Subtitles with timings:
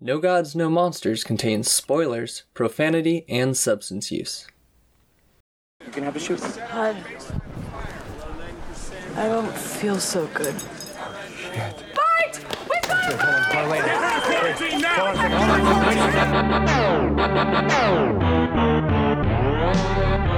[0.00, 4.46] No Gods, No Monsters contains spoilers, profanity, and substance use.
[5.84, 6.40] You can have a shoot.
[6.72, 6.90] I,
[9.16, 10.54] I don't feel so good.
[11.96, 12.38] Bart!
[12.70, 13.18] We've got
[13.50, 13.76] I
[20.28, 20.37] have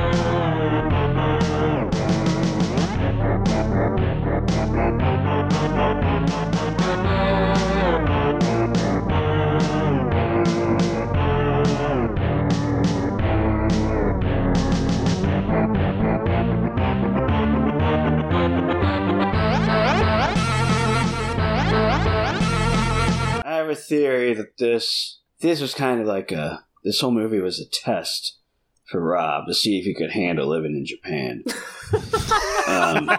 [23.70, 27.68] a theory that this this was kind of like a this whole movie was a
[27.68, 28.38] test
[28.84, 31.44] for Rob to see if he could handle living in Japan.
[32.66, 33.10] um,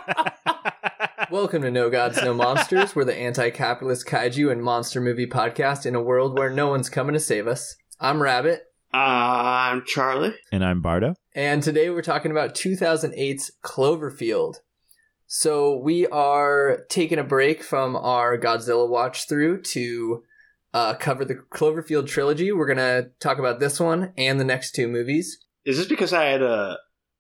[1.32, 2.94] Welcome to No Gods, No Monsters.
[2.94, 6.90] We're the anti capitalist kaiju and monster movie podcast in a world where no one's
[6.90, 7.78] coming to save us.
[8.02, 10.36] I'm Rabbit, I'm Charlie.
[10.52, 11.16] And I'm Bardo.
[11.34, 14.56] and today we're talking about 2008's Cloverfield.
[15.28, 20.24] So we are taking a break from our Godzilla watch through to
[20.74, 22.52] uh, cover the Cloverfield trilogy.
[22.52, 25.46] We're going to talk about this one and the next two movies.
[25.66, 26.78] Is this because I had a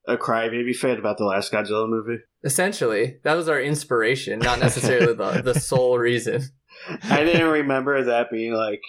[0.08, 2.24] a crybaby fit about the last Godzilla movie?
[2.44, 6.42] Essentially, that was our inspiration, not necessarily the, the sole reason.
[7.04, 8.82] I didn't remember that being like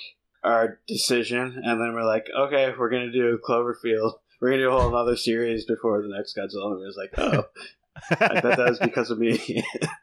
[0.42, 4.14] our decision, and then we're like, okay, we're gonna do Cloverfield.
[4.40, 6.84] We're gonna do a whole other series before the next Godzilla movie.
[6.84, 7.44] I was like, oh,
[8.10, 9.64] I bet that was because of me.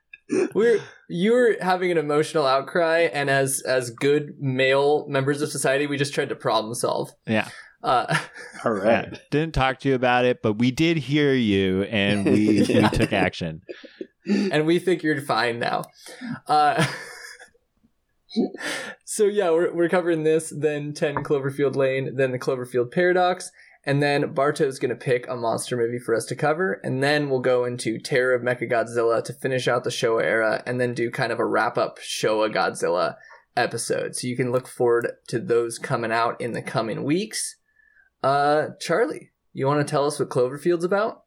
[0.53, 5.97] we're you're having an emotional outcry and as as good male members of society we
[5.97, 7.47] just tried to problem solve Yeah.
[7.83, 8.15] uh
[8.65, 9.19] All right.
[9.31, 12.89] Didn't talk to you about it, but we did hear you and we, Yeah.
[12.91, 13.61] we took action.
[14.27, 15.83] and we think you're fine now
[16.47, 16.85] uh
[19.05, 23.49] so yeah we're, we're covering this then 10 cloverfield lane then the cloverfield paradox
[23.89, 27.39] and then barto's gonna pick a monster movie for us to cover and then we'll
[27.39, 31.31] go into terror of mechagodzilla to finish out the showa era and then do kind
[31.31, 33.15] of a wrap-up showa godzilla
[33.57, 37.57] episode so you can look forward to those coming out in the coming weeks
[38.23, 41.23] uh charlie you want to tell us what cloverfield's about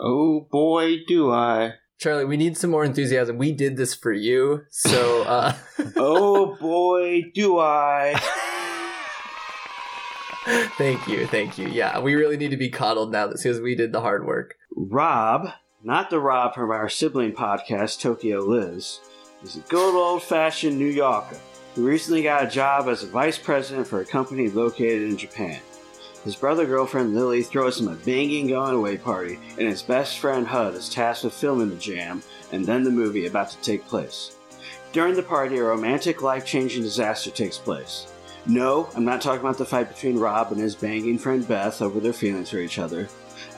[0.00, 1.74] Oh boy, do I!
[1.98, 3.36] Charlie, we need some more enthusiasm.
[3.36, 5.54] We did this for you, so uh,
[5.96, 8.20] Oh boy, do I!
[10.76, 11.68] thank you, thank you.
[11.68, 14.54] Yeah, we really need to be coddled now because we did the hard work.
[14.74, 15.48] Rob,
[15.82, 19.00] not the Rob from our sibling podcast, Tokyo Liz,
[19.42, 21.38] is a good old fashioned New Yorker
[21.74, 25.60] who recently got a job as a vice president for a company located in Japan.
[26.24, 30.46] His brother girlfriend Lily throws him a banging going away party, and his best friend
[30.46, 32.22] Hud is tasked with filming the jam
[32.52, 34.36] and then the movie about to take place.
[34.92, 38.12] During the party, a romantic, life changing disaster takes place.
[38.48, 42.00] No, I'm not talking about the fight between Rob and his banging friend Beth over
[42.00, 43.06] their feelings for each other.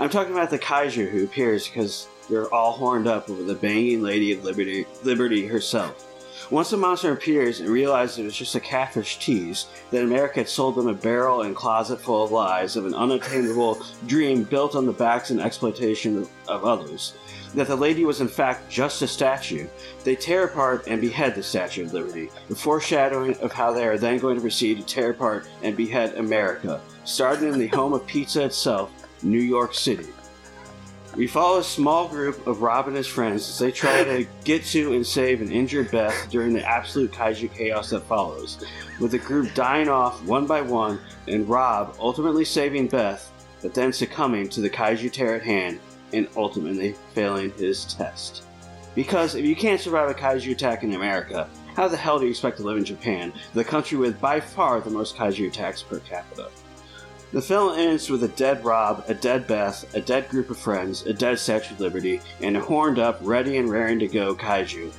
[0.00, 4.02] I'm talking about the kaiju who appears because they're all horned up over the banging
[4.02, 6.08] Lady of Liberty, Liberty herself.
[6.50, 10.48] Once the monster appears and realizes it was just a catfish tease, that America had
[10.48, 14.86] sold them a barrel and closet full of lies of an unattainable dream built on
[14.86, 17.14] the backs and exploitation of others,
[17.54, 19.66] that the lady was in fact just a statue,
[20.04, 23.98] they tear apart and behead the Statue of Liberty, the foreshadowing of how they are
[23.98, 28.06] then going to proceed to tear apart and behead America, starting in the home of
[28.06, 28.90] pizza itself,
[29.22, 30.06] New York City.
[31.16, 34.64] We follow a small group of Rob and his friends as they try to get
[34.66, 38.64] to and save an injured Beth during the absolute kaiju chaos that follows,
[39.00, 43.28] with the group dying off one by one and Rob ultimately saving Beth,
[43.60, 45.80] but then succumbing to the kaiju terror at hand
[46.12, 48.44] and ultimately failing his test.
[48.94, 52.30] Because if you can't survive a kaiju attack in America, how the hell do you
[52.30, 56.00] expect to live in Japan, the country with by far the most kaiju attacks per
[56.00, 56.50] capita?
[57.32, 61.06] The film ends with a dead Rob, a dead Beth, a dead group of friends,
[61.06, 64.92] a dead Statue of Liberty, and a horned up, ready and raring to go kaiju.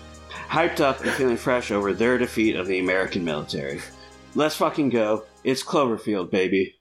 [0.47, 3.81] Hyped up and feeling fresh over their defeat of the American military.
[4.33, 5.25] Let's fucking go.
[5.43, 6.80] It's Cloverfield, baby.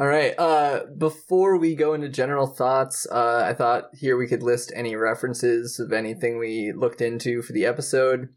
[0.00, 0.32] All right.
[0.38, 4.94] Uh, before we go into general thoughts, uh, I thought here we could list any
[4.94, 8.28] references of anything we looked into for the episode.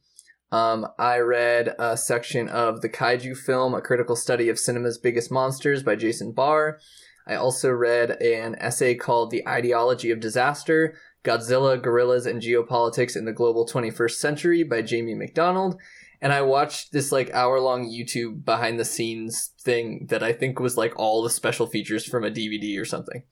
[0.52, 5.31] Um, I read a section of the Kaiju film, A Critical Study of Cinema's Biggest
[5.31, 6.80] Monsters by Jason Barr.
[7.28, 13.25] I also read an essay called The Ideology of Disaster Godzilla, Gorillas, and Geopolitics in
[13.25, 15.80] the Global 21st Century by Jamie McDonald.
[16.21, 20.59] And I watched this like hour long YouTube behind the scenes thing that I think
[20.59, 23.23] was like all the special features from a DVD or something.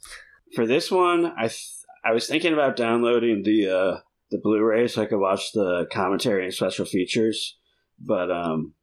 [0.56, 4.00] For this one, I th- I was thinking about downloading the uh,
[4.32, 7.58] the Blu-ray so I could watch the commentary and special features,
[8.00, 8.74] but um,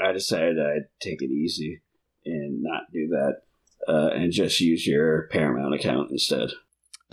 [0.00, 1.82] I decided I'd take it easy
[2.24, 3.34] and not do that,
[3.88, 6.50] uh, and just use your Paramount account instead.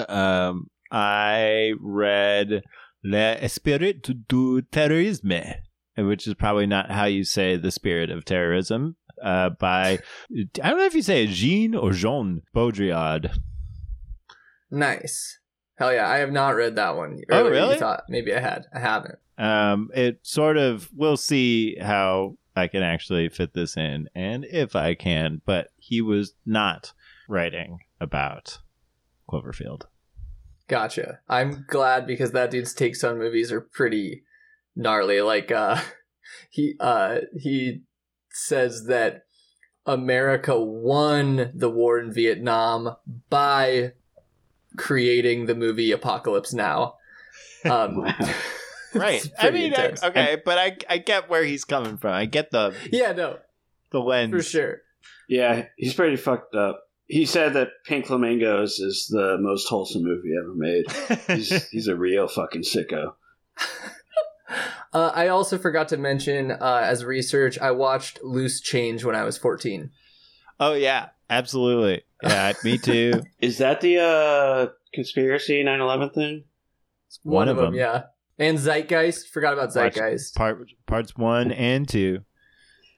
[0.07, 2.63] Um, I read
[3.03, 5.55] L'Esprit du Terrorisme,
[6.05, 9.99] which is probably not how you say the spirit of terrorism, uh, by,
[10.61, 13.35] I don't know if you say Jean or Jean Baudrillard.
[14.69, 15.39] Nice.
[15.77, 17.21] Hell yeah, I have not read that one.
[17.31, 17.73] Oh, really?
[17.73, 18.65] You thought maybe I had.
[18.73, 19.15] I haven't.
[19.38, 24.75] Um, it sort of, we'll see how I can actually fit this in and if
[24.75, 26.94] I can, but he was not
[27.29, 28.59] writing about
[29.29, 29.83] Cloverfield.
[30.67, 31.19] Gotcha.
[31.29, 34.23] I'm glad because that dude's takes on movies are pretty
[34.77, 35.21] gnarly.
[35.21, 35.81] Like uh
[36.50, 37.81] he uh he
[38.29, 39.24] says that
[39.85, 42.95] America won the war in Vietnam
[43.29, 43.94] by
[44.77, 46.95] creating the movie Apocalypse Now.
[47.65, 48.15] Um Wow.
[48.94, 49.29] Right.
[49.38, 50.01] I mean, I, intense.
[50.03, 52.13] okay, but I I get where he's coming from.
[52.13, 53.38] I get the Yeah, no,
[53.91, 54.31] the lens.
[54.31, 54.81] for sure.
[55.27, 56.81] Yeah, he's pretty fucked up.
[57.06, 60.85] He said that Pink Flamingos is the most wholesome movie ever made.
[61.27, 63.13] He's, he's a real fucking sicko.
[64.94, 69.24] Uh, I also forgot to mention uh, as research, I watched Loose Change when I
[69.24, 69.92] was 14.
[70.60, 72.04] oh yeah, absolutely.
[72.24, 73.22] Yeah, me too.
[73.39, 76.44] Is that the uh, conspiracy 9 11 thing?
[77.24, 77.74] One of them.
[77.74, 78.04] yeah.
[78.39, 79.28] And Zeitgeist.
[79.30, 80.36] Forgot about Watch- Zeitgeist.
[80.36, 82.19] Part parts one and two.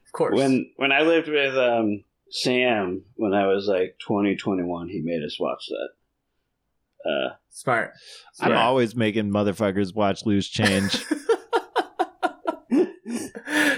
[0.06, 0.36] Of course.
[0.36, 5.22] When when I lived with um, Sam when I was like 20, 21, he made
[5.24, 7.10] us watch that.
[7.10, 7.92] Uh, Smart.
[8.40, 11.04] I'm always making motherfuckers watch Loose Change.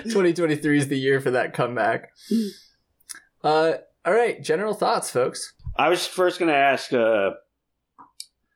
[0.05, 2.11] 2023 is the year for that comeback.
[3.45, 3.73] Uh,
[4.05, 4.41] all right.
[4.41, 5.55] General thoughts, folks.
[5.77, 6.93] I was first going to ask.
[6.93, 7.31] Uh,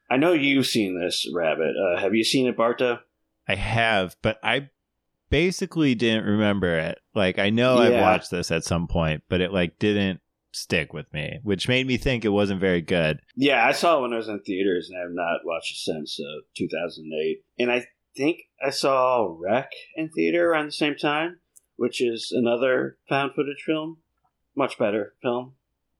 [0.08, 1.74] I know you've seen this, Rabbit.
[1.76, 3.00] Uh, have you seen it, Barta?
[3.48, 4.70] I have, but I
[5.30, 6.98] basically didn't remember it.
[7.14, 10.20] Like I know I've watched this at some point, but it like didn't
[10.52, 13.20] stick with me, which made me think it wasn't very good.
[13.36, 15.78] Yeah, I saw it when I was in theaters, and I have not watched it
[15.78, 17.38] since uh, 2008.
[17.58, 21.40] And I think I saw REC in theater around the same time,
[21.76, 23.98] which is another found footage film.
[24.56, 25.54] Much better film.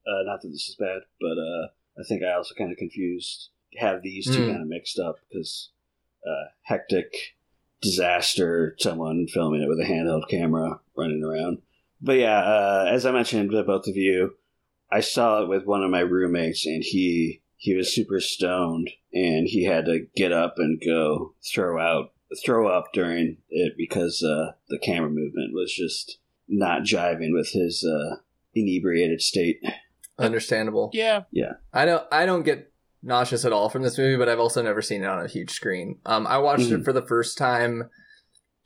[0.07, 1.69] Uh, not that this is bad, but uh,
[1.99, 4.47] I think I also kind of confused, have these two Mm.
[4.49, 5.71] kind of mixed up because
[6.27, 7.13] uh, hectic
[7.83, 11.59] disaster, someone filming it with a handheld camera running around.
[12.01, 14.37] But yeah, uh, as I mentioned to both of you,
[14.91, 19.47] I saw it with one of my roommates, and he he was super stoned, and
[19.47, 22.13] he had to get up and go throw out
[22.45, 26.19] throw up during it because uh, the camera movement was just
[26.49, 28.17] not jiving with his uh,
[28.55, 29.61] inebriated state.
[30.19, 30.91] Understandable.
[30.93, 31.23] Yeah.
[31.31, 31.55] Yeah.
[31.73, 32.05] I don't.
[32.11, 35.07] I don't get nauseous at all from this movie, but I've also never seen it
[35.09, 35.99] on a huge screen.
[36.07, 36.81] Um, I watched Mhm.
[36.81, 37.91] it for the first time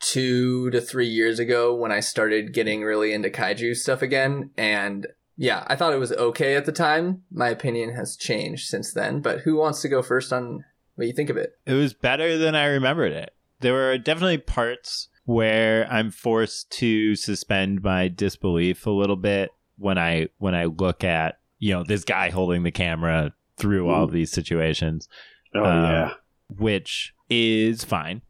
[0.01, 5.07] two to three years ago when I started getting really into kaiju stuff again, and
[5.37, 7.23] yeah, I thought it was okay at the time.
[7.31, 9.21] My opinion has changed since then.
[9.21, 10.65] But who wants to go first on
[10.95, 11.53] what you think of it?
[11.67, 13.35] It was better than I remembered it.
[13.61, 19.99] There are definitely parts where I'm forced to suspend my disbelief a little bit when
[19.99, 24.12] I when I look at, you know, this guy holding the camera through all of
[24.12, 25.09] these situations.
[25.55, 26.12] Oh Um, yeah,
[26.49, 28.23] which is fine.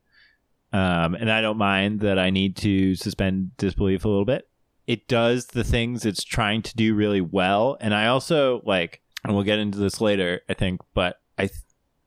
[0.73, 4.49] Um, and I don't mind that I need to suspend disbelief a little bit.
[4.87, 7.77] It does the things it's trying to do really well.
[7.81, 11.60] And I also like, and we'll get into this later, I think, but I th-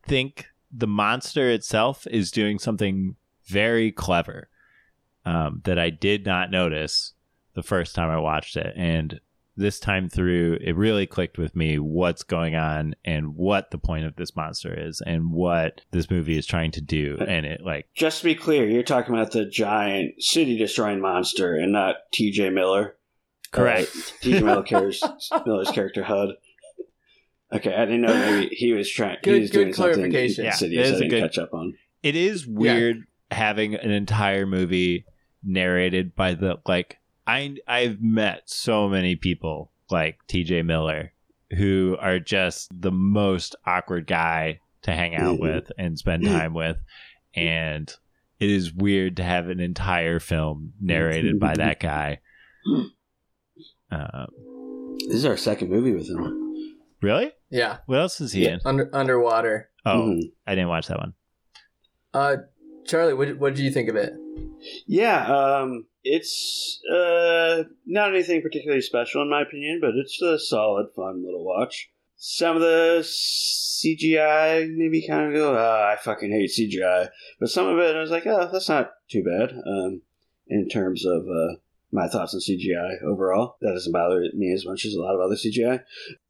[0.05, 3.15] think the monster itself is doing something
[3.45, 4.49] very clever
[5.25, 7.13] um, that I did not notice
[7.53, 8.73] the first time I watched it.
[8.75, 9.19] And
[9.55, 14.05] this time through, it really clicked with me what's going on and what the point
[14.05, 17.17] of this monster is and what this movie is trying to do.
[17.19, 21.53] And it like, just to be clear, you're talking about the giant city destroying monster
[21.53, 22.49] and not T.J.
[22.49, 22.95] Miller.
[23.51, 23.91] correct.
[23.95, 24.41] Uh, T.J.
[24.41, 25.03] Miller Miller's,
[25.45, 26.29] Miller's character HUD.
[27.55, 29.17] Okay, I didn't know maybe he was trying.
[29.23, 30.45] Good- he was good doing something clarification.
[30.45, 31.73] Yeah, insidious it is I a didn't good- catch up on.
[32.01, 35.05] it is weird having an entire movie
[35.43, 41.13] narrated by the like I I've met so many people like TJ Miller
[41.57, 45.41] who are just the most awkward guy to hang out Mhm.
[45.41, 46.77] with and spend time with
[47.35, 47.93] and
[48.39, 52.19] it is weird to have an entire film narrated by that guy.
[53.91, 54.25] Uh,
[55.07, 56.77] This is our second movie with him.
[57.01, 57.31] really?
[57.53, 58.59] Yeah, What else is he in?
[58.65, 59.69] under underwater.
[59.85, 60.31] Oh, Mhm.
[60.47, 61.13] I didn't watch that one.
[62.13, 62.37] Uh,
[62.85, 64.13] Charlie, what what did you think of it?
[64.87, 70.87] Yeah, um, it's uh, not anything particularly special in my opinion, but it's a solid,
[70.95, 71.89] fun little watch.
[72.15, 77.67] Some of the CGI maybe kind of go, ah, I fucking hate CGI, but some
[77.67, 79.51] of it I was like, oh, that's not too bad.
[79.65, 80.01] Um,
[80.47, 81.55] in terms of uh,
[81.93, 83.55] my thoughts on CGI overall.
[83.61, 85.81] That doesn't bother me as much as a lot of other CGI.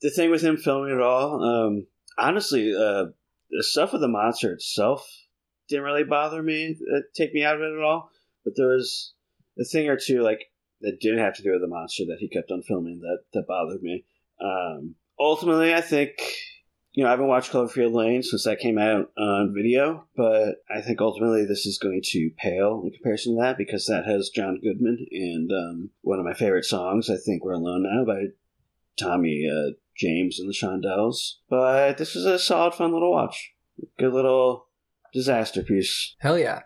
[0.02, 3.06] The thing with him filming it all, um, honestly, uh,
[3.50, 5.08] the stuff with the monster itself
[5.70, 8.10] didn't really bother me, uh, take me out of it at all.
[8.44, 9.14] But there was
[9.58, 10.52] a thing or two like
[10.82, 13.48] that didn't have to do with the monster that he kept on filming that that
[13.48, 14.04] bothered me.
[14.42, 16.12] Um, ultimately, I think
[16.94, 20.80] you know, I haven't watched Cloverfield Lane since that came out on video, but I
[20.82, 24.60] think ultimately this is going to pale in comparison to that because that has John
[24.62, 28.26] Goodman and um, one of my favorite songs, I think We're Alone Now by
[28.96, 31.38] Tommy uh, James and the Shondells.
[31.50, 33.54] But this is a solid, fun little watch.
[33.98, 34.68] Good little
[35.14, 36.16] disaster piece.
[36.20, 36.62] Hell yeah.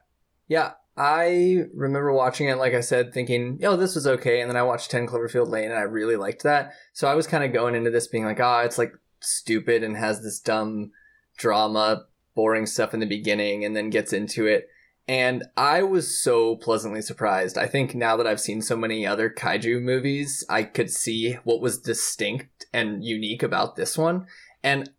[0.50, 4.42] Yeah, I remember watching it, like I said, thinking, yo, this was okay.
[4.42, 6.74] And then I watched 10 Cloverfield Lane and I really liked that.
[6.92, 9.84] So I was kind of going into this being like, ah, oh, it's like stupid
[9.84, 10.92] and has this dumb
[11.38, 12.06] drama,
[12.36, 14.68] boring stuff in the beginning and then gets into it.
[15.08, 17.58] And I was so pleasantly surprised.
[17.58, 21.62] I think now that I've seen so many other kaiju movies, I could see what
[21.62, 24.28] was distinct and unique about this one.
[24.64, 24.90] And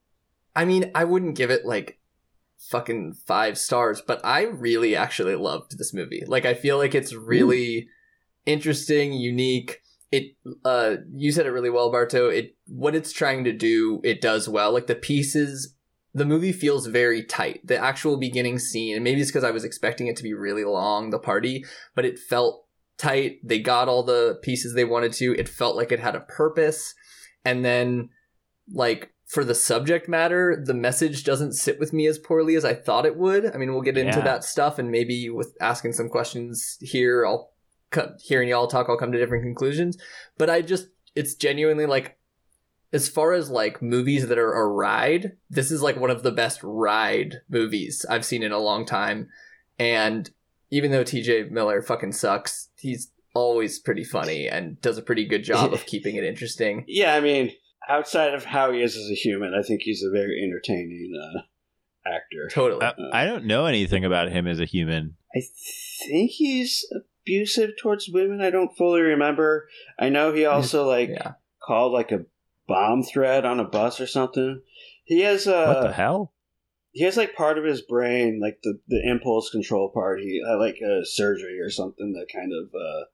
[0.57, 1.99] I mean, I wouldn't give it like
[2.59, 6.25] fucking five stars, but I really actually loved this movie.
[6.27, 7.25] Like, I feel like it's hmm.
[7.25, 7.87] really Ooh.
[8.47, 12.29] interesting, unique it uh you said it really well barto.
[12.29, 14.73] It what it's trying to do it does well.
[14.73, 15.75] Like the pieces
[16.15, 17.67] the movie feels very tight.
[17.67, 20.65] The actual beginning scene and maybe it's because i was expecting it to be really
[20.65, 22.65] long the party but it felt
[22.97, 23.39] tight.
[23.45, 25.35] They got all the pieces they wanted to.
[25.39, 26.95] It felt like it had a purpose.
[27.45, 28.11] And then
[28.73, 32.75] like for the subject matter the message doesn't sit with me as poorly as i
[32.75, 33.47] thought it would.
[33.55, 34.25] I mean we'll get into yeah.
[34.25, 37.53] that stuff and maybe with asking some questions here i'll
[38.23, 39.97] hearing y'all talk, I'll come to different conclusions.
[40.37, 42.19] But I just, it's genuinely like,
[42.93, 46.33] as far as like movies that are a ride, this is like one of the
[46.33, 49.29] best ride movies I've seen in a long time.
[49.79, 50.31] And
[50.71, 55.45] even though TJ Miller fucking sucks, he's always pretty funny and does a pretty good
[55.45, 56.85] job of keeping it interesting.
[56.89, 57.53] Yeah, I mean,
[57.89, 61.41] outside of how he is as a human, I think he's a very entertaining uh,
[62.09, 62.49] actor.
[62.51, 62.85] Totally.
[62.85, 65.17] I, I, don't know anything about him as a human.
[65.35, 65.41] I
[66.07, 66.87] think he's
[67.29, 68.41] abusive towards women.
[68.41, 69.69] I don't fully remember.
[69.99, 71.33] I know he also like yeah.
[71.65, 72.25] called like a
[72.67, 74.63] bomb threat on a bus or something.
[75.05, 76.33] He has a what the hell?
[76.93, 80.21] He has like part of his brain, like the the impulse control part.
[80.21, 83.05] He had like a surgery or something that kind of uh,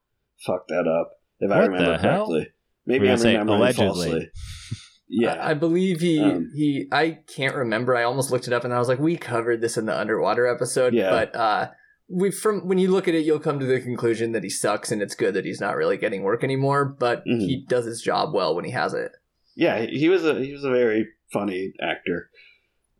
[0.45, 1.11] fucked that up.
[1.39, 2.49] If what I remember correctly, hell?
[2.85, 3.85] maybe I'm remembering allegedly.
[3.85, 4.29] falsely.
[5.07, 6.87] Yeah, I believe he um, he.
[6.91, 7.95] I can't remember.
[7.95, 10.47] I almost looked it up, and I was like, we covered this in the underwater
[10.47, 10.95] episode.
[10.95, 11.11] Yeah.
[11.11, 11.67] but uh,
[12.07, 14.91] we from when you look at it, you'll come to the conclusion that he sucks,
[14.91, 16.85] and it's good that he's not really getting work anymore.
[16.85, 17.39] But mm-hmm.
[17.39, 19.11] he does his job well when he has it.
[19.55, 22.29] Yeah, he was a he was a very funny actor.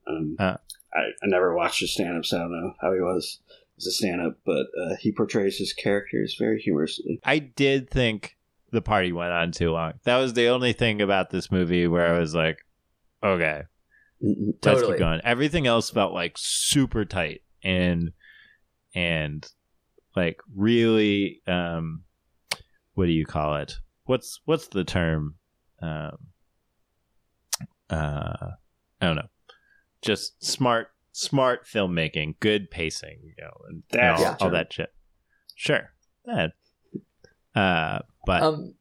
[0.08, 0.58] Um, uh,
[0.94, 3.40] I, I never watched his stand up, so I don't know how he was
[3.78, 7.20] as a stand up, but uh, he portrays his characters very humorously.
[7.24, 8.38] I did think
[8.72, 9.94] the party went on too long.
[10.04, 12.60] That was the only thing about this movie where I was like,
[13.24, 13.64] okay,
[14.24, 14.46] mm-hmm.
[14.48, 14.94] let's totally.
[14.94, 15.22] keep going.
[15.24, 18.12] Everything else felt like super tight and
[18.96, 19.46] and
[20.16, 22.04] like really um
[22.94, 23.76] what do you call it?
[24.06, 25.36] What's what's the term?
[25.82, 26.18] Um
[27.90, 28.52] uh
[29.02, 29.30] i don't know.
[30.02, 34.92] Just smart smart filmmaking good pacing you know and, and all, all, that shit.
[35.56, 35.92] Sure.
[36.26, 36.48] Yeah.
[37.56, 38.74] uh but um,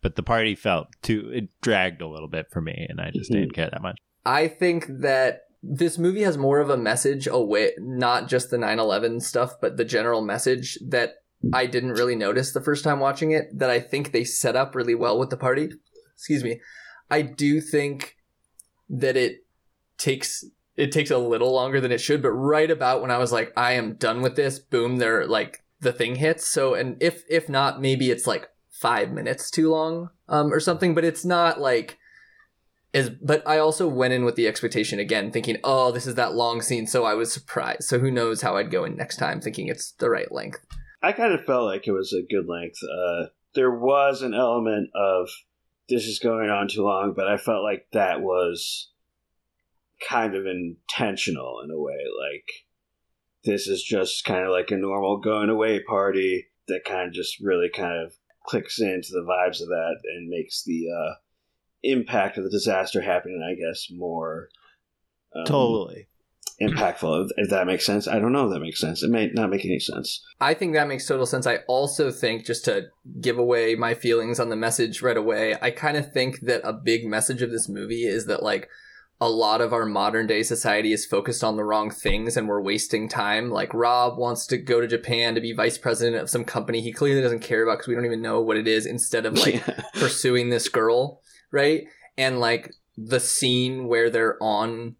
[0.00, 3.30] but the party felt too it dragged a little bit for me and i just
[3.30, 3.42] mm-hmm.
[3.42, 3.98] didn't care that much.
[4.24, 8.78] I think that this movie has more of a message away, not just the 9
[8.78, 11.14] 11 stuff, but the general message that
[11.52, 14.74] I didn't really notice the first time watching it that I think they set up
[14.74, 15.70] really well with the party.
[16.14, 16.60] Excuse me.
[17.10, 18.16] I do think
[18.88, 19.44] that it
[19.98, 23.30] takes it takes a little longer than it should, but right about when I was
[23.30, 26.48] like, I am done with this, boom, they're like the thing hits.
[26.48, 30.94] So and if if not, maybe it's like five minutes too long, um, or something,
[30.94, 31.98] but it's not like
[32.92, 36.34] is but I also went in with the expectation again, thinking, oh, this is that
[36.34, 37.84] long scene, so I was surprised.
[37.84, 40.64] So who knows how I'd go in next time, thinking it's the right length.
[41.02, 42.78] I kind of felt like it was a good length.
[42.82, 45.28] Uh, there was an element of
[45.88, 48.90] this is going on too long, but I felt like that was
[50.08, 51.98] kind of intentional in a way.
[52.30, 52.46] Like
[53.44, 57.40] this is just kind of like a normal going away party that kind of just
[57.40, 61.14] really kind of clicks into the vibes of that and makes the uh,
[61.82, 64.48] impact of the disaster happening, I guess, more
[65.34, 66.08] um, totally
[66.60, 67.28] impactful.
[67.36, 69.02] If that makes sense, I don't know if that makes sense.
[69.02, 70.24] It may not make any sense.
[70.40, 71.46] I think that makes total sense.
[71.46, 72.86] I also think, just to
[73.20, 76.72] give away my feelings on the message right away, I kind of think that a
[76.72, 78.68] big message of this movie is that like
[79.20, 82.60] a lot of our modern day society is focused on the wrong things and we're
[82.60, 83.50] wasting time.
[83.50, 86.92] Like Rob wants to go to Japan to be vice president of some company he
[86.92, 89.54] clearly doesn't care about because we don't even know what it is instead of like
[89.66, 89.82] Yeah.
[89.94, 91.21] pursuing this girl,
[91.52, 91.84] right?
[92.16, 94.96] And like the scene where they're on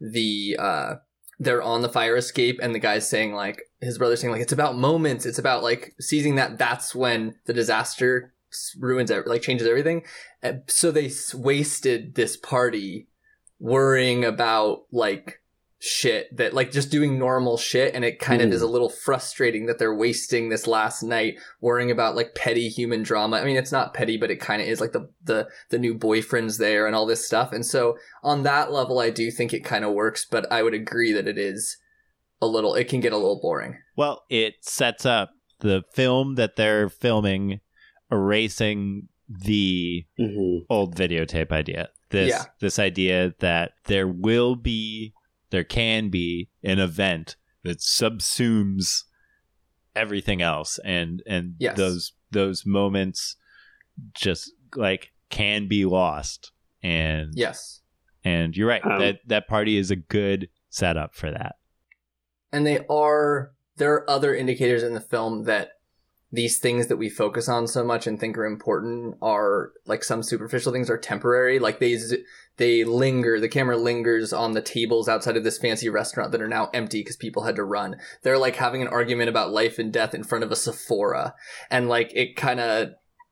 [0.00, 0.94] the uh
[1.38, 4.52] they're on the fire escape and the guy's saying like his brother's saying like it's
[4.52, 8.34] about moments, it's about like seizing that that's when the disaster
[8.78, 10.02] ruins it, like changes everything.
[10.42, 13.08] And so they wasted this party
[13.58, 15.39] worrying about like
[15.82, 18.52] shit that like just doing normal shit and it kind of Mhm.
[18.52, 23.02] is a little frustrating that they're wasting this last night worrying about like petty human
[23.02, 23.38] drama.
[23.38, 25.94] I mean, it's not petty, but it kind of is like the the the new
[25.94, 27.50] boyfriend's there and all this stuff.
[27.54, 30.26] And so on that level, I do think it kind of works.
[30.30, 31.78] But I would agree that it is
[32.42, 32.74] a little.
[32.74, 33.78] It can get a little boring.
[33.96, 37.60] Well, it sets up the film that they're filming,
[38.12, 40.66] erasing the Mhm.
[40.68, 41.88] old videotape idea.
[42.10, 42.44] This Yeah.
[42.60, 45.14] this idea that there will be,
[45.50, 49.04] there can be an event that subsumes
[49.94, 51.76] everything else, and and Yes.
[51.76, 53.36] those those moments
[54.14, 56.52] just like can be lost.
[56.82, 57.82] And Yes.
[58.24, 61.56] and you're right Um, that that party is a good setup for that.
[62.52, 65.79] and they are there are other indicators in the film that
[66.32, 70.22] these things that we focus on so much and think are important are like some
[70.22, 71.58] superficial things are temporary.
[71.58, 71.98] Like they
[72.56, 76.48] they linger the camera lingers on the tables outside of this fancy restaurant that are
[76.48, 77.96] now empty because people had to run.
[78.22, 81.34] They're like having an argument about life and death in front of a sephora.
[81.68, 82.90] And like it kind of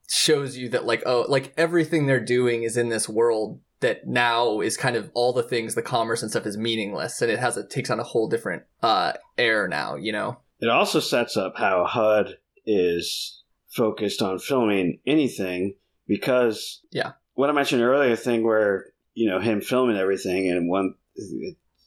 [0.09, 4.61] shows you that like oh like everything they're doing is in this world that now
[4.61, 7.23] is kind of all the things the commerce and stuff is meaningless.
[7.23, 10.38] And it has it takes on a whole different uh air now you know?
[10.61, 12.38] It also sets up how HUD
[12.70, 15.75] is focused on filming anything
[16.06, 17.12] because Yeah.
[17.34, 20.94] what I mentioned earlier thing where you know him filming everything and one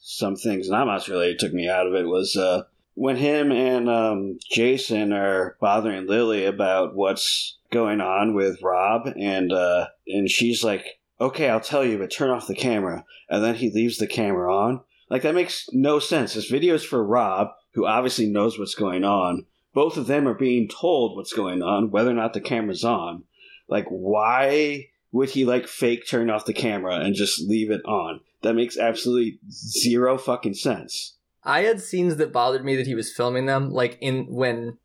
[0.01, 2.63] some things not much related took me out of it was uh,
[2.95, 9.53] when him and um, Jason are bothering Lily about what's going on with Rob and
[9.53, 10.85] uh, and she's like
[11.19, 13.05] okay I'll tell you but turn off the camera.
[13.29, 14.81] And then he leaves the camera on.
[15.09, 16.33] Like that makes no sense.
[16.33, 20.33] This video is for Rob who obviously knows what's going on both of them are
[20.33, 23.23] being told what's going on whether or not the camera's on.
[23.67, 28.21] Like why would he like fake turn off the camera and just leave it on?
[28.41, 31.15] That makes absolutely zero fucking sense.
[31.43, 34.77] I had scenes that bothered me that he was filming them like in when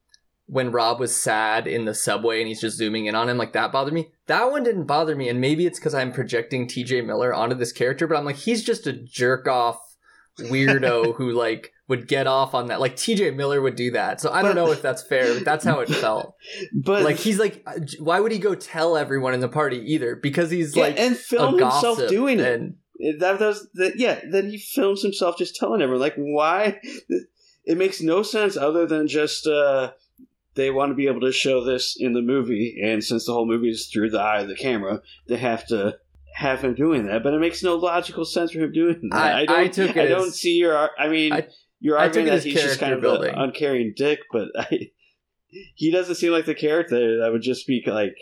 [0.49, 3.53] when rob was sad in the subway and he's just zooming in on him like
[3.53, 4.11] that bothered me.
[4.27, 7.73] That one didn't bother me and maybe it's because i'm projecting tj miller onto this
[7.73, 9.86] character but i'm like he's just a jerk off
[10.39, 12.81] weirdo who like would get off on that.
[12.81, 14.21] Like tj miller would do that.
[14.21, 16.35] So i don't know if that's fair but that's how it felt.
[16.75, 20.17] But like he's like uh, why would he go tell everyone in the party either?
[20.17, 22.61] Because he's yeah, like and film himself doing it.
[22.61, 22.75] and
[23.21, 26.01] that does that yeah then he films himself just telling everyone.
[26.01, 26.81] Like why?
[27.65, 29.93] It makes no sense other than just uh
[30.55, 32.81] they want to be able to show this in the movie.
[32.83, 35.99] And since the whole movie is through the eye of the camera they have to
[36.37, 39.47] have him doing that but it makes no logical sense for him doing that I-
[39.47, 41.49] don't I took it i don't as- see your i mean I-
[41.81, 43.49] you're I arguing that he's just kind of character an building.
[43.49, 44.91] uncaring dick but I,
[45.75, 48.17] he doesn't seem like the character that would just be like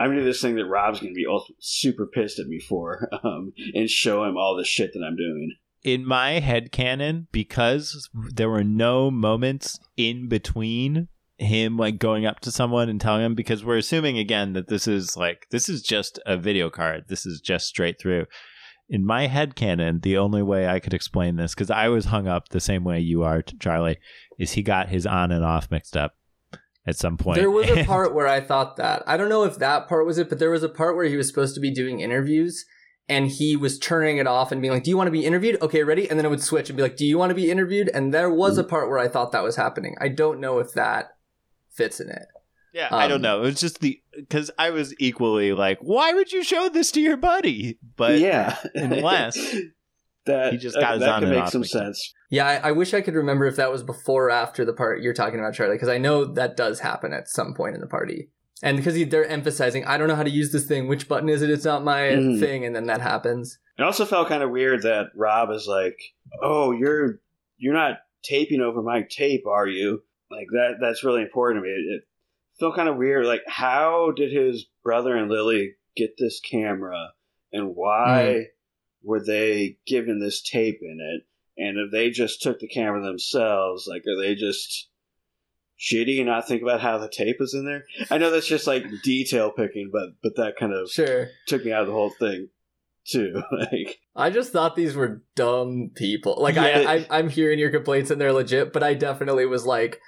[0.00, 3.08] I'm gonna do this thing that Rob's gonna be all super pissed at me for,
[3.24, 5.56] um, and show him all the shit that I'm doing.
[5.82, 12.40] in my head canon because there were no moments in between him like going up
[12.40, 15.82] to someone and telling him because we're assuming again that this is like this is
[15.82, 18.26] just a video card this is just straight through
[18.88, 22.26] in my head canon the only way i could explain this because i was hung
[22.26, 23.98] up the same way you are charlie
[24.36, 26.14] is he got his on and off mixed up
[26.88, 29.02] at some point There was a part where I thought that.
[29.06, 31.16] I don't know if that part was it, but there was a part where he
[31.16, 32.64] was supposed to be doing interviews
[33.10, 35.60] and he was turning it off and being like, Do you want to be interviewed?
[35.60, 36.08] Okay, ready?
[36.08, 37.90] And then it would switch and be like, Do you want to be interviewed?
[37.92, 38.68] And there was a mm.
[38.68, 39.96] part where I thought that was happening.
[40.00, 41.10] I don't know if that
[41.78, 42.26] fits in it.
[42.74, 43.38] Yeah, I don't Um, know.
[43.38, 47.00] It was just the because I was equally like, why would you show this to
[47.00, 47.78] your buddy?
[47.96, 49.36] But yeah, unless
[50.26, 52.12] that he just got his that on could make some mixed sense.
[52.30, 55.00] Yeah, I, I wish I could remember if that was before or after the part
[55.00, 57.86] you're talking about, Charlie, because I know that does happen at some point in the
[57.86, 58.28] party.
[58.62, 60.88] And because he, they're emphasizing, I don't know how to use this thing.
[60.88, 61.48] Which button is it?
[61.50, 62.40] It's not my Mhm.
[62.40, 62.64] thing.
[62.66, 63.58] And then that happens.
[63.78, 65.96] It also felt kind of weird that Rob is like,
[66.42, 67.20] "Oh, you're
[67.56, 70.76] you're not taping over my tape, are you?" Like that.
[70.80, 71.74] That's really important to me.
[71.74, 72.02] It, it
[72.60, 73.26] felt kind of weird.
[73.26, 77.12] Like, how did his brother and Lily get this camera,
[77.52, 78.44] and why mm.
[79.02, 81.24] were they given this tape in it?
[81.60, 84.88] And if they just took the camera themselves, like, are they just
[85.78, 87.84] shitty and not think about how the tape is in there?
[88.10, 91.28] I know that's just like detail picking, but but that kind of Sure.
[91.46, 92.48] took me out of the whole thing
[93.06, 93.42] too.
[93.52, 96.36] Like, I just thought these were dumb people.
[96.40, 96.84] Like Yeah.
[96.86, 100.00] I, I, I'm hearing your complaints and they're legit, but I definitely was like,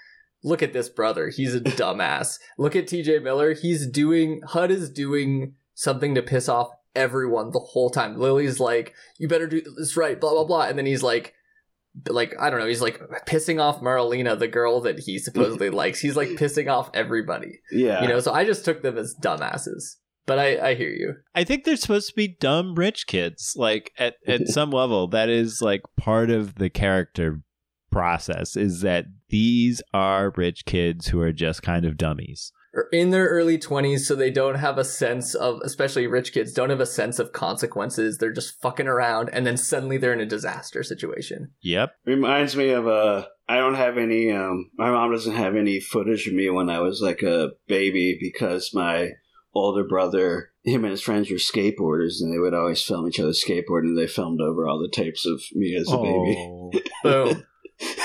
[0.43, 1.29] look at this brother.
[1.29, 2.39] He's a dumbass.
[2.59, 3.21] look at T.J.
[3.21, 3.55] Miller.
[3.55, 8.19] He's doing HUD is doing something to piss off everyone the whole time.
[8.19, 11.35] Lily's like, you better do this right, blah blah blah, and then he's like.
[12.09, 15.99] Like I don't know, he's like pissing off Marlena, the girl that he supposedly likes.
[15.99, 18.21] He's like pissing off everybody, yeah, you know.
[18.21, 19.97] So I just took them as dumbasses.
[20.25, 21.15] But I, I hear you.
[21.35, 23.55] I think they're supposed to be dumb rich kids.
[23.57, 27.43] Like at, at some level, that is like part of the character
[27.91, 32.53] process is that these are rich kids who are just kind of dummies.
[32.75, 36.53] are in their early 20s so they don't have a sense of especially rich kids
[36.53, 40.21] don't have a sense of consequences they're just fucking around and then suddenly they're in
[40.21, 41.93] a disaster situation Yep.
[42.07, 46.27] reminds me of uh I don't have any um my mom doesn't have any footage
[46.29, 49.11] of me when I was like a baby because my
[49.53, 53.31] older brother him and his friends were skateboarders and they would always film each other
[53.33, 56.37] skateboarding and they filmed over all the tapes of me as a baby.
[56.39, 56.71] Oh.
[57.03, 57.47] boom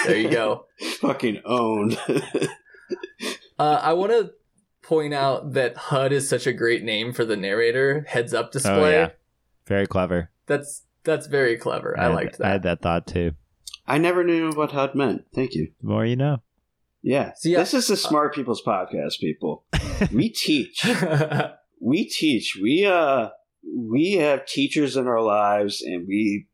[0.06, 0.66] there you go
[1.02, 1.98] Fucking owned.
[3.60, 4.32] uh, i want to
[4.82, 8.74] point out that hud is such a great name for the narrator heads up display
[8.74, 9.10] Oh, yeah.
[9.68, 10.30] Very clever.
[10.46, 13.32] that's that's very clever i had- liked I had that that thought too.
[13.88, 15.26] I never knew what HUD meant.
[15.36, 15.72] Thank you.
[15.80, 16.42] The more you know.
[17.04, 17.34] Yeah.
[17.36, 19.64] So, yeah, this is the smart people's podcast, people.
[20.12, 20.84] We teach.
[21.80, 23.30] we teach we uh
[23.78, 26.48] we have teachers in our lives and we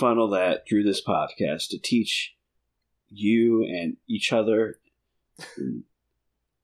[0.00, 2.34] funnel that through this podcast to teach
[3.10, 4.78] you and each other
[5.56, 5.84] And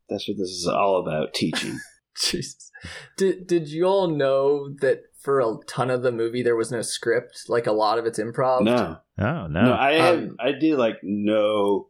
[0.08, 1.78] that's what this is all about teaching
[2.20, 2.70] Jesus.
[3.16, 6.82] Did did you all know that for a ton of the movie there was no
[6.82, 7.44] script?
[7.48, 8.62] Like a lot of it's improv.
[8.62, 9.46] no Oh, no.
[9.46, 11.88] no, i have Um, i did like no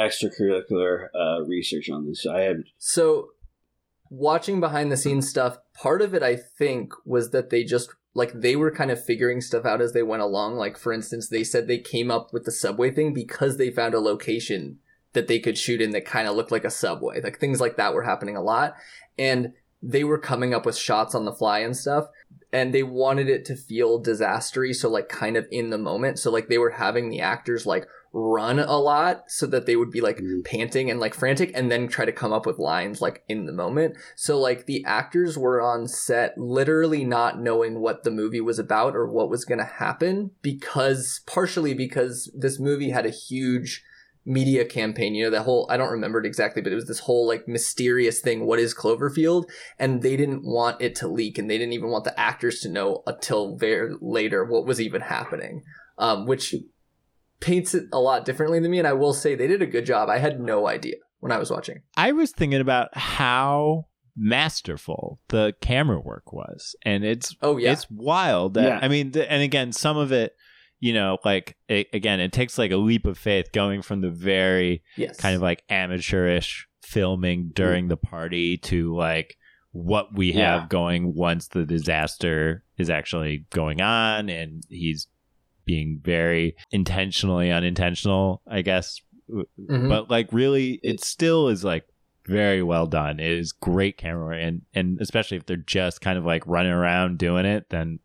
[0.00, 3.28] extracurricular uh research on this i had So,
[4.10, 8.32] watching behind the scenes stuff, part of it I think was that they just like
[8.32, 10.56] they were kind of figuring stuff out as they went along.
[10.56, 13.94] Like for instance, they said they came up with the subway thing because they found
[13.94, 14.78] a location
[15.12, 17.20] that they could shoot in that kind of looked like a subway.
[17.20, 18.74] Like things like that were happening a lot,
[19.18, 19.52] and
[19.86, 22.06] they were coming up with shots on the fly and stuff.
[22.52, 26.18] And they wanted it to feel disastery, so like kind of in the moment.
[26.18, 29.90] So like they were having the actors like run a lot so that they would
[29.90, 30.44] be like Mhm.
[30.44, 33.52] panting and like frantic and then try to come up with lines like in the
[33.52, 33.96] moment.
[34.14, 38.94] So like the actors were on set literally not knowing what the movie was about
[38.94, 43.82] or what was going to happen because partially because this movie had a huge
[44.26, 47.00] media campaign, you know, that whole I don't remember it exactly, but it was this
[47.00, 49.44] whole like mysterious thing, what is Cloverfield?
[49.78, 52.68] And they didn't want it to leak and they didn't even want the actors to
[52.68, 55.62] know until very later what was even happening.
[55.96, 56.54] Um, which
[57.40, 58.78] paints it a lot differently than me.
[58.78, 60.08] And I will say they did a good job.
[60.08, 61.82] I had no idea when I was watching.
[61.96, 67.72] I was thinking about how masterful the camera work was, and it's Oh yeah.
[67.72, 68.56] it's wild.
[68.56, 68.78] Yeah.
[68.80, 70.34] I mean, th- and again, some of it,
[70.84, 74.10] you know, like it, again, it takes like a leap of faith going from the
[74.10, 75.16] very yes.
[75.16, 79.38] kind of like amateurish filming during the party to like
[79.72, 85.06] what we have going once the disaster is actually going on and he's
[85.64, 89.88] being very intentionally unintentional i guess Mhm.
[89.88, 91.86] but like really it still is like
[92.26, 96.18] very well done it is great camera work, and and especially if they're just kind
[96.18, 98.00] of like running around doing it then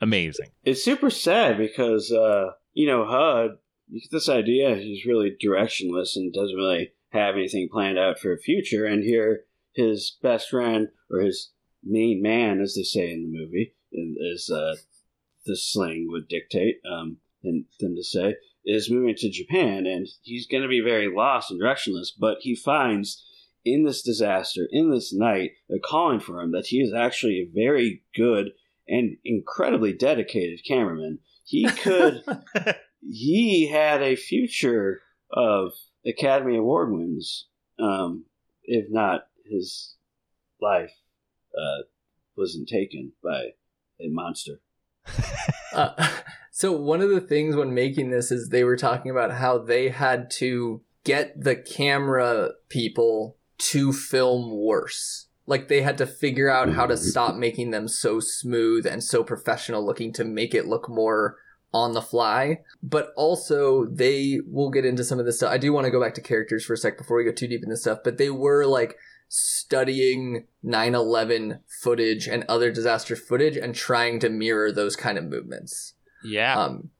[0.00, 0.50] amazing.
[0.64, 6.16] It's super sad because uh you know hud you get this idea he's really directionless
[6.16, 8.86] and doesn't really have anything planned out for a future.
[8.86, 11.50] And here his best friend or his
[11.84, 14.74] main man as they say in the movie is uh
[15.46, 20.46] the slang would dictate um and them to say is moving to japan and he's
[20.46, 23.26] going to be very lost and directionless but he finds
[23.64, 27.54] in this disaster in this night a calling for him that he is actually a
[27.54, 28.52] very good
[28.88, 31.18] and incredibly dedicated cameraman.
[31.44, 32.22] He could,
[33.00, 35.72] he had a future of
[36.06, 37.46] Academy Award wins,
[37.78, 38.24] um,
[38.62, 39.96] if not his
[40.60, 40.92] life
[41.56, 41.82] uh,
[42.36, 43.50] wasn't taken by
[44.00, 44.60] a monster.
[45.74, 46.08] Uh,
[46.52, 49.88] so one of the things when making this is they were talking about how they
[49.88, 55.26] had to get the camera people to film worse.
[55.46, 59.22] Like they had to figure out how to stop making them so smooth and so
[59.22, 61.36] professional looking to make it look more
[61.72, 62.60] on the fly.
[62.82, 65.52] But also they will get into some of this stuff.
[65.52, 67.48] I do want to go back to characters for a sec before we go too
[67.48, 68.96] deep in this stuff, but they were like
[69.28, 75.94] studying 9-11 footage and other disaster footage and trying to mirror those kind of movements
[76.22, 76.90] yeah um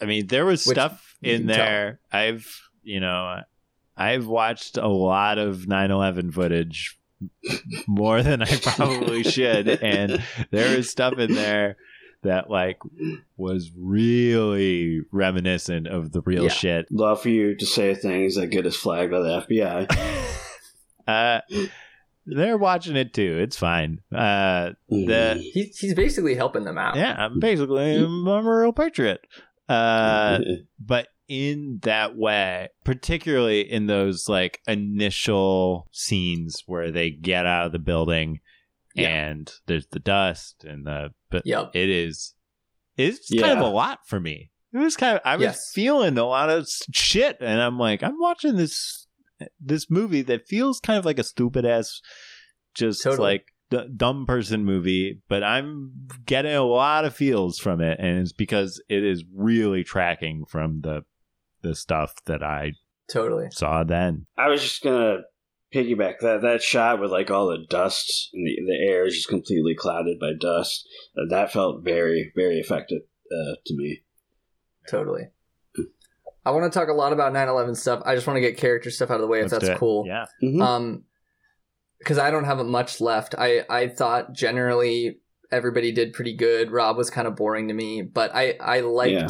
[0.00, 1.56] I mean, there was stuff in can tell.
[1.56, 2.00] there.
[2.10, 3.42] I've, you know,
[3.96, 6.98] I've watched a lot of 9/11 footage
[7.86, 11.76] more than I probably should, and there is stuff in there
[12.22, 12.78] that like
[13.36, 16.48] was really reminiscent of the real Yeah.
[16.50, 16.86] shit.
[16.90, 20.26] Love for you to say things that get us flagged by the FBI.
[21.08, 21.40] Uh,
[22.24, 23.38] they're watching it too.
[23.40, 24.00] It's fine.
[24.14, 26.94] Uh, the He, he's basically helping them out.
[26.94, 29.26] yeah, I'm basically I'm a real patriot.
[29.68, 30.38] Uh,
[30.78, 37.72] but in that way, particularly in those like initial scenes where they get out of
[37.72, 38.40] the building
[38.96, 39.08] Yeah.
[39.28, 41.70] and there's the dust and the but Yep.
[41.76, 42.34] it is
[42.96, 44.50] it's kind of a lot for me.
[44.74, 45.70] It was kind of I was Yes.
[45.72, 49.06] feeling a lot of shit and I'm like I'm watching this
[49.60, 52.00] this movie that feels kind of like a stupid ass
[52.74, 53.22] just Totally.
[53.28, 55.92] like d- dumb person movie, but I'm
[56.26, 60.80] getting a lot of feels from it, and it's because it is really tracking from
[60.82, 61.02] the
[61.62, 62.72] the stuff that I
[63.10, 63.48] Totally.
[63.52, 64.26] saw then.
[64.36, 65.18] I was just gonna
[65.74, 69.28] piggyback that that shot with like all the dust and the, the air is just
[69.28, 70.88] completely clouded by dust.
[71.16, 74.02] Uh, that felt very very effective uh, to me.
[74.88, 75.28] Totally.
[76.44, 78.02] I want to talk a lot about 9/11 stuff.
[78.06, 80.04] I just want to get character stuff out of the way if Let's that's cool.
[80.06, 80.62] Yeah, Mhm.
[80.62, 81.04] Um,
[81.98, 83.34] because I don't have much left.
[83.36, 85.20] I I thought generally
[85.52, 86.70] everybody did pretty good.
[86.70, 89.12] Rob was kind of boring to me, but I I liked.
[89.12, 89.28] Yeah.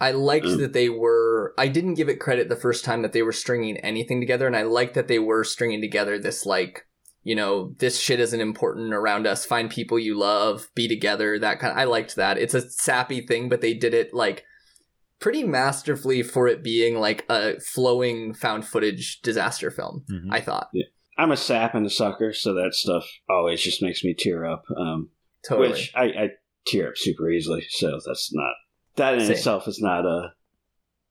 [0.00, 0.58] I liked Mm.
[0.58, 1.54] that they were.
[1.56, 4.56] I didn't give it credit the first time that they were stringing anything together, and
[4.56, 6.86] I liked that they were stringing together this like,
[7.22, 9.46] you know, this shit isn't important around us.
[9.46, 11.38] Find people you love, be together.
[11.38, 11.78] That kind.
[11.78, 12.36] I liked that.
[12.38, 14.44] It's a sappy thing, but they did it like
[15.18, 20.04] pretty masterfully for it being like a flowing found footage disaster film.
[20.10, 20.28] Mhm.
[20.30, 20.68] I thought
[21.16, 24.64] I'm a sap and a sucker, so that stuff always just makes me tear up.
[24.76, 25.08] Um,
[25.48, 25.70] totally.
[25.70, 26.30] Which I, I
[26.66, 28.52] tear up super easily, so that's not
[28.96, 29.32] that in Same.
[29.32, 30.32] itself is not a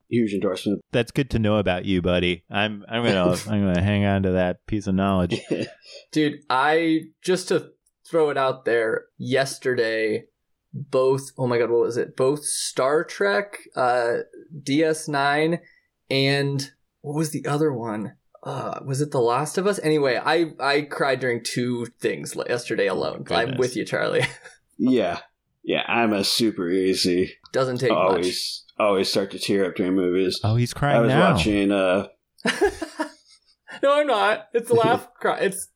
[0.09, 0.81] huge endorsement.
[0.91, 2.43] that's good to know about you, buddy.
[2.49, 5.39] I'm I'm gonna I'm gonna hang on to that piece of knowledge.
[6.11, 7.71] Dude, I just to
[8.07, 10.25] throw it out there, yesterday
[10.73, 12.17] both oh my god, what was it?
[12.17, 14.17] Both Star Trek, uh
[14.61, 15.59] DS9
[16.09, 16.71] and
[17.01, 18.15] what was the other one?
[18.43, 19.79] Uh, was it The Last of Us?
[19.81, 23.25] Anyway, I I cried during two things yesterday alone.
[23.31, 24.25] I'm with you, Charlie.
[24.77, 25.19] yeah,
[25.63, 27.33] yeah, I'm a super easy.
[27.55, 30.41] Doesn't take always always start to tear up during movies.
[30.43, 31.31] Oh, he's crying I was now.
[31.31, 31.71] watching.
[31.71, 32.07] Uh,
[33.81, 34.49] no, I'm not.
[34.53, 35.39] It's laugh cry.
[35.39, 35.69] It's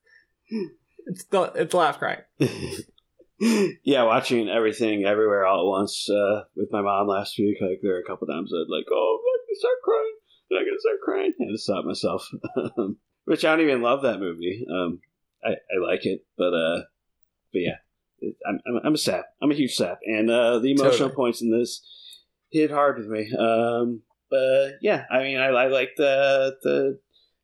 [1.05, 2.19] it's the it's laugh crying.
[3.85, 7.55] yeah, watching everything everywhere all at once uh, with my mom last week.
[7.61, 10.15] Like there were a couple times I'd like, oh, I'm gonna start crying.
[10.51, 11.33] I'm gonna start crying.
[11.39, 12.27] I had to stop myself.
[13.23, 14.65] Which I don't even love that movie.
[14.69, 14.99] Um,
[15.41, 16.81] I, I like it, but uh,
[17.53, 17.88] but yeah, it,
[18.47, 19.25] I'm, I'm I'm a sap.
[19.41, 21.15] I'm a huge sap, and uh, the emotional Totally.
[21.15, 21.81] points in this
[22.51, 23.31] hit hard with me.
[23.37, 26.99] Um, but yeah, I mean, I, I like the the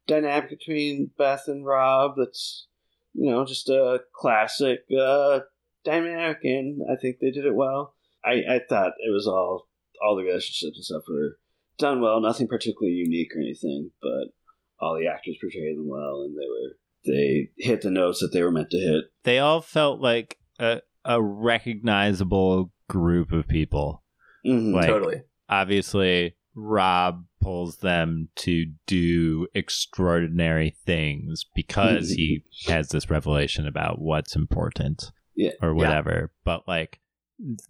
[0.07, 2.15] dynamic between Beth and Rob.
[2.17, 2.67] That's
[3.13, 5.39] you know just a classic uh,
[5.83, 7.95] dynamic, and I think they did it well.
[8.23, 9.67] I, I thought it was all
[10.03, 11.37] all the relationships and stuff were
[11.77, 12.19] done well.
[12.19, 14.33] Nothing particularly unique or anything, but
[14.79, 18.41] all the actors portrayed them well, and they were they hit the notes that they
[18.41, 19.05] were meant to hit.
[19.23, 24.03] They all felt like a a recognizable group of people.
[24.45, 24.73] Mhm.
[24.73, 25.21] Like totally.
[25.49, 34.35] obviously Rob pulls them to do extraordinary things because he has this revelation about what's
[34.35, 35.51] important Yeah.
[35.61, 36.31] or whatever.
[36.43, 37.01] But like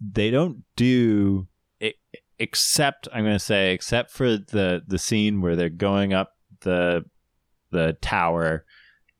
[0.00, 1.48] they don't do
[1.80, 1.96] it
[2.38, 7.04] except I'm going to say except for the the scene where they're going up the
[7.70, 8.64] the tower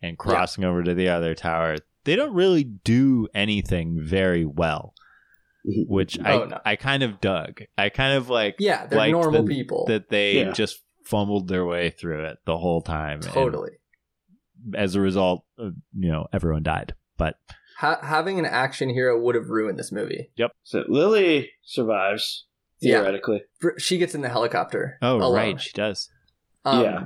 [0.02, 1.76] and crossing over to the other tower.
[2.07, 4.95] They don't really do anything very well,
[5.64, 6.61] which I Oh, no.
[6.64, 7.61] I kind of dug.
[7.77, 9.85] I kind of like Yeah, they're liked normal the- people.
[9.88, 10.53] that they Yeah.
[10.53, 13.21] just fumbled their way through it the whole time.
[13.23, 13.73] and totally.
[14.75, 16.95] as a result, uh, you know, everyone died.
[17.19, 17.37] But
[17.79, 20.31] Ha- having an action hero would have ruined this movie.
[20.37, 20.51] Yep.
[20.64, 22.47] So Lily survives
[22.83, 23.42] theoretically.
[23.61, 24.99] Br- She gets in the helicopter.
[25.03, 25.35] oh alone.
[25.35, 26.09] right, she does.
[26.64, 27.05] Um, Yeah.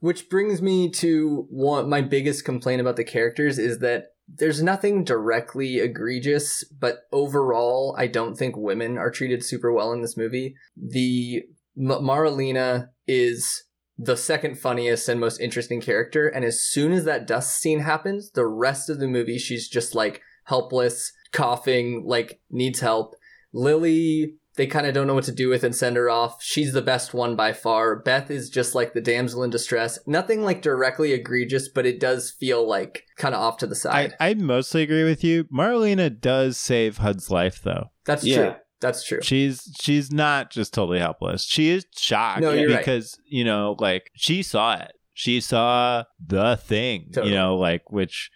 [0.00, 5.04] Which brings me to one my biggest complaint about the characters is that there's nothing
[5.04, 10.56] directly egregious, but overall, I don't think women are treated super well in this movie.
[10.76, 11.44] The
[11.76, 13.64] M- Marlena is
[13.98, 18.30] the second funniest and most interesting character, and as soon as that dust scene happens,
[18.32, 23.14] the rest of the movie she's just like helpless, coughing, like needs help.
[23.52, 26.42] Lily, they kind of don't know what to do with and send her off.
[26.42, 27.96] She's the best one by far.
[27.96, 29.98] Beth is just like the damsel in distress.
[30.06, 34.14] Nothing like directly egregious, but it does feel like kind of off to the side.
[34.18, 35.44] I mostly agree with you.
[35.44, 37.90] Marlena does save Hud's life though.
[38.06, 38.36] That's Yeah.
[38.36, 38.54] true.
[38.80, 39.20] That's true.
[39.22, 41.44] She's she's not just totally helpless.
[41.44, 42.78] She is shocked No, you're right.
[42.78, 44.92] because, you know, like she saw it.
[45.14, 47.32] She saw the thing, Totally.
[47.32, 48.30] you know, like which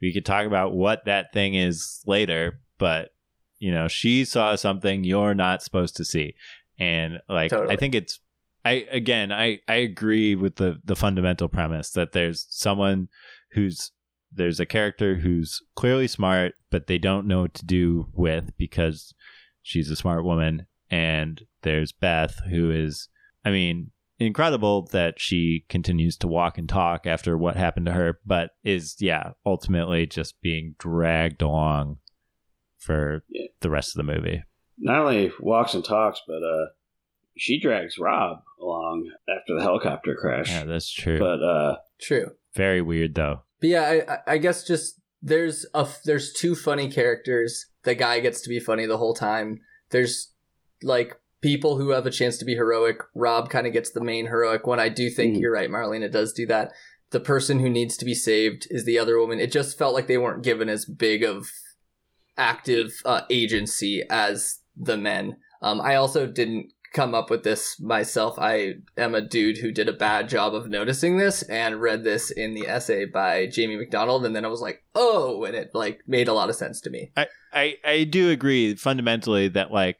[0.00, 3.10] we could talk about what that thing is later, but
[3.62, 6.34] you know she saw something you're not supposed to see
[6.80, 7.72] and like Totally.
[7.72, 8.18] i think it's
[8.64, 13.08] i again i i agree with the the fundamental premise that there's someone
[13.52, 13.92] who's
[14.32, 19.14] there's a character who's clearly smart but they don't know what to do with because
[19.62, 23.08] she's a smart woman and there's beth who is
[23.44, 28.18] i mean incredible that she continues to walk and talk after what happened to her
[28.26, 31.98] but is yeah ultimately just being dragged along
[32.82, 33.46] for Yeah.
[33.60, 34.42] the rest of the movie
[34.78, 36.66] Not only walks and talks, but uh,
[37.36, 40.50] she drags Rob along after the helicopter crash.
[40.50, 42.32] yeah that's true But uh, True.
[42.54, 46.90] very weird though But yeah, I- I, I guess just there's a there's two funny
[46.90, 47.66] characters.
[47.84, 49.60] The guy gets to be funny the whole time.
[49.90, 50.32] There's
[50.82, 52.98] like people who have a chance to be heroic.
[53.14, 54.80] Rob kind of gets the main heroic one.
[54.80, 55.40] I do think Mhm.
[55.40, 56.72] you're right, Marlena does do that.
[57.10, 59.38] The person who needs to be saved is the other woman.
[59.38, 61.48] It just felt like they weren't given as big of
[62.36, 65.36] active uh, agency as the men.
[65.60, 68.38] Um, I also didn't come up with this myself.
[68.38, 72.30] I am a dude who did a bad job of noticing this and read this
[72.30, 76.00] in the essay by Jamie McDonald, and then I was like, oh, and it like
[76.06, 77.10] made a lot of sense to me.
[77.54, 79.98] I, I do agree fundamentally that like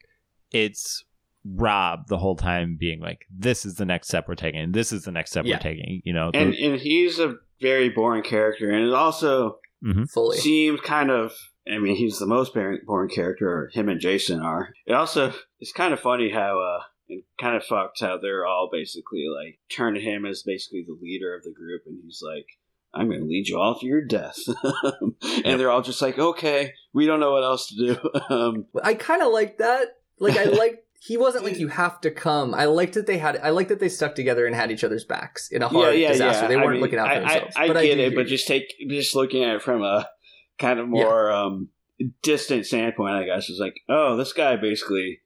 [0.51, 1.05] it's
[1.45, 4.73] Rob the whole time being like, this is the next step we're taking.
[4.73, 5.57] This is the next step Yeah.
[5.57, 6.03] we're taking.
[6.05, 9.59] You know, and the- and he's a very boring character, and it also
[10.13, 10.39] Fully.
[10.39, 11.33] seemed kind of.
[11.71, 13.49] I mean, he's the most boring, boring character.
[13.49, 14.71] Or him and Jason are.
[14.87, 18.69] It also it's kind of funny how uh, and kind of fucked how they're all
[18.73, 22.47] basically like turn to him as basically the leader of the group, and he's like.
[22.95, 24.37] I'm going to lead you all to your death.
[25.47, 28.11] and they're all just like, okay, we don't know what else to do.
[28.29, 29.87] um, I kind of like that.
[30.19, 32.55] Like I like he wasn't like you have to come.
[32.55, 33.37] I liked that they had.
[33.39, 36.47] I liked that they stuck together and had each other's backs in a hard disaster.
[36.47, 37.57] They weren't mean, looking out for I, themselves.
[37.57, 38.37] I, I but get do it, but you.
[38.37, 40.07] just take just looking at it from a
[40.63, 41.69] kind of more um,
[42.23, 45.21] distant standpoint, I guess is like, oh, this guy basically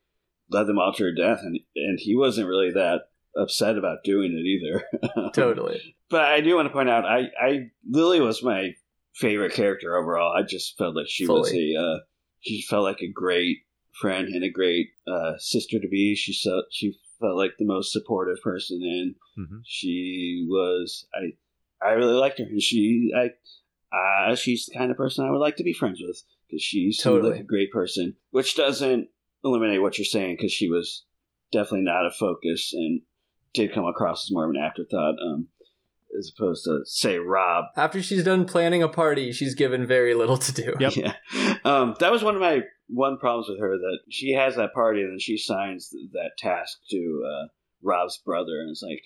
[0.51, 3.03] led them all to their death, and and he wasn't really that
[3.37, 5.31] upset about doing it either.
[5.35, 5.96] totally.
[6.09, 8.75] But I do want to point out, I, I Lily was my
[9.14, 10.33] favorite character overall.
[10.37, 11.99] I just felt like she was a uh,
[12.40, 13.59] she felt like a great
[14.01, 16.14] friend and a great uh, sister to be.
[16.16, 19.61] She so, she felt like the most supportive person, and Mhm.
[19.64, 23.31] she was I I really liked her, and she I
[23.96, 26.92] uh, she's the kind of person I would like to be friends with because she
[26.92, 27.32] seemed Totally.
[27.32, 29.09] like a great person, which doesn't
[29.44, 31.04] eliminate what you're saying because she was
[31.52, 33.00] definitely not a focus and
[33.54, 35.16] did come across as more of an afterthought.
[35.22, 35.48] Um,
[36.16, 37.66] as opposed to say Rob.
[37.76, 40.74] After she's done planning a party, she's given very little to do.
[40.80, 40.92] Yep.
[40.96, 41.12] Yeah,
[41.64, 45.02] um, that was one of my one problems with her that she has that party
[45.02, 47.46] and then she signs that task to uh,
[47.82, 49.02] Rob's brother, and it's like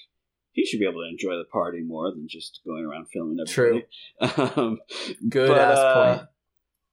[0.53, 3.87] he should be able to enjoy the party more than just going around filming everybody.
[4.21, 4.53] True.
[4.57, 4.79] um,
[5.29, 6.29] Good but, ass uh, point.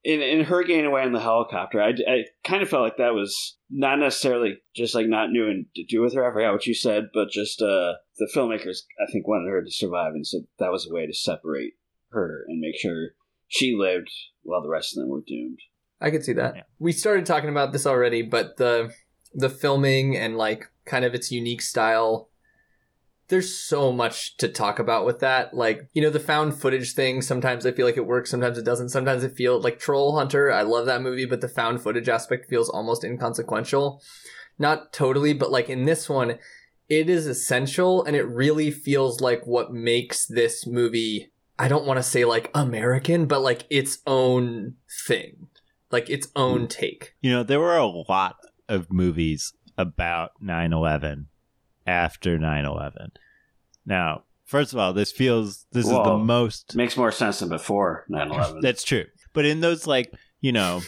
[0.04, 3.14] in in her getting away in the helicopter, I, I kind of felt like that
[3.14, 6.28] was not necessarily just like not new and to do with her.
[6.28, 9.70] I forgot what you said, but just uh, the filmmakers I think wanted her to
[9.70, 11.74] survive, and so that was a way to separate
[12.10, 13.10] her and make sure
[13.48, 14.10] she lived
[14.42, 15.58] while the rest of them were doomed.
[16.00, 16.56] I could see that.
[16.56, 16.62] Yeah.
[16.78, 18.92] We started talking about this already, but the
[19.34, 22.28] the filming and like kind of its unique style.
[23.28, 25.54] There's so much to talk about with that.
[25.54, 28.64] Like, you know, the found footage thing, sometimes I feel like it works, sometimes it
[28.64, 28.88] doesn't.
[28.88, 30.50] Sometimes it feels like Troll Hunter.
[30.50, 34.02] I love that movie, but the found footage aspect feels almost inconsequential.
[34.58, 36.38] Not totally, but like in this one,
[36.88, 41.98] it is essential and it really feels like what makes this movie I don't want
[41.98, 44.74] to say like American, but like its own
[45.06, 45.48] thing.
[45.90, 46.70] Like its own mm.
[46.70, 47.14] take.
[47.20, 48.36] You know, there were a lot
[48.68, 51.28] of movies about 9 11
[51.88, 53.12] after 9 11.
[53.86, 56.76] Now, first of all, this feels, this is the most.
[56.76, 58.60] Makes more sense than before 9-11.
[58.62, 59.06] That's true.
[59.32, 60.82] But in those, like, you know,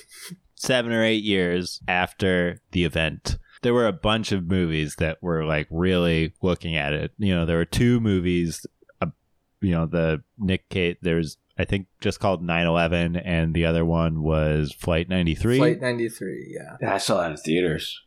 [0.54, 5.44] seven or eight years after the event, there were a bunch of movies that were,
[5.44, 7.12] like, really looking at it.
[7.18, 8.66] You know, there were two movies,
[9.00, 9.06] uh,
[9.62, 13.86] you know, the Nick Cage, there's, I think, just called 9 11, and the other
[13.86, 15.56] one was Flight 93.
[15.56, 16.76] Flight 93, yeah.
[16.82, 18.02] Yeah, I saw that in theaters.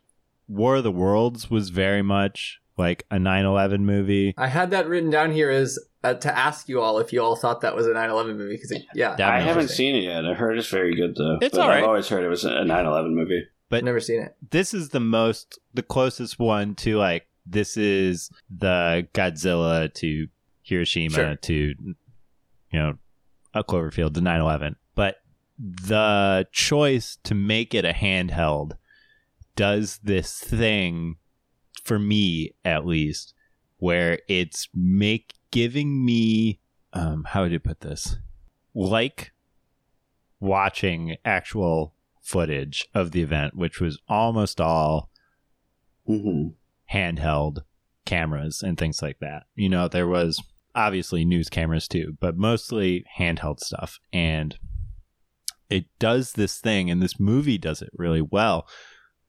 [0.46, 4.34] War of the Worlds was very much like a 9/11 movie.
[4.36, 7.36] I had that written down here as uh, to ask you all if you all
[7.36, 10.24] thought that was a 9/11 movie because yeah, That I haven't seen it yet.
[10.26, 11.38] I heard it's very good though.
[11.40, 11.78] It's but all right.
[11.78, 13.44] I've always heard it was a 9-11 movie.
[13.70, 14.36] I've never seen it.
[14.50, 20.28] This is the most the closest one to like this is the Godzilla to
[20.62, 21.36] Hiroshima Sure.
[21.36, 21.94] to you
[22.72, 22.94] know
[23.52, 24.76] a Cloverfield to 9/11.
[24.94, 25.16] But
[25.58, 28.72] the choice to make it a handheld
[29.56, 31.16] does this thing
[31.84, 33.34] for me at least
[33.78, 36.58] where it's make giving me
[36.92, 38.16] um how would you put this
[38.74, 39.32] like
[40.40, 45.10] watching actual footage of the event, which was almost all
[46.06, 46.48] hmm
[46.92, 47.60] handheld
[48.04, 49.44] cameras and things like that.
[49.54, 50.42] You know, there was
[50.74, 53.98] obviously news cameras too, but mostly handheld stuff.
[54.12, 54.56] And
[55.70, 58.66] it does this thing, and this movie does it really well,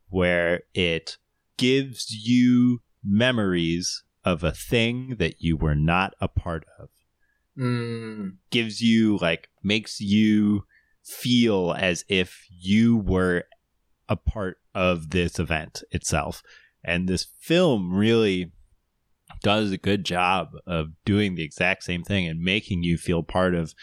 [0.10, 1.18] where it
[1.58, 6.90] gives you memories of a thing that you were not a part of.
[7.58, 10.66] Mm, Gives you, like, makes you
[11.04, 13.44] feel as if you were
[14.10, 16.42] a part of this event itself.
[16.84, 18.52] And this film really
[19.42, 23.56] does a good job of doing the exact same thing and making you feel part
[23.56, 23.74] of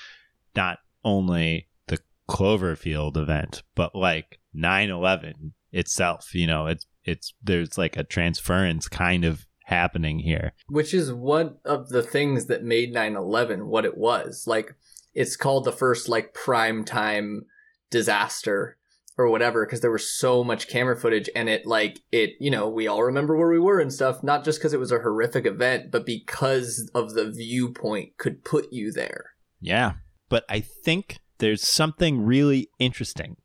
[0.55, 1.99] not only the
[2.29, 6.35] Cloverfield event, but like 9/11 itself.
[6.35, 10.53] You know, it's it's there's like a transference kind of happening here.
[10.69, 14.75] which is one of the things that made 9-11 what it was like
[15.15, 17.43] it's called the first like prime time
[17.91, 18.77] disaster
[19.17, 22.69] or whatever because there was so much camera footage and it like it you know
[22.69, 25.47] we all remember where we were and stuff not just because it was a horrific
[25.47, 29.27] event but because of the viewpoint could put you there
[29.61, 29.93] Yeah.
[30.29, 33.37] But I think there's something really interesting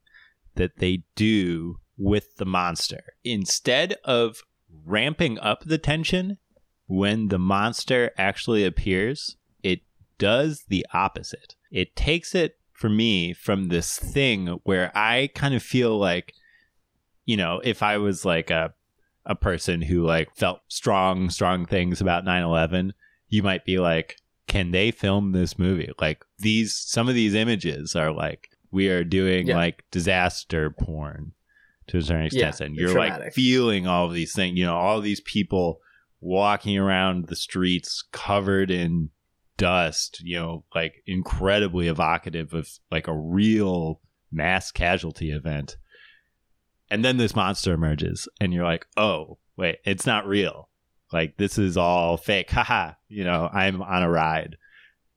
[0.56, 3.14] that they do with the monster.
[3.24, 4.38] Instead of
[4.86, 6.38] ramping up the tension
[6.88, 9.82] when the monster actually appears, it
[10.18, 11.56] does the opposite.
[11.72, 16.34] It takes it for me from this thing where I kind of feel like,
[17.26, 18.74] you know, if I was like a
[19.26, 22.94] a person who like felt strong, strong things about 9-11,
[23.28, 24.16] you might be like,
[24.48, 25.92] can they film this movie?
[26.00, 29.58] Like these, some of these images are like, we are doing Yeah.
[29.58, 31.34] like disaster porn
[31.88, 32.56] to a certain extent.
[32.60, 35.80] Yeah, and you're like feeling all of these things, you know, all these people
[36.20, 39.10] walking around the streets covered in
[39.58, 45.78] dust, you know, like incredibly evocative of like a real mass casualty event.
[46.90, 50.70] And then this monster emerges, and you're like, oh, wait, it's not real.
[51.12, 52.50] Like, this is all fake.
[52.50, 54.58] Haha, you know, I'm on a ride.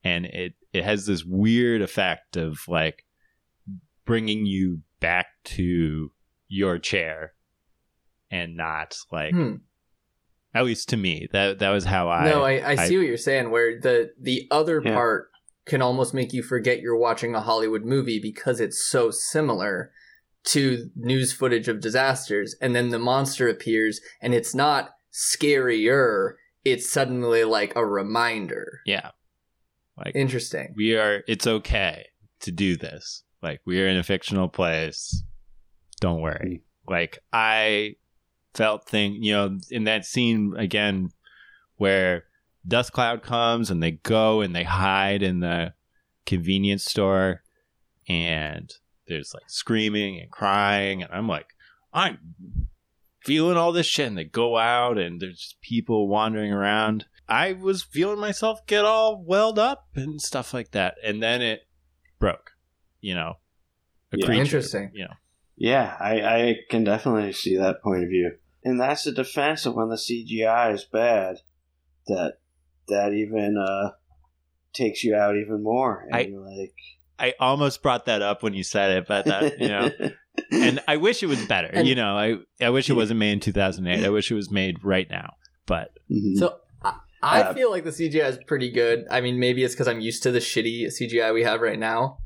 [0.03, 3.05] And it, it has this weird effect of like
[4.05, 6.11] bringing you back to
[6.53, 7.33] your chair
[8.29, 9.55] and not like, Hmm.
[10.53, 12.29] at least to me, that, that was how I.
[12.29, 14.93] no I, I I- see what you're saying where the the other Yeah.
[14.93, 15.29] part
[15.65, 19.91] can almost make you forget you're watching a hollywood movie because it's so similar
[20.43, 26.33] to news footage of disasters and then the monster appears and it's not scarier
[26.65, 29.11] it's suddenly like a reminder yeah.
[29.97, 32.07] Like, interesting we are it's okay
[32.41, 35.23] to do this like we are in a fictional place
[36.01, 36.61] don't worry.
[36.87, 36.91] Mm.
[36.91, 37.95] Like i
[38.53, 41.09] felt thing you know in that scene again
[41.77, 42.25] where
[42.67, 45.73] dust cloud comes and they go and they hide in the
[46.25, 47.43] convenience store
[48.09, 48.73] and
[49.07, 51.47] there's like screaming and crying and i'm like
[51.93, 52.17] i'm
[53.23, 54.07] feeling all this shit.
[54.07, 57.05] And they go out and there's people wandering around.
[57.29, 60.95] I was feeling myself get all welled up and stuff like that.
[61.03, 61.61] And then it
[62.19, 62.51] broke
[62.99, 63.35] you know
[64.11, 64.25] a Yeah.
[64.25, 64.91] creature Interesting.
[64.93, 65.13] you know
[65.61, 68.31] Yeah, I, I can definitely see that point of view.
[68.63, 71.35] And that's the defense of when the CGI is bad,
[72.07, 72.39] that
[72.87, 73.91] that even uh,
[74.73, 76.03] takes you out even more.
[76.07, 76.73] And I- you're like,
[77.19, 79.91] i almost brought that up when you said it but that you know
[80.51, 81.67] and I wish it was better.
[81.71, 84.03] And- you know, I I wish it wasn't made in 2008.
[84.03, 85.33] I wish it was made right now.
[85.67, 86.37] But Mhm.
[86.37, 89.75] so i, I Uh, feel like the cgi is pretty good i mean maybe it's
[89.75, 92.17] because i'm used to the shitty cgi we have right now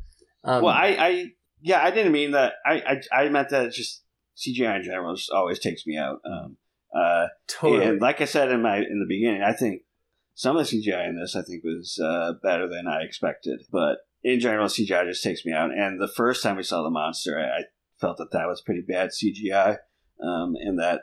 [0.46, 1.26] um, well, I, I
[1.66, 2.53] yeah, I didn't mean that.
[2.63, 4.03] I I, I meant that it's just
[4.38, 6.22] CGI in general just always takes me out.
[6.24, 6.57] Um,
[6.95, 9.82] uh, totally And like I said in my in the beginning, I think
[10.36, 13.63] some of the CGI in this I think was uh, better than I expected.
[13.72, 15.72] But in general, CGI just takes me out.
[15.72, 17.63] And the first time we saw the monster, I, I
[17.99, 19.78] felt that that was pretty bad CGI,
[20.22, 21.01] um, and that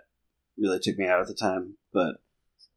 [0.57, 1.75] really took me out at the time.
[1.93, 2.15] But,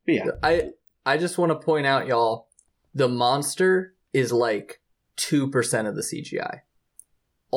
[0.08, 0.72] but yeah, I
[1.06, 2.48] I just want to point out, y'all,
[2.96, 4.82] the monster is like
[5.18, 6.62] two percent of the CGI.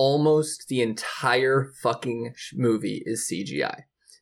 [0.03, 3.81] Almost the entire fucking movie is CGI.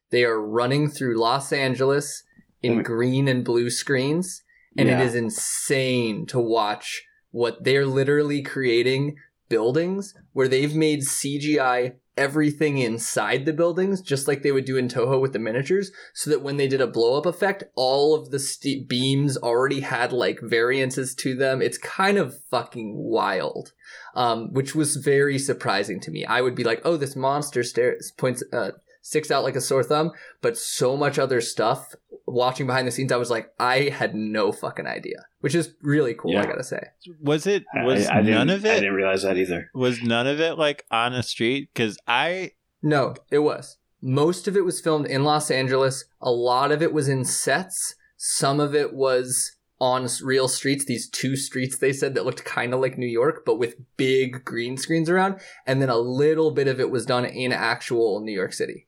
[0.09, 2.23] They are running through Los Angeles
[2.63, 2.83] in Mm.
[2.85, 4.43] green and blue screens,
[4.79, 5.03] and Yeah.
[5.03, 9.17] it is insane to watch what they're literally creating
[9.51, 14.89] buildings where they've made CGI everything inside the buildings, just like they would do in
[14.89, 18.31] Toho with the miniatures, so that when they did a blow up effect, all of
[18.31, 21.61] the ste beams already had like variances to them.
[21.61, 23.73] It's kind of fucking wild,
[24.15, 26.25] um, which was very surprising to me.
[26.25, 29.85] I would be like, oh, this monster stares, points, uh, sticks out like a sore
[29.85, 30.11] thumb,
[30.43, 31.95] but so much other stuff.
[32.29, 36.15] Watching behind the scenes, I was like, I had no fucking idea, which is really
[36.15, 36.37] cool.
[36.37, 36.81] I gotta say.
[37.21, 38.73] was it was I, I none of it?
[38.73, 39.71] I didn't realize that either.
[39.75, 41.71] was none of it like on a street?
[41.73, 42.53] Because I
[42.83, 43.79] No, it was.
[44.03, 46.05] Most of it was filmed in Los Angeles.
[46.21, 47.95] A lot of it was in sets.
[48.17, 52.73] Some of it was on real streets, these two streets they said that looked kind
[52.73, 55.41] of like New York, but with big green screens around.
[55.67, 58.87] And then a little bit of it was done in actual New York City.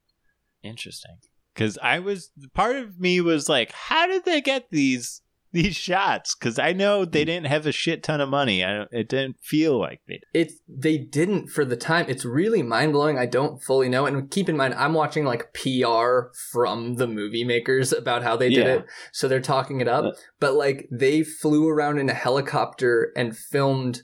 [0.63, 1.17] Interesting.
[1.59, 6.37] Because I was part of me was like, how did they get these these shots?
[6.37, 8.63] Because I know they didn't have a shit ton of money.
[8.63, 10.21] I don't, it didn't feel like they.
[10.33, 12.07] It they didn't for the time.
[12.09, 13.19] It's really mind blowing.
[13.19, 14.07] I don't fully know.
[14.07, 18.51] And keep in mind, I'm watching like PR from the movie makers about how they
[18.51, 18.75] did Yeah.
[18.75, 20.05] it, so they're talking it up.
[20.05, 24.03] Uh, but like they flew around in a helicopter and filmed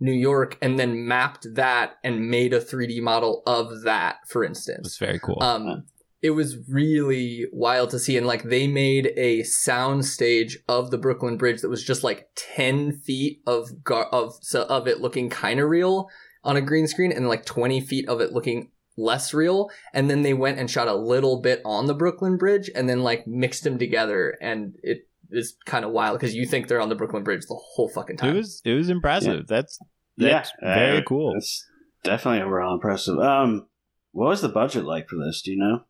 [0.00, 4.18] New York, and then mapped that and made a 3D model of that.
[4.28, 4.86] For instance.
[4.86, 5.42] It's very cool.
[5.42, 5.84] um,
[6.20, 8.16] it was really wild to see.
[8.16, 12.28] And like they made a sound stage of the Brooklyn Bridge that was just like
[12.36, 16.08] 10 feet of gar- of so of it looking kind of real
[16.44, 19.70] on a green screen and like 20 feet of it looking less real.
[19.94, 23.02] And then they went and shot a little bit on the Brooklyn Bridge and then
[23.02, 24.36] like mixed them together.
[24.40, 27.60] And it is kind of wild because you think they're on the Brooklyn Bridge the
[27.74, 28.30] whole fucking time.
[28.30, 29.46] it was it was impressive.
[29.46, 29.78] That's
[30.16, 31.34] Yeah, very uh, cool.
[31.36, 31.64] It's
[32.02, 33.18] definitely overall impressive.
[33.18, 33.68] Um,
[34.10, 35.42] what was the budget like for this?
[35.42, 35.84] Do you know?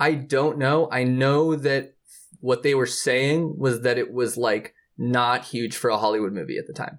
[0.00, 0.88] I don't know.
[0.90, 1.94] I know that
[2.40, 6.58] what they were saying was that it was like not huge for a Hollywood movie
[6.58, 6.98] at the time.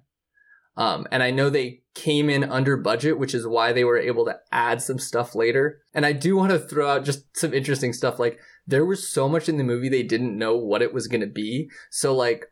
[0.76, 4.24] Um, and I know they came in under budget, which is why they were able
[4.26, 5.82] to add some stuff later.
[5.92, 8.18] And I do want to throw out just some interesting stuff.
[8.18, 11.20] Like there was so much in the movie they didn't know what it was going
[11.20, 11.68] to be.
[11.90, 12.46] So like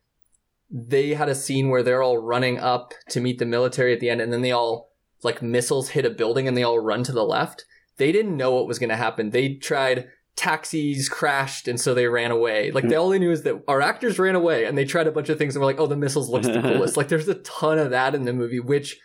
[0.70, 4.11] they had a scene where they're all running up to meet the military at the
[4.11, 4.90] end, and then they all
[5.22, 7.64] like missiles hit a building and they all run to the left.
[7.96, 9.30] They didn't know what was going to happen.
[9.30, 12.70] They tried taxis crashed and so they ran away.
[12.70, 13.01] Like they hmm.
[13.01, 15.39] all they knew is that our actors ran away and they tried a bunch of
[15.39, 16.97] things and were like, oh, the missiles looks the coolest.
[16.97, 18.99] like there's a ton of that in the movie, which hmm.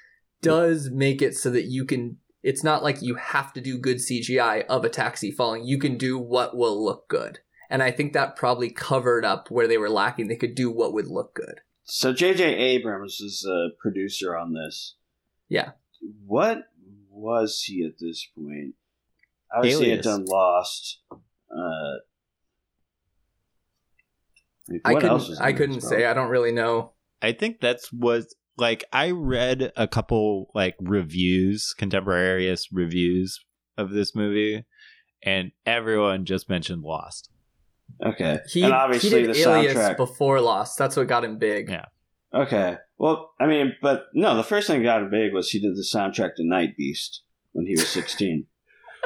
[0.50, 2.18] does make it so that you can.
[2.44, 5.66] It's not like you have to do good CGI of a taxi falling.
[5.66, 7.40] You can do what will look good.
[7.72, 10.28] And I think that probably covered up where they were lacking.
[10.28, 11.62] They could do what would look good.
[11.86, 12.44] So J.J.
[12.44, 14.96] Abrams is a producer on this.
[15.50, 15.72] Yeah.
[16.26, 16.66] What
[17.10, 18.76] was he at this point?
[19.56, 20.18] Obviously, he had Alias.
[20.18, 21.00] done Lost.
[21.12, 21.96] Uh,
[24.68, 25.42] like, I what else couldn't.
[25.42, 26.06] I couldn't say.
[26.06, 26.92] I don't really know.
[27.22, 33.44] I think that's was like I read a couple like reviews, contemporaneous reviews
[33.78, 34.66] of this movie,
[35.24, 37.30] and everyone just mentioned Lost.
[38.04, 39.98] Okay, He, and obviously he did the Alias soundtrack.
[39.98, 40.78] before Lost.
[40.78, 41.70] That's what got him big.
[41.70, 41.86] Yeah.
[42.34, 42.78] Okay.
[42.98, 45.76] Well, I mean, but no, the first thing that got him big was he did
[45.76, 47.22] the soundtrack to Night Beast
[47.54, 48.48] when he was 16.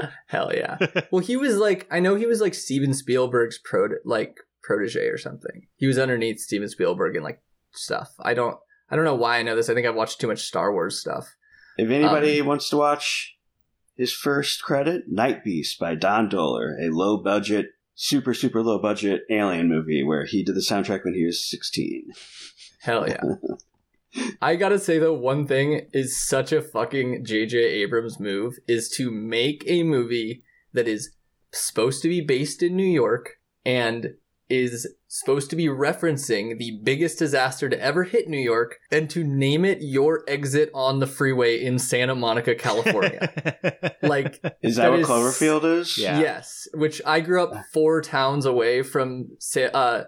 [0.27, 0.77] Hell yeah.
[1.11, 5.17] well, he was like, I know he was like Steven Spielberg's pro like protege or
[5.17, 5.67] something.
[5.75, 7.41] He was underneath Steven Spielberg and like
[7.71, 8.09] stuff.
[8.21, 8.57] I don't,
[8.89, 9.69] I don't know why I know this.
[9.69, 11.35] I think I've watched too much Star Wars stuff.
[11.77, 13.37] if anybody um, wants to watch
[13.95, 19.23] his first credit, Night Beast by Don Dohler, a low budget, super, super low budget
[19.29, 22.11] alien movie where he did the soundtrack when he was 16.
[22.81, 23.21] Hell yeah.
[24.41, 27.57] I gotta say though, one thing is such a fucking J.J.
[27.57, 30.43] Abrams move is to make a movie
[30.73, 31.15] that is
[31.51, 33.35] supposed to be based in New York
[33.65, 34.15] and
[34.49, 39.23] is supposed to be referencing the biggest disaster to ever hit New York and to
[39.23, 43.31] name it your exit on the freeway in Santa Monica, California.
[44.01, 45.97] like Is that, That what is- Cloverfield is?
[45.99, 46.19] Yeah.
[46.19, 50.03] Yes, which I grew up four towns away from Sa- uh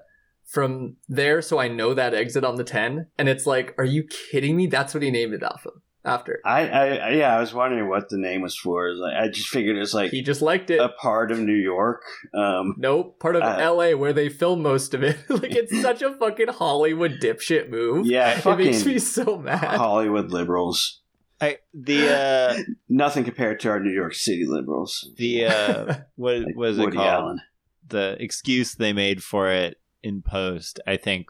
[0.51, 3.07] from there, so I know that exit on the ten.
[3.17, 4.67] And it's like, are you kidding me?
[4.67, 5.73] That's what he named it off of
[6.03, 6.39] after.
[6.45, 8.87] I, I, I- yeah, I was wondering what the name was for.
[8.87, 10.79] It was Like, I just figured it was like He just liked it.
[10.79, 12.01] a part of New York.
[12.33, 13.93] Um, nope, part of Uh, L.A.
[13.95, 15.17] where they film most of it.
[15.29, 18.05] like it's such a fucking Hollywood dipshit move.
[18.07, 19.77] yeah, it makes me so mad.
[19.77, 21.01] Hollywood liberals.
[21.39, 22.57] I, the uh,
[22.89, 25.09] Nothing compared to our New York City liberals.
[25.17, 27.07] the uh, what Like was it Woody called?
[27.09, 27.41] Allen.
[27.87, 31.27] the excuse they made for it in post, I think.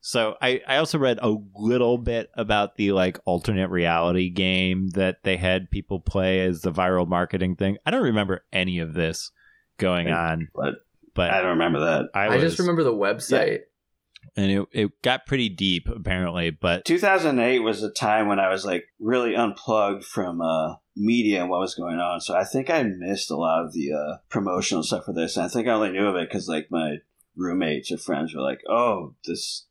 [0.00, 5.22] So I, I also read a little bit about the like alternate reality game that
[5.24, 7.78] they had people play as the viral marketing thing.
[7.84, 9.32] I don't remember any of this
[9.78, 10.76] going on, But
[11.14, 12.10] but I don't remember that.
[12.14, 13.60] I, I, just remember the website.
[14.36, 16.50] and it, it got pretty deep apparently.
[16.50, 21.50] But 2008 was a time when I was like really unplugged from uh, media and
[21.50, 22.20] what was going on.
[22.20, 25.36] So I think I missed a lot of the uh, promotional stuff for this.
[25.36, 26.98] And I think I only knew of it because like my
[27.38, 29.66] roommates or friends were like, "Oh, this,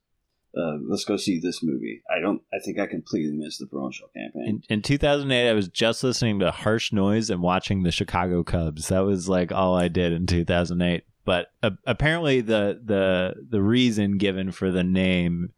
[0.58, 2.42] uh, let's go see this movie." I don't.
[2.54, 4.62] I think I completely missed the promotional campaign.
[4.70, 8.88] in, in 2008, I was just listening to Harsh Noise and watching the Chicago Cubs.
[8.88, 11.04] That was like all I did in 2008.
[11.26, 15.50] But uh, apparently, the the the reason given for the name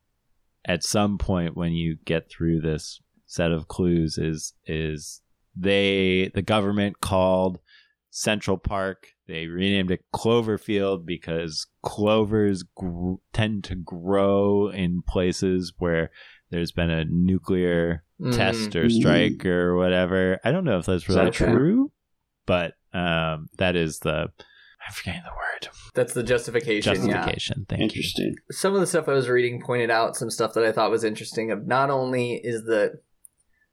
[0.65, 5.21] at some point when you get through this set of clues is is
[5.55, 7.59] they the government called
[8.09, 9.09] Central Park.
[9.29, 16.09] They renamed it Cloverfield because clovers gr- tend to grow in places where
[16.49, 18.35] there's been a nuclear Mhm.
[18.35, 20.39] test or strike or whatever.
[20.43, 21.91] I don't know if that's Is that really true,
[22.47, 24.31] but um, that is the
[24.87, 26.91] I'm forgetting the word That's the justification.
[26.95, 27.13] Yeah.
[27.13, 27.65] justification.
[27.69, 27.85] Thank you.
[27.99, 28.35] Interesting.
[28.49, 31.03] some of the stuff I was reading pointed out some stuff that I thought was
[31.03, 31.51] interesting.
[31.51, 32.99] Of not only is the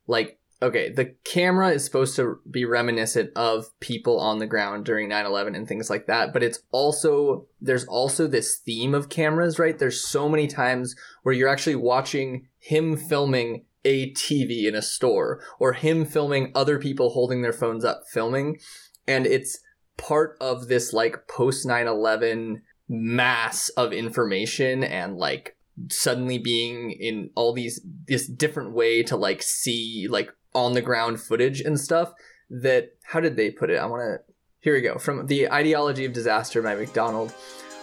[0.06, 5.08] like okay, the camera is supposed to be reminiscent of people on the ground during
[5.08, 9.78] 9/11 and things like that, but it's also there's also this theme of cameras, right?
[9.78, 15.40] There's so many times where you're actually watching him filming a TV in a store
[15.60, 18.58] or him filming other people holding their phones up filming
[19.06, 19.60] and it's
[19.96, 25.56] part of this like post 9/11 mass of information and like
[25.90, 31.20] suddenly being in all these this different way to like see like on the ground
[31.20, 32.12] footage and stuff
[32.50, 36.04] that how did they put it i want to here we go from the ideology
[36.04, 37.32] of disaster by mcdonald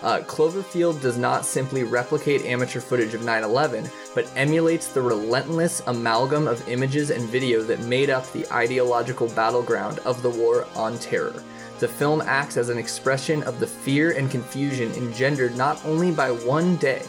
[0.01, 5.81] uh, Cloverfield does not simply replicate amateur footage of 9 11, but emulates the relentless
[5.87, 10.99] amalgam of images and video that made up the ideological battleground of the war on
[10.99, 11.41] terror.
[11.79, 16.31] The film acts as an expression of the fear and confusion engendered not only by
[16.31, 17.01] one day,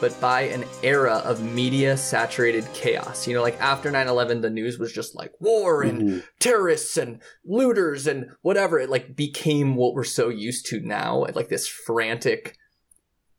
[0.00, 3.26] but by an era of media saturated chaos.
[3.26, 6.24] You know, like after 9 11, the news was just like war and Mhm.
[6.38, 8.78] terrorists and looters and whatever.
[8.78, 12.56] It like became what we're so used to now, like this frantic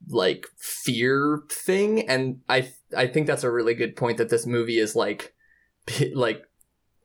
[0.07, 4.79] like fear thing and i i think that's a really good point that this movie
[4.79, 5.33] is like
[6.15, 6.41] like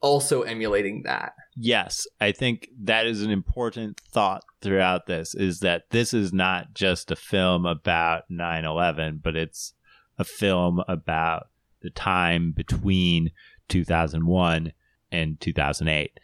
[0.04, 5.84] also emulating that yes, I think that is an important thought throughout this is that
[5.90, 9.72] this is not just a film about 9/11, but it's
[10.18, 11.48] a film about
[11.80, 13.30] the time between
[13.68, 14.72] 2001
[15.10, 16.20] and 2008.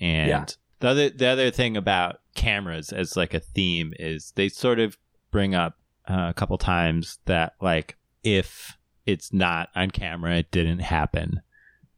[0.00, 0.44] And Yeah.
[0.80, 4.96] the other the other thing about cameras as like a theme is they sort of
[5.30, 5.78] bring up
[6.08, 8.76] uh, a couple times that like if
[9.06, 11.40] it's not on camera, it didn't happen.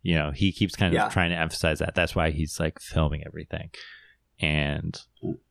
[0.07, 1.09] You know, he keeps kind of Yeah.
[1.09, 1.97] trying to emphasize that.
[1.97, 3.71] That's why he's like filming everything.
[4.39, 4.97] And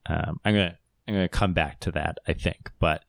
[0.07, 0.77] um, I'm gonna
[1.07, 2.19] I'm gonna come back to that.
[2.25, 3.03] I think, but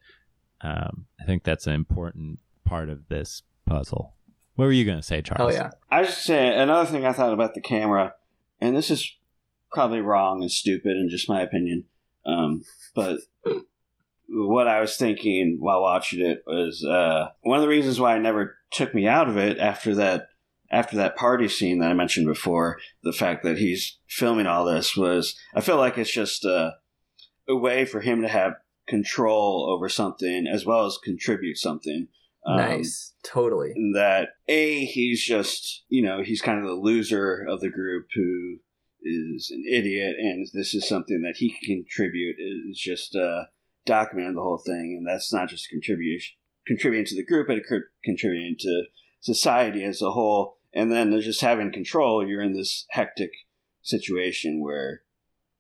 [0.61, 4.15] um, I think that's an important part of this puzzle.
[4.57, 5.53] What were you gonna say, Charles?
[5.53, 8.15] oh yeah I was just saying another thing I thought about the camera,
[8.61, 9.09] and this is
[9.71, 11.85] probably wrong and stupid and just my opinion.
[12.25, 13.19] Um, but
[14.29, 18.21] what I was thinking while watching it was uh, one of the reasons why it
[18.21, 20.29] never took me out of it after that
[20.71, 22.79] after that party scene that I mentioned before.
[23.03, 26.75] The fact that he's filming all this was I feel like it's just a,
[27.49, 28.55] a way for him to have
[28.89, 32.09] control over something as well as contribute something.
[32.47, 37.61] Um, nice totally that a he's just you know he's kind of the loser of
[37.61, 38.59] the group who
[39.03, 43.47] is an idiot and this is something that he can contribute is just uh
[43.85, 46.37] documenting the whole thing and that's not just contribution
[46.67, 48.85] contributing to the group but co- contributing to
[49.21, 53.31] society as a whole and then just having control you're in this hectic
[53.83, 55.03] situation where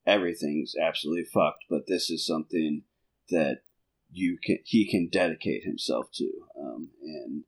[0.07, 2.83] everything's absolutely fucked but this is something
[3.31, 3.63] that
[4.13, 7.43] you can he can dedicate himself to um, and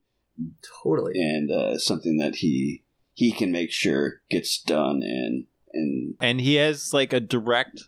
[0.83, 1.13] totally.
[1.15, 6.55] and uh, something that he he can make sure gets done and and and he
[6.55, 7.83] has like a direct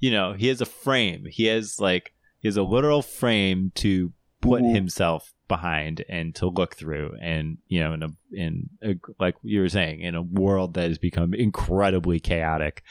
[0.00, 1.26] you know he has a frame.
[1.30, 6.74] He has like he has a literal frame to put himself behind and to look
[6.74, 10.74] through and you know in a in a, like you were saying in a world
[10.74, 12.82] that has become incredibly chaotic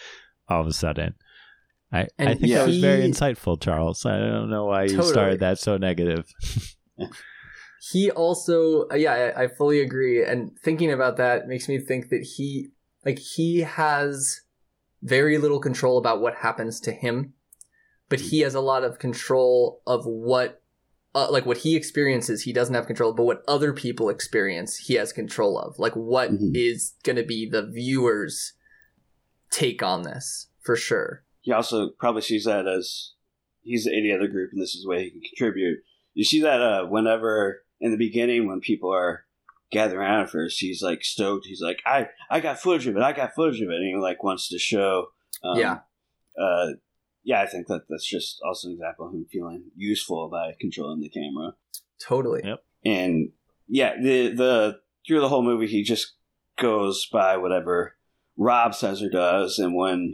[0.47, 1.15] all of a sudden.
[1.91, 4.05] I i And think that was very insightful charles.
[4.05, 5.11] I don't know why you Totally.
[5.11, 6.31] started that so negative.
[7.91, 10.23] He also uh, yeah I, I fully agree.
[10.23, 12.69] And thinking about that makes me think that he
[13.03, 14.41] like he has
[15.01, 17.33] very little control about what happens to him
[18.09, 20.62] but he has a lot of control of what
[21.15, 24.95] uh, like what he experiences he doesn't have control but what other people experience he
[24.95, 25.77] has control of.
[25.77, 27.03] Like what is Mhm.
[27.03, 28.53] going to be the viewer's
[29.51, 31.23] take on this for sure.
[31.41, 33.11] He also probably sees that as
[33.61, 35.79] he's the other group and this is the way he can contribute.
[36.13, 39.25] You see that uh whenever in the beginning when people are
[39.71, 41.45] gathering around at first he's like stoked.
[41.45, 43.03] He's like i i got footage of it.
[43.03, 43.75] I got footage of it.
[43.75, 45.07] And he like wants to show
[45.43, 45.79] um, Yeah.
[46.39, 46.71] uh
[47.23, 50.99] yeah i think that that's just also an example of him feeling useful by controlling
[51.01, 51.53] the camera
[51.99, 52.63] totally Yep.
[52.85, 53.29] and
[53.67, 56.13] yeah, the the through the whole movie, he just
[56.59, 57.95] goes by whatever
[58.37, 60.13] Rob says or does, and when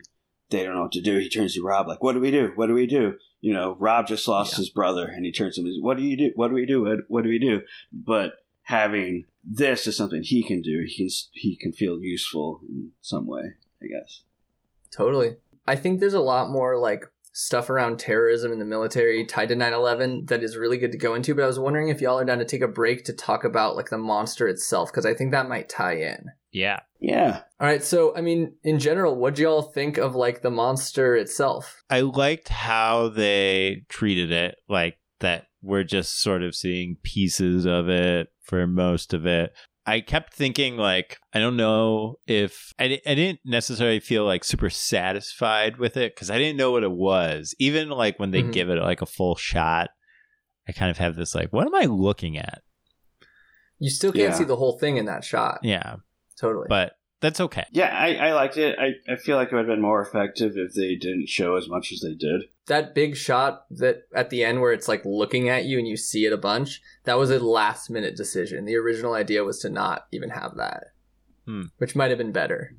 [0.52, 2.52] they don't know what to do, he turns to Rob like, "What do we do?
[2.56, 4.58] What do we do?" You know, Rob just lost Yeah.
[4.58, 6.32] his brother, and he turns to him, "What do you do?
[6.36, 6.84] What do we do?
[6.84, 8.34] What, what do we do?" But
[8.64, 10.84] having this is something he can do.
[10.88, 14.22] He can he can feel useful in some way, I guess.
[14.92, 15.38] Totally.
[15.70, 19.56] I think there's a lot more like stuff around terrorism in the military tied to
[19.56, 22.26] 9-11 that is really good to go into but i was wondering if y'all are
[22.26, 25.32] down to take a break to talk about like the monster itself because i think
[25.32, 26.80] that might tie in Yeah.
[27.00, 27.44] Yeah.
[27.60, 31.16] all right so i mean in general what do y'all think of like the monster
[31.16, 37.66] itself I liked how they treated it, like that we're just sort of seeing pieces
[37.66, 39.54] of it for most of it.
[39.90, 44.70] I kept thinking, like, I don't know if I, I didn't necessarily feel like super
[44.70, 47.56] satisfied with it because I didn't know what it was.
[47.60, 48.52] Even like when they Mhm.
[48.54, 49.90] give it like a full shot,
[50.68, 52.62] I kind of have this like, what am I looking at?
[53.82, 54.38] you still can't Yeah.
[54.38, 55.96] see the whole thing in that shot Yeah,
[56.38, 57.66] totally but that's okay.
[57.72, 58.78] Yeah, I, I liked it.
[58.80, 61.68] I, I feel like it would have been more effective if they didn't show as
[61.68, 62.44] much as they did.
[62.68, 65.98] that big shot that at the end where it's like looking at you and you
[65.98, 69.70] see it a bunch that was a last minute decision the original idea was to
[69.70, 70.86] not even have that
[71.46, 71.64] Hmm.
[71.78, 72.76] which might have been better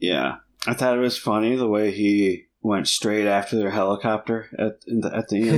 [0.00, 0.36] Yeah.
[0.66, 5.00] I thought it was funny the way he went straight after their helicopter at in
[5.00, 5.48] the, at the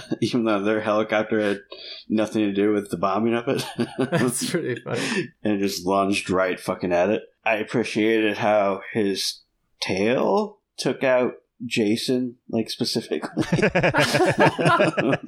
[0.00, 1.60] end, even though their helicopter had
[2.08, 3.64] nothing to do with the bombing of it.
[3.98, 7.22] that's pretty funny and just lunged right fucking at it.
[7.44, 9.40] I appreciated how his
[9.80, 13.44] tail took out Jason, like specifically.
[13.54, 15.18] I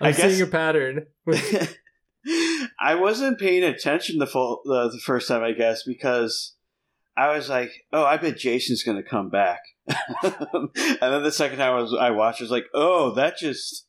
[0.00, 1.06] i'm guess seeing a pattern
[2.78, 6.55] I wasn't paying attention the full the, the first time, I guess, because
[7.16, 9.60] I was like, "Oh, I bet Jason's gonna come back."
[10.22, 13.86] and then the second time I was I watched, I was like, "Oh, that just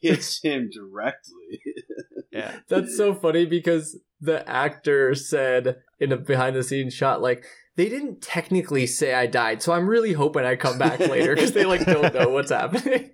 [0.00, 1.60] hits him directly."
[2.32, 2.56] yeah.
[2.68, 7.44] That's so funny because the actor said in a behind the scenes shot, like,
[7.76, 11.52] they didn't technically say I died, so I'm really hoping I come back later because
[11.52, 13.10] they like don't know what's happening.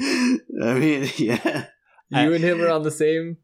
[0.00, 1.66] I mean, yeah.
[2.10, 3.36] You I- and him are on the same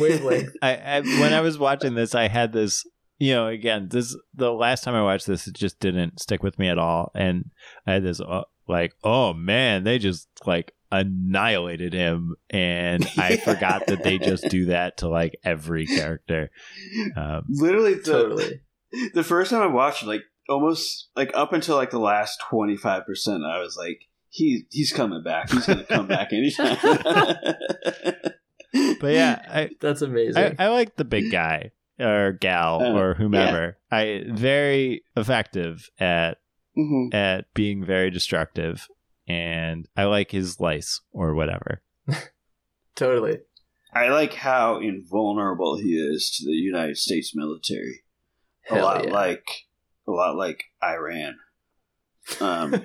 [0.00, 0.54] wavelength.
[0.62, 2.84] I, I when I was watching this, I had this.
[3.18, 6.58] You know, again, this the last time I watched this, it just didn't stick with
[6.58, 7.50] me at all, and
[7.86, 13.86] I had this uh, like, oh man, they just like annihilated him, and I forgot
[13.86, 16.50] that they just do that to like every character.
[17.16, 18.60] Um, Literally, the, totally.
[19.14, 23.04] the first time I watched, like almost like up until like the last twenty five
[23.06, 25.50] percent, I was like, he he's coming back.
[25.50, 26.76] He's gonna come back anytime.
[29.00, 30.56] but yeah, I, That's amazing.
[30.58, 33.76] I I like the big guy or gal Uh, or whomever.
[33.90, 36.38] I very effective at
[36.76, 37.12] Mhm.
[37.14, 38.86] at being very destructive,
[39.26, 41.82] and I like his lice or whatever.
[42.94, 43.38] totally.
[43.92, 48.04] I like how invulnerable he is to the United States military.
[48.70, 49.12] A lot yeah.
[49.12, 49.46] like
[50.06, 51.36] a lot like Iran.
[52.40, 52.74] Um,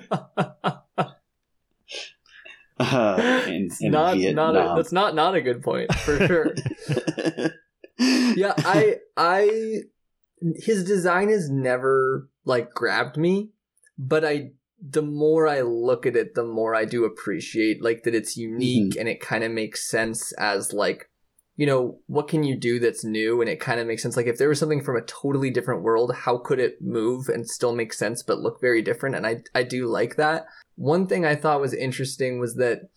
[2.78, 4.54] uh, in, in not Vietnam.
[4.54, 6.54] not a, that's not not a good point for sure.
[7.98, 9.82] yeah, I I
[10.56, 13.50] his design has never like grabbed me,
[13.98, 14.52] but I
[14.86, 18.92] the more I look at it, the more I do appreciate like that it's unique
[18.92, 19.00] mm-hmm.
[19.00, 21.08] and it kind of makes sense as like
[21.56, 23.40] you know what can you do that's new?
[23.40, 25.82] And it kind of makes sense like if there was something from a totally different
[25.82, 29.14] world how could it move and still make sense but look very different?
[29.14, 30.46] And I I do like that.
[30.74, 32.88] One thing I thought was interesting was that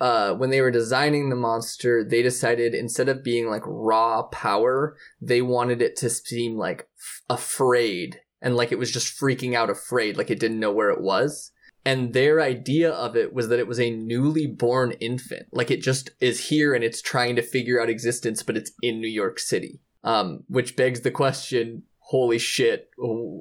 [0.00, 4.96] uh, when they were designing the monster, they decided instead of being like raw power,
[5.20, 9.70] they wanted it to seem like f- afraid and like it was just freaking out
[9.70, 11.52] afraid, like it didn't know where it was.
[11.84, 15.46] And their idea of it was that it was a newly born infant.
[15.52, 19.00] Like it just is here and it's trying to figure out existence, but it's in
[19.00, 19.80] New York City.
[20.04, 22.90] Um, which begs the question, holy shit,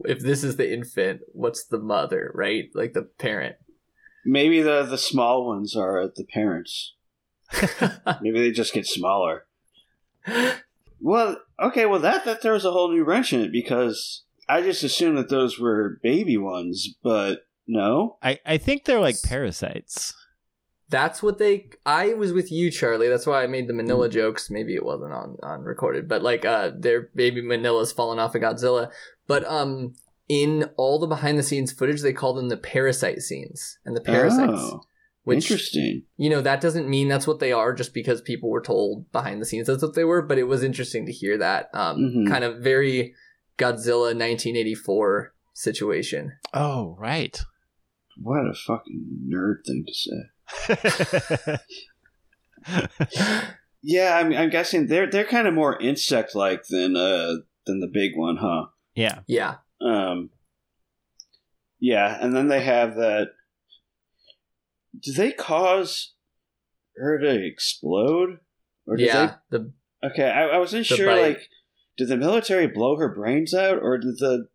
[0.05, 2.65] if this is the infant, what's the mother, right?
[2.75, 3.55] Like the parent.
[4.25, 6.93] Maybe the the small ones are the parents.
[8.21, 9.45] Maybe they just get smaller.
[10.99, 14.83] Well, okay, well that that throws a whole new wrench in it because I just
[14.83, 18.17] assumed that those were baby ones, but no.
[18.21, 20.13] I, I think they're like parasites.
[20.89, 21.69] That's what they.
[21.85, 23.07] I was with you, Charlie.
[23.07, 24.49] That's why I made the Minilla jokes.
[24.49, 28.41] Maybe it wasn't on on recorded, but like, uh, their baby Minilla's falling off of
[28.41, 28.91] Godzilla.
[29.25, 29.93] But um,
[30.31, 34.01] in all the behind the scenes footage, they call them the parasite scenes and the
[34.01, 34.53] parasites.
[34.55, 34.81] Oh,
[35.23, 36.03] which interesting.
[36.15, 39.41] you know that doesn't mean that's what they are just because people were told behind
[39.41, 40.21] the scenes that's what they were.
[40.21, 42.27] But it was interesting to hear that um, Mhm.
[42.29, 43.13] kind of very
[43.57, 46.31] Godzilla 1984 situation.
[46.53, 47.39] Oh, right.
[48.17, 51.57] What a fucking nerd thing to say.
[53.83, 57.89] Yeah, I'm, I'm guessing they're they're kind of more insect like than uh than the
[57.91, 58.65] big one, huh?
[58.93, 59.19] yeah.
[59.27, 59.55] Yeah,
[59.85, 60.29] Um,
[61.79, 63.29] yeah, and then they have that.
[65.01, 66.13] Do they cause
[66.97, 68.39] her to explode?
[68.85, 69.35] Or do yeah.
[69.49, 69.71] The
[70.03, 71.07] okay, I, I wasn't sure.
[71.07, 71.21] bite.
[71.21, 71.41] Like,
[71.97, 74.47] did the military blow her brains out, or did the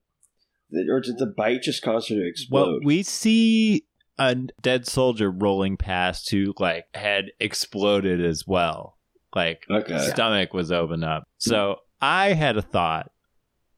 [0.90, 2.66] or did the bite just cause her to explode?
[2.66, 3.84] Well, we see
[4.18, 8.98] a dead soldier rolling past who like had exploded as well.
[9.34, 9.98] Like okay.
[9.98, 11.24] stomach was open up.
[11.38, 13.10] So I had a thought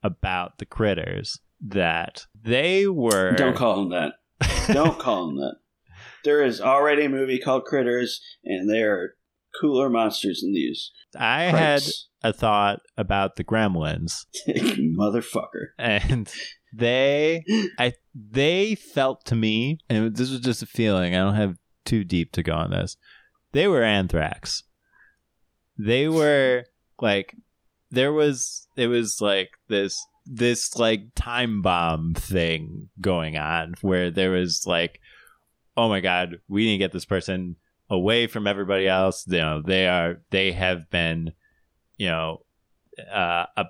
[0.09, 4.15] about the critters that they were Don't call them that.
[4.73, 5.57] Don't call him that.
[6.25, 9.15] There is already a movie called Critters, and they are
[9.61, 10.91] cooler monsters than these.
[11.17, 11.83] I had
[12.23, 15.69] a thought about the gremlins Motherfucker.
[15.79, 16.31] and
[16.73, 17.45] they
[17.79, 21.15] I they felt to me and this was just a feeling.
[21.15, 22.97] I don't have too deep to go on this.
[23.53, 24.65] They were anthrax.
[25.79, 26.65] They were
[27.01, 27.35] like
[27.91, 34.31] there was it was like this this like time bomb thing going on where there
[34.31, 35.01] was like
[35.77, 37.57] oh my god we need to get this person
[37.91, 39.25] away from everybody else.
[39.27, 41.33] You know they are they have been
[41.97, 42.43] you know
[43.13, 43.65] uh, a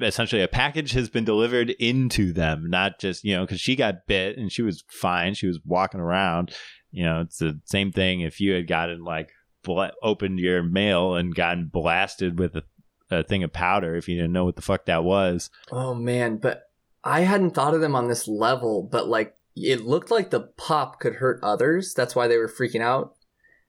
[0.00, 4.06] essentially a package has been delivered into them not just you know because she got
[4.06, 5.34] bit and she was fine.
[5.34, 6.54] She was walking around.
[6.90, 9.30] You know it's the same thing if you had gotten like
[9.62, 12.64] bla- opened your mail and gotten blasted with a,
[13.12, 16.36] a thing of powder if you didn't know what the fuck that was Oh man,
[16.36, 16.64] but
[17.04, 21.00] I hadn't thought of them on this level, but like it looked like the pop
[21.00, 21.94] could hurt others.
[21.94, 23.14] That's why they were freaking out.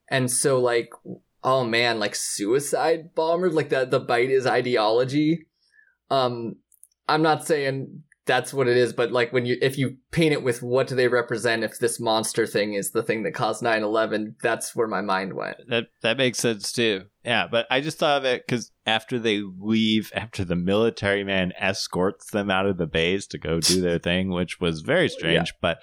[0.10, 0.90] And so like
[1.44, 5.48] oh man, like suicide bombers, like the the bite is ideology.
[6.10, 6.58] Um
[7.08, 10.44] I'm not saying that's what it is, but like when you if you paint it
[10.44, 14.36] with what do they represent if this monster thing is the thing that caused 9/11,
[14.42, 15.58] that's where my mind went.
[15.68, 19.42] that that makes sense too yeah but i just thought of it because after they
[19.60, 24.00] leave after the military man escorts them out of the base to go do their
[24.10, 25.80] thing which was very strange but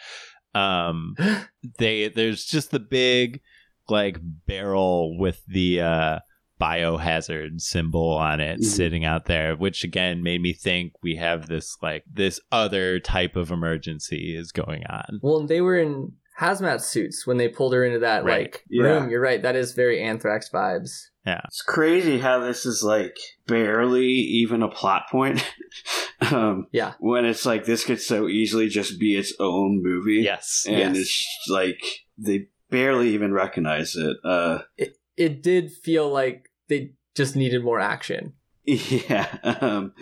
[0.55, 1.15] um
[1.79, 3.41] they there's just the big
[3.89, 6.19] like barrel with the uh
[6.61, 8.65] biohazard symbol on it Mhm.
[8.65, 13.37] sitting out there which again made me think we have this like this other type
[13.37, 17.85] of emergency is going on Well, they were in hazmat suits when they pulled her
[17.85, 18.43] into that Right.
[18.53, 18.85] like Yeah.
[18.85, 19.11] room.
[19.11, 19.43] You're right.
[19.43, 21.09] That is very anthrax vibes.
[21.27, 21.43] Yeah.
[21.45, 25.45] It's crazy how this is like barely even a plot point.
[26.33, 26.95] um, Yeah.
[26.99, 30.23] When it's like this could so easily just be its own movie.
[30.23, 30.97] yes And Yes.
[30.97, 31.83] it's like
[32.17, 34.17] they barely even recognize it.
[34.25, 38.33] Uh, It it did feel like they just needed more action.
[38.65, 39.27] Yeah.
[39.43, 39.95] Um,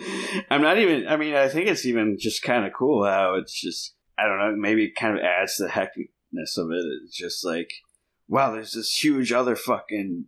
[0.51, 3.59] I'm not even, I mean, I think it's even just kind of cool how it's
[3.59, 6.85] just, I don't know, maybe it kind of adds to the hecticness of it.
[7.03, 7.71] It's just like,
[8.27, 10.25] wow, there's this huge other fucking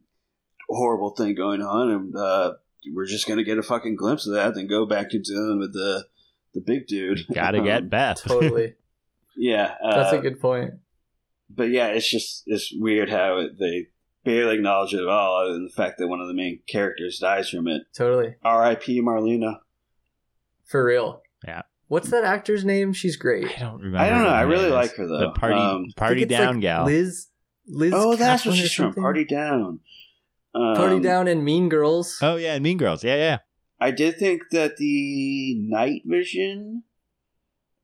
[0.69, 2.53] horrible thing going on, and uh,
[2.91, 5.59] we're just going to get a fucking glimpse of that and go back to dealing
[5.59, 6.05] with the,
[6.55, 7.27] the big dude.
[7.33, 8.73] gotta get Um, beth Totally.
[9.37, 9.75] Yeah.
[9.83, 10.75] That's uh, a good point.
[11.49, 13.87] but yeah, it's just it's weird how it, they
[14.23, 17.19] barely acknowledge it at all, other than the fact that one of the main characters
[17.19, 17.83] dies from it.
[17.95, 18.35] Totally.
[18.43, 19.01] R.I.P.
[19.01, 19.59] Marlena.
[20.65, 21.21] For real.
[21.45, 21.63] Yeah.
[21.87, 22.93] What's that actor's name?
[22.93, 23.45] She's great.
[23.45, 23.97] I don't remember.
[23.97, 24.29] I don't know.
[24.29, 24.73] I really name.
[24.73, 25.19] like her though.
[25.19, 26.85] The party Um, party down like gal.
[26.85, 27.27] Liz.
[27.67, 27.91] Liz.
[27.95, 28.93] Oh, that's what Caplan or she's from.
[28.93, 29.79] Party Down.
[30.55, 32.17] Um, Party Down and Mean Girls.
[32.21, 33.03] Oh yeah, and Mean Girls.
[33.03, 33.37] Yeah, yeah.
[33.79, 36.83] I did think that the night vision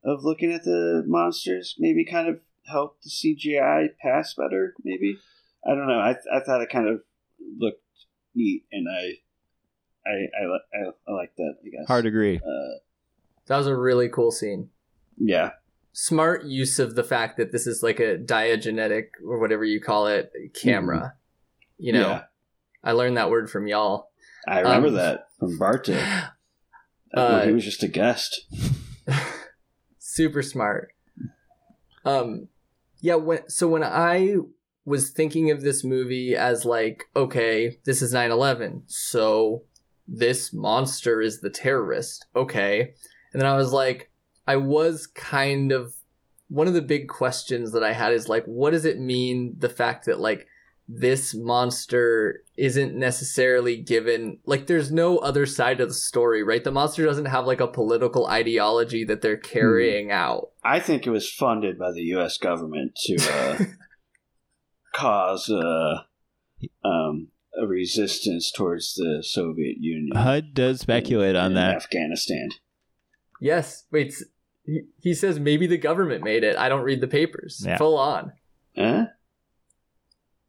[0.03, 4.73] of looking at the monsters maybe kind of helped the CGI pass better.
[4.83, 5.17] Maybe
[5.68, 5.99] I don't know.
[5.99, 7.01] I I thought it kind of
[7.59, 7.82] looked
[8.34, 10.45] neat, and I I I
[10.80, 11.55] I, I like that.
[11.65, 12.38] I guess Hard agree.
[12.38, 12.78] Uh,
[13.47, 14.70] That was a really cool scene.
[15.18, 15.51] yeah,
[15.93, 20.07] Smart use of the fact that this is like a diagenetic or whatever you call
[20.07, 21.13] it camera.
[21.78, 22.11] You know, Mm-hmm.
[22.11, 22.24] Yeah.
[22.84, 24.09] I learned that word from y'all.
[24.47, 26.01] I remember Um, that from Bartek.
[27.13, 28.41] Uh, he was just a guest.
[29.97, 30.89] super smart
[32.05, 32.47] um
[33.01, 34.36] yeah when so when i
[34.88, 39.63] was thinking of this movie as like okay this is 9-11 so
[40.07, 42.93] this monster is the terrorist okay.
[43.33, 44.09] And then i was like
[44.47, 45.93] i was kind of
[46.47, 49.67] one of the big questions that i had is like what does it mean the
[49.67, 50.47] fact that like
[50.88, 56.63] this monster isn't necessarily given like there's no other side of the story right?
[56.63, 60.51] The monster doesn't have like a political ideology that they're carrying out.
[60.63, 62.38] I think it was funded by the U.S.
[62.38, 63.65] government to uh,
[64.98, 66.02] cause uh,
[66.84, 67.28] um,
[67.60, 70.16] a resistance towards the Soviet Union.
[70.16, 71.76] Hud does speculate on in that.
[71.76, 72.50] Afghanistan.
[73.41, 74.14] yes wait
[74.66, 77.78] he, he says maybe the government made it i don't read the papers Yeah.
[77.78, 78.34] full on
[78.76, 79.06] Huh?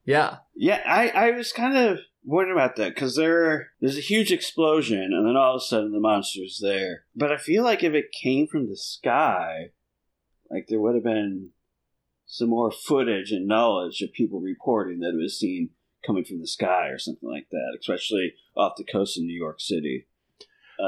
[0.05, 4.33] yeah Yeah, I, I was kind of wondering about that because there there's a huge
[4.33, 7.05] explosion and then all of a sudden the monster's there.
[7.15, 9.71] But I feel like if it came from the sky,
[10.51, 11.51] like there would have been
[12.31, 15.70] some more footage and knowledge of people reporting that it was seen
[16.07, 19.61] coming from the sky or something like that, especially off the coast of New York
[19.61, 20.07] City.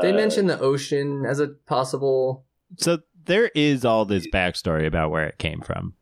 [0.02, 2.44] they Uh, mentioned the ocean as a possible
[2.76, 5.94] So there is all this backstory about where it came from.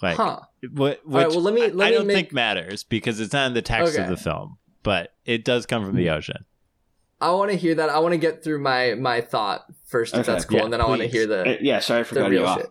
[0.00, 0.40] Like huh.
[0.72, 1.00] what?
[1.04, 3.32] Which right, well, let me- I- let I, me don't make- think matters because it's
[3.32, 6.44] not in the text of the film, but it does come from the ocean.
[7.20, 7.90] I want to hear that.
[7.90, 10.72] I want to get through my my thought first, if Okay, that's cool, yeah, and
[10.72, 12.60] then I want to hear the Uh, yeah, sorry for the you real off.
[12.60, 12.70] shit.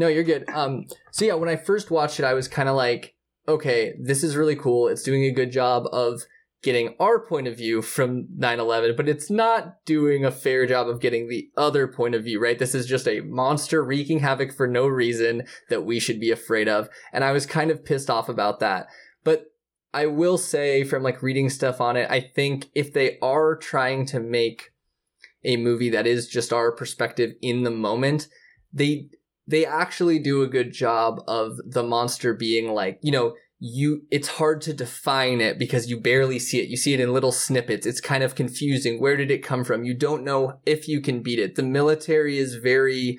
[0.00, 0.48] No, you're good.
[0.48, 3.14] Um, so yeah, when I first watched it, I was kind of like,
[3.46, 4.88] okay, this is really cool.
[4.88, 6.22] It's doing a good job of
[6.62, 11.02] getting our point of view from 9/11, but it's not doing a fair job of
[11.02, 12.58] getting the other point of view, right?
[12.58, 16.66] This is just a monster wreaking havoc for no reason that we should be afraid
[16.66, 18.86] of, and I was kind of pissed off about that.
[19.22, 19.52] But
[19.92, 24.06] I will say from like reading stuff on it, I think if they are trying
[24.06, 24.72] to make
[25.44, 28.28] a movie that is just our perspective in the moment,
[28.72, 29.10] they
[29.50, 34.28] they actually do a good job of the monster being like, you know, you it's
[34.28, 36.68] hard to define it because you barely see it.
[36.68, 37.86] You see it in little snippets.
[37.86, 39.00] It's kind of confusing.
[39.00, 39.84] Where did it come from?
[39.84, 41.56] You don't know if you can beat it.
[41.56, 43.18] The military is very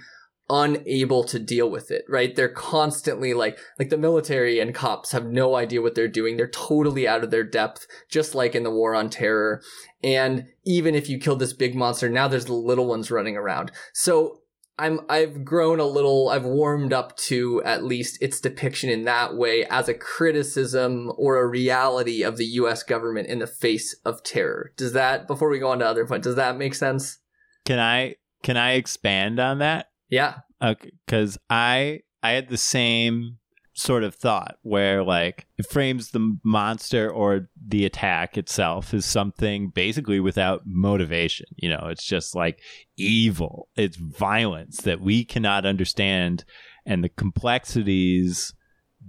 [0.50, 2.36] unable to deal with it, right?
[2.36, 6.38] They're constantly like like the military and cops have no idea what they're doing.
[6.38, 9.62] They're totally out of their depth, just like in the war on terror.
[10.04, 13.72] And even if you kill this big monster, now there's the little ones running around.
[13.94, 14.41] So
[14.82, 19.36] I'm I've grown a little I've warmed up to at least its depiction in that
[19.36, 24.24] way as a criticism or a reality of the US government in the face of
[24.24, 24.74] terror.
[24.78, 27.20] Does that before we go on to other points, does that make sense?
[27.64, 29.92] Can I can I expand on that?
[30.10, 30.40] Yeah.
[30.64, 33.38] Okay, because I I had the same
[33.82, 39.70] sort of thought where like it frames the monster or the attack itself as something
[39.70, 41.48] basically without motivation.
[41.56, 42.60] You know, it's just like
[42.96, 43.70] evil.
[43.76, 46.46] It's violence that we cannot understand,
[46.86, 48.54] and the complexities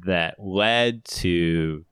[0.06, 1.84] that led to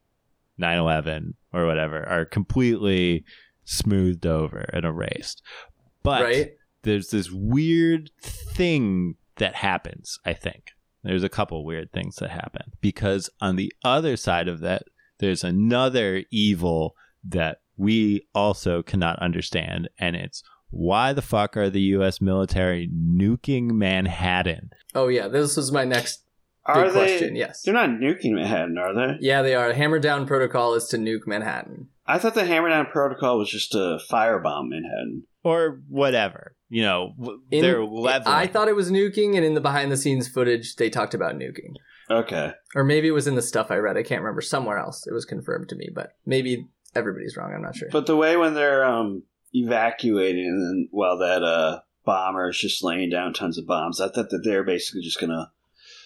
[0.58, 3.24] 9/11 or whatever are completely
[3.64, 5.42] smoothed over and erased.
[6.02, 6.50] But right?
[6.82, 10.72] there's this weird thing that happens, I think.
[11.02, 14.82] There's a couple weird things that happen because on the other side of that,
[15.18, 16.94] there's another evil
[17.24, 22.20] that we also cannot understand, and it's why the fuck are the U.S.
[22.20, 24.70] military nuking Manhattan?
[24.94, 26.22] Oh yeah, this is my next
[26.66, 26.98] Are big they?
[26.98, 27.36] question.
[27.36, 27.62] Yes.
[27.62, 29.16] They're not nuking Manhattan, are they?
[29.20, 29.72] Yeah, they are.
[29.72, 31.88] Hammer down protocol is to nuke Manhattan.
[32.06, 35.24] I thought the Hammer Down Protocol was just to firebomb Manhattan.
[35.44, 37.14] Or whatever, you know,
[37.50, 38.34] In- they're leveling.
[38.34, 41.34] I thought it was nuking, and in the behind the scenes footage, they talked about
[41.34, 41.74] nuking.
[42.10, 42.52] Okay.
[42.74, 43.96] Or maybe it was in the stuff I read.
[43.96, 44.40] I can't remember.
[44.40, 47.52] Somewhere else, it was confirmed to me, but maybe everybody's wrong.
[47.54, 47.88] I'm not sure.
[47.92, 52.82] But the way when they're um, evacuating and then while that uh, bomber is just
[52.82, 55.50] laying down tons of bombs, I thought that they're basically just going to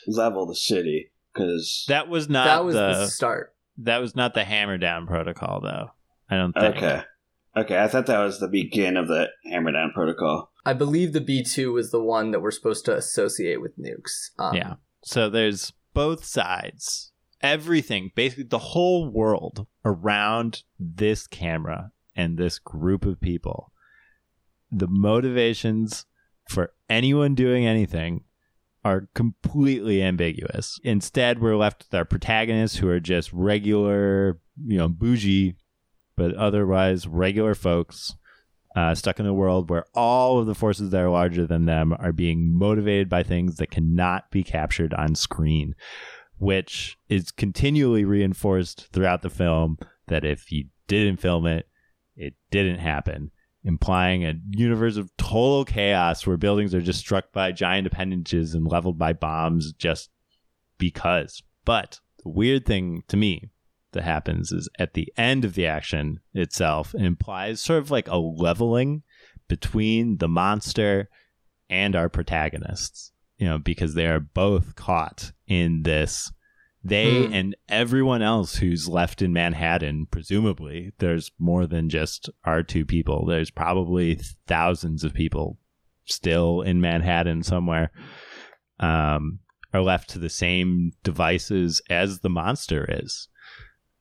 [0.07, 3.55] level the city because that was not that was the, the start.
[3.79, 5.91] that was not the hammer down protocol, though.
[6.29, 6.77] I don't think.
[6.77, 7.03] Okay.
[7.57, 10.51] Okay, I thought that was the begin of the Hammer Down Protocol.
[10.67, 14.31] I believe the B two was the one that we're supposed to associate with nukes.
[14.39, 14.75] Um, Yeah.
[15.03, 17.13] So there's both sides.
[17.41, 23.73] Everything, basically the whole world around this camera and this group of people.
[24.71, 26.07] The motivations
[26.49, 28.25] for anyone doing anything
[28.85, 30.79] are completely ambiguous.
[30.85, 35.57] Instead, we're left with our protagonists who are just regular, you know, bougie,
[36.17, 38.15] but otherwise regular folks
[38.75, 41.95] uh, stuck in a world where all of the forces that are larger than them
[41.99, 45.75] are being motivated by things that cannot be captured on screen,
[46.39, 51.69] which is continually reinforced throughout the film that if you didn't film it,
[52.17, 53.31] it didn't happen,
[53.63, 58.67] implying a universe of total chaos where buildings are just struck by giant appendages and
[58.67, 60.11] leveled by bombs just
[60.79, 61.43] because.
[61.65, 63.51] But the weird thing to me
[63.95, 68.09] that happens is at the end of the action itself, it implies sort of like
[68.09, 69.03] a leveling
[69.49, 71.09] between the monster
[71.71, 76.31] and our protagonists, you know, because they are both caught in this.
[76.83, 77.33] They Hmm.
[77.33, 83.25] and everyone else who's left in Manhattan, presumably, there's more than just our two people.
[83.25, 85.59] There's probably thousands of people
[86.05, 87.91] still in Manhattan somewhere,
[88.79, 89.39] um,
[89.73, 93.29] are left to the same devices as the monster is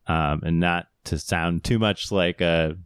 [0.07, 2.77] um, and not to sound too much like a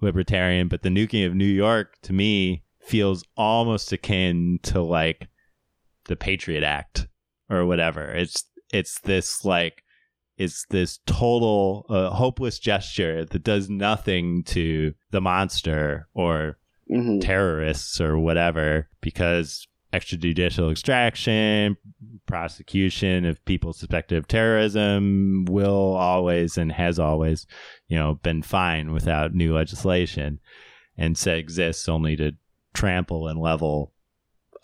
[0.00, 5.28] libertarian, but the nuking of New York to me feels almost akin to like
[6.06, 7.06] the Patriot Act
[7.48, 8.10] or whatever.
[8.10, 9.82] It's it's this like
[10.36, 18.00] it's this total uh, hopeless gesture that does nothing to the monster or hmm terrorists
[18.00, 21.76] or whatever because extrajudicial extraction,
[22.26, 27.46] prosecution of people suspected of terrorism will always and has always,
[27.88, 30.40] you know, been fine without new legislation
[30.96, 32.32] and so exists only to
[32.74, 33.92] trample and level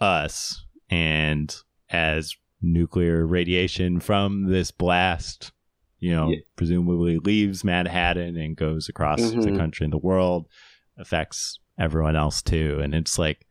[0.01, 0.65] us.
[0.91, 1.55] And
[1.91, 5.53] as nuclear radiation from this blast,
[6.01, 6.39] you know, Yeah.
[6.57, 9.57] presumably leaves Manhattan and goes across the Mhm.
[9.57, 10.49] country and the world,
[10.97, 12.81] affects everyone else too.
[12.83, 13.47] And it's like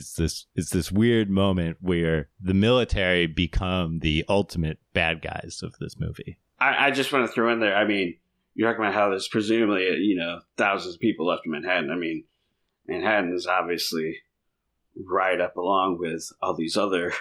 [0.00, 5.74] it's this it's this weird moment where the military become the ultimate bad guys of
[5.78, 6.38] this movie.
[6.58, 7.76] I, I just want to throw in there.
[7.76, 8.16] I mean,
[8.54, 11.90] you're talking about how there's presumably you know thousands of people left in Manhattan.
[11.90, 12.24] I mean,
[12.88, 14.16] Manhattan is obviously
[14.96, 17.12] right up along with all these other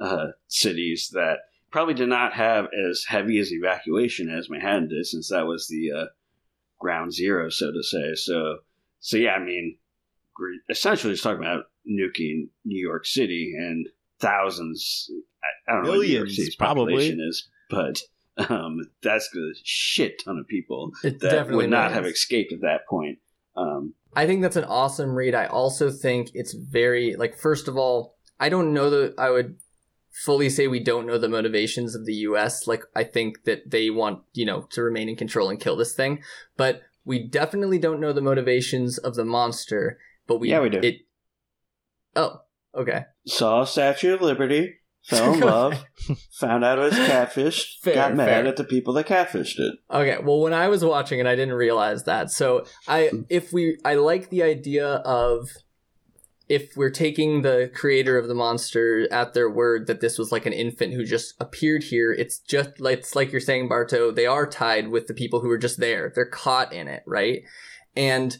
[0.00, 1.38] uh, cities that
[1.70, 5.90] probably did not have as heavy as evacuation as Manhattan did, since that was the
[5.92, 6.06] uh,
[6.78, 8.14] ground zero, so to say.
[8.14, 8.58] So,
[9.00, 9.78] so yeah, I mean,
[10.68, 13.88] essentially, it's talking about nuking New York City and
[14.20, 15.10] thousands.
[15.42, 16.92] I, I don't know what New York Millions, City's probably.
[16.92, 18.00] population is, but
[18.50, 22.60] um, that's a shit ton of people It that definitely would not have escaped at
[22.62, 23.18] that point.
[23.56, 25.34] Um, I think that's an awesome read.
[25.34, 29.56] I also think it's very like first of all, I don't know that I would
[30.24, 32.66] fully say we don't know the motivations of the US.
[32.66, 35.94] Like I think that they want, you know, to remain in control and kill this
[35.94, 36.22] thing,
[36.56, 40.78] but we definitely don't know the motivations of the monster, but we Yeah, we do.
[40.78, 40.96] It
[42.16, 42.40] Oh,
[42.74, 43.04] okay.
[43.26, 45.84] saw Statue of Liberty, fell in love,
[46.32, 48.46] found out it was catfished, Fair, got mad fair.
[48.46, 49.74] at the people that catfished it.
[49.90, 52.30] Okay, well when I was watching it I didn't realize that.
[52.30, 55.48] So I if we I like the idea of
[56.48, 60.44] if we're taking the creator of the monster at their word that this was like
[60.44, 64.26] an infant who just appeared here, it's just like it's like you're saying, Barto, they
[64.26, 66.12] are tied with the people who were just there.
[66.14, 67.42] They're caught in it, right?
[67.96, 68.36] And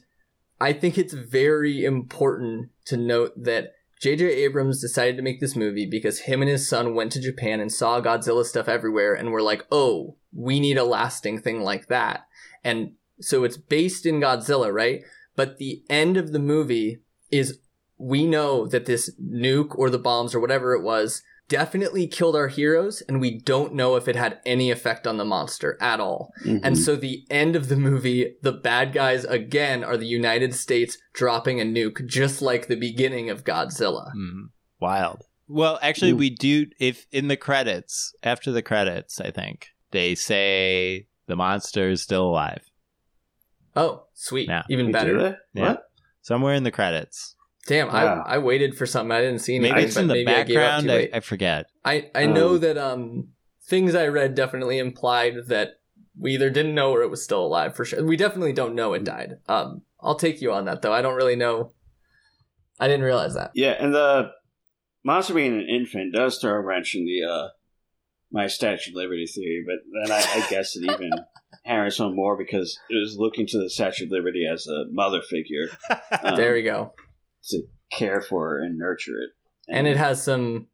[0.63, 4.25] I think it's very important to note that J.J.
[4.27, 7.73] Abrams decided to make this movie because him and his son went to Japan and
[7.73, 12.29] saw Godzilla stuff everywhere and were like, oh, we need a lasting thing like that.
[12.63, 15.03] And so it's based in Godzilla, right?
[15.35, 17.03] But the end of the movie
[17.33, 17.59] is
[17.99, 22.49] we know that this nuke or the bombs or whatever it was definitely killed our
[22.49, 26.32] heroes, and we don't know if it had any effect on the monster at all.
[26.45, 26.61] Mhm.
[26.62, 30.97] And so the end of the movie, the bad guys again are the United States
[31.12, 34.12] dropping a nuke, just like the beginning of Godzilla.
[34.16, 34.51] Mhm.
[34.80, 35.22] Wild.
[35.49, 36.16] Well, actually, Ooh.
[36.16, 36.66] we do.
[36.80, 42.24] If in the credits, after the credits, I think they say the monster is still
[42.26, 42.64] alive.
[43.76, 44.49] Oh, sweet.
[44.49, 44.62] Yeah.
[44.70, 45.18] Even better.
[45.18, 45.34] do?
[45.55, 45.68] Yeah.
[45.72, 45.84] What?
[46.22, 47.36] Somewhere in the credits.
[47.67, 48.25] Damn, Wow.
[48.27, 49.13] I, I waited for something.
[49.13, 50.85] I didn't see anything, Maybe it's in the maybe I background.
[50.87, 51.09] too I.
[51.15, 51.67] I forget.
[51.85, 53.29] I, I Um, know that um
[53.65, 55.75] things I read definitely implied that
[56.19, 58.05] we either didn't know or it was still alive for sure.
[58.05, 59.37] We definitely don't know it died.
[59.49, 60.93] Um, I'll take you on that though.
[60.93, 61.73] I don't really know.
[62.81, 63.53] I didn't realize that.
[63.55, 64.33] Yeah, and the
[65.05, 67.49] monster being an infant does throw a wrench in the uh,
[68.33, 71.11] my Statue of Liberty theory, but then I, I guess it even
[71.65, 75.23] hammers home more because it was looking to the Statue of Liberty as a mother
[75.23, 75.69] figure
[76.25, 76.93] um, there we go.
[77.51, 77.62] To
[77.93, 79.30] care for and nurture it.
[79.68, 80.66] And it has some,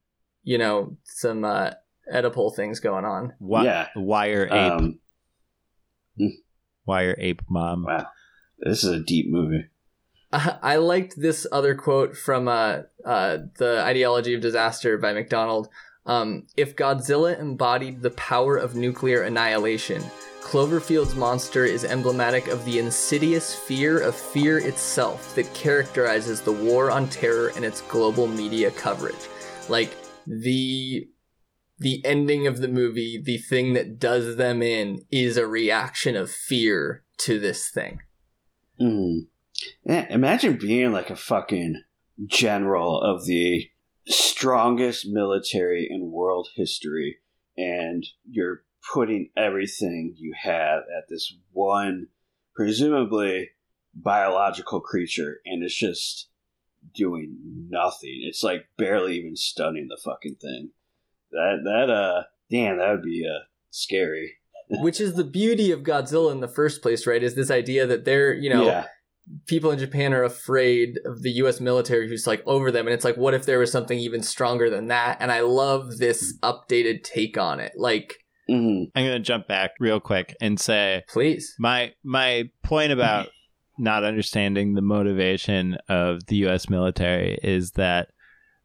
[0.43, 1.71] you know, some uh
[2.13, 3.35] Oedipal things going on.
[3.41, 3.89] Wi- Yeah.
[3.97, 4.73] Wire ape.
[4.73, 4.99] um,
[6.87, 7.85] Wire ape mom.
[7.85, 8.07] wow,
[8.59, 9.67] this is a deep movie.
[10.33, 15.69] I liked this other quote from uh, uh, the Ideology of Disaster by McDonald.
[16.07, 20.03] Um, if Godzilla embodied the power of nuclear annihilation,
[20.49, 26.91] Cloverfield's monster is emblematic of the insidious fear of fear itself that characterizes the war
[26.91, 29.29] on terror and its global media coverage.
[29.69, 29.95] Like
[30.27, 31.07] the
[31.81, 36.31] the ending of the movie, the thing that does them in is a reaction of
[36.31, 38.01] fear to this thing.
[38.81, 39.27] Mm.
[39.85, 41.83] Imagine being like a fucking
[42.25, 43.69] general of the
[44.07, 47.19] strongest military in world history,
[47.59, 48.63] and you're
[48.93, 52.09] putting everything you have at this one,
[52.55, 53.51] presumably
[53.95, 56.29] biological creature, and it's just
[56.95, 57.37] doing
[57.69, 58.23] nothing.
[58.25, 60.71] It's like barely even stunning the fucking thing.
[61.31, 64.35] That that uh, damn, that would be uh scary.
[64.83, 67.23] which is the beauty of Godzilla in the first place, right?
[67.23, 68.87] Is this idea that they're, you know, yeah,
[69.47, 72.87] people in Japan are afraid of the US military who's like over them.
[72.87, 75.19] And it's like, what if there was something even stronger than that?
[75.21, 77.73] And I love this updated take on it.
[77.77, 81.55] Like, hmm I'm gonna jump back real quick and say please.
[81.59, 83.29] my my point about
[83.79, 86.69] not understanding the motivation of the U.S.
[86.69, 88.09] military is that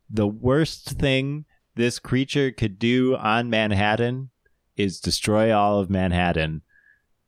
[0.10, 1.46] the worst thing
[1.76, 4.30] this creature could do on Manhattan
[4.76, 6.62] is destroy all of Manhattan,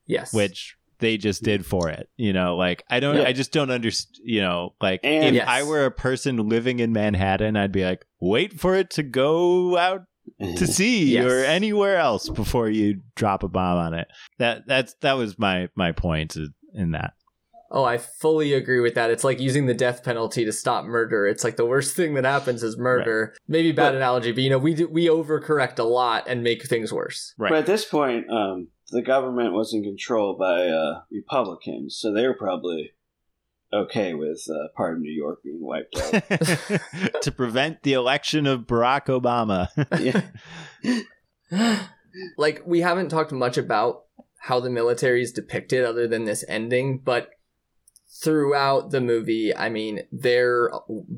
[0.08, 0.34] Yes.
[0.34, 2.10] which they just did for it.
[2.18, 3.24] You know, like I don't, Yeah.
[3.28, 4.18] I just don't understand.
[4.24, 5.48] You know, like And- if Yes.
[5.48, 9.78] I were a person living in Manhattan, I'd be like, wait for it to go
[9.78, 10.06] out
[10.40, 11.26] to see Yes.
[11.26, 14.08] or anywhere else before you drop a bomb on it.
[14.40, 16.36] That that's that was my my point
[16.74, 17.14] in that.
[17.72, 19.10] Oh, I fully agree with that.
[19.10, 21.26] It's like using the death penalty to stop murder.
[21.28, 23.34] It's like the worst thing that happens is murder.
[23.48, 26.64] Maybe bad But- analogy, but you know, we do, we overcorrect a lot and make
[26.68, 27.34] things worse.
[27.38, 27.50] Right.
[27.50, 32.28] But at this point, um, the government was in control by uh, Republicans, so they
[32.28, 32.92] were probably
[33.74, 37.22] okay with uh, part of New York being wiped out.
[37.22, 39.68] to prevent the election of Barack Obama.
[41.52, 41.80] yeah.
[42.38, 44.04] like we haven't talked much about
[44.40, 47.30] how the military is depicted other than this ending, but
[48.24, 50.72] throughout the movie, I mean, they're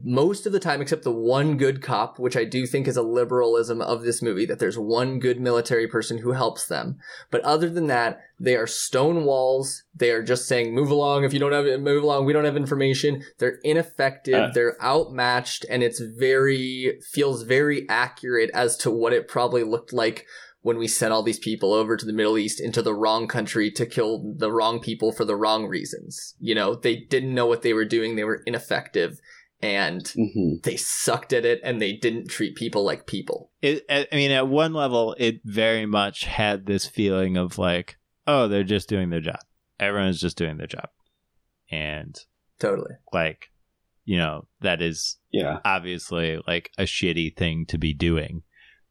[0.04, 3.04] most of the time, except the one good cop, which I do think is a
[3.04, 6.98] liberalism of this movie, that there's one good military person who helps them.
[7.30, 9.84] But other than that, they are stone walls.
[9.96, 11.24] They are just saying, move along.
[11.24, 12.26] If you don't have it, move along.
[12.26, 13.24] We don't have information.
[13.38, 14.34] They're ineffective.
[14.36, 14.52] Uh.
[14.54, 15.66] they're outmatched.
[15.70, 20.26] And it's very, feels very accurate as to what it probably looked like
[20.62, 23.72] when we sent all these people over to the Middle East into the wrong country
[23.72, 26.36] to kill the wrong people for the wrong reasons.
[26.40, 28.16] You know, they didn't know what they were doing.
[28.16, 29.20] They were ineffective
[29.62, 33.52] and hmm they sucked at it and they didn't treat people like people.
[33.62, 37.98] it, I I mean, at one level, it very much had this feeling of like,
[38.28, 39.40] oh, they're just doing their job.
[39.80, 40.90] Everyone's just doing their job.
[41.72, 42.16] And
[42.60, 42.96] Totally.
[43.14, 43.52] like,
[44.06, 45.60] you know, that is Yeah.
[45.66, 48.44] obviously like a shitty thing to be doing.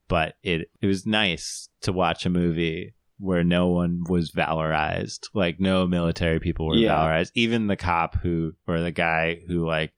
[0.09, 5.29] But it it was nice to watch a movie where no one was valorized.
[5.35, 6.95] Like no military people were Yeah.
[6.97, 7.33] valorized.
[7.35, 9.93] Even the cop who or the guy who like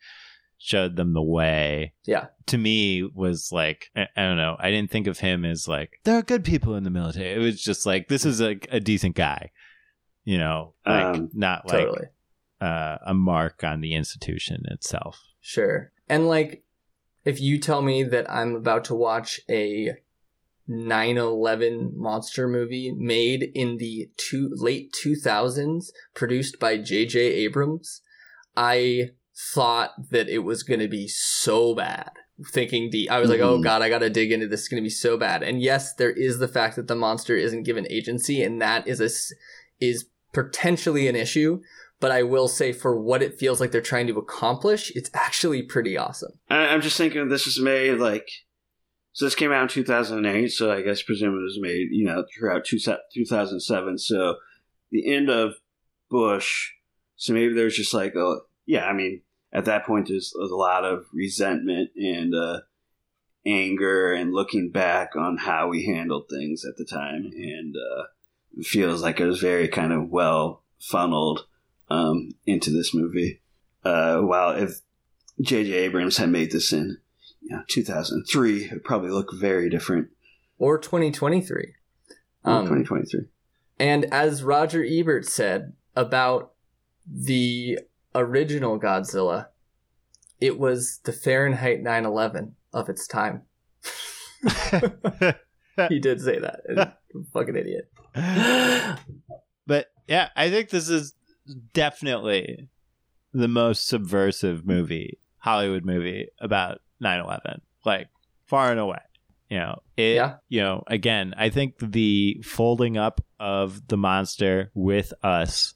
[0.59, 1.93] showed them the way.
[2.05, 2.27] Yeah.
[2.47, 4.57] To me was like I, I don't know.
[4.59, 7.33] I didn't think of him as like there are good people in the military.
[7.33, 9.51] It was just like this is a, a decent guy.
[10.25, 12.07] You know, like Um, not like Totally.
[12.61, 15.19] uh, a mark on the institution itself.
[15.41, 15.91] Sure.
[16.09, 16.65] And like,
[17.29, 19.95] if you tell me that I'm about to watch a
[20.69, 27.21] 9/11 monster movie made in the two late 2000s, produced by J.J.
[27.21, 28.03] Abrams,
[28.57, 29.11] I
[29.55, 32.11] thought that it was going to be so bad.
[32.53, 33.63] Thinking deep, I was like, "Oh Mhm.
[33.63, 34.61] God, I got to dig into this.
[34.61, 37.37] It's going to be so bad." And yes, there is the fact that the monster
[37.37, 39.11] isn't given agency, and that is a
[39.85, 41.61] is potentially an issue
[42.01, 45.63] but I will say for what it feels like they're trying to accomplish, it's actually
[45.63, 46.33] pretty awesome.
[46.49, 48.29] I'm just thinking this was made like.
[49.13, 52.25] So this came out in 2008, so I guess presumably it was made, you know,
[52.39, 53.99] throughout two, 2007.
[53.99, 54.37] So
[54.93, 55.55] the end of
[56.09, 56.71] Bush.
[57.17, 59.23] So maybe there's just like, a, yeah, I mean,
[59.53, 62.61] at that point there's, there's a lot of resentment and uh,
[63.45, 67.33] anger and looking back on how we handled things at the time.
[67.35, 68.05] And uh,
[68.57, 71.48] it feels like it was very kind of well funneled
[71.91, 73.41] um, into this movie.
[73.85, 74.81] Uh, while if
[75.41, 75.73] J.J.
[75.73, 76.99] Abrams had made this in
[77.43, 80.09] you know, 2003, it would probably look very different.
[80.59, 81.75] Or 2023.
[82.45, 83.21] in Um, 2023.
[83.79, 86.53] and as Roger Ebert said about
[87.11, 87.79] the
[88.15, 89.47] original Godzilla,
[90.41, 93.43] it was the Fahrenheit 9/11 of its time.
[95.89, 96.99] he did say that.
[97.33, 97.91] Fucking idiot.
[99.67, 101.15] but yeah, I think this is
[101.73, 102.69] definitely
[103.33, 107.61] the most subversive movie, Hollywood movie about 9/11.
[107.85, 108.09] Like
[108.47, 108.99] far and away.
[109.51, 110.37] You know, it Yeah.
[110.49, 115.75] you know, again, I think the folding up of the monster with us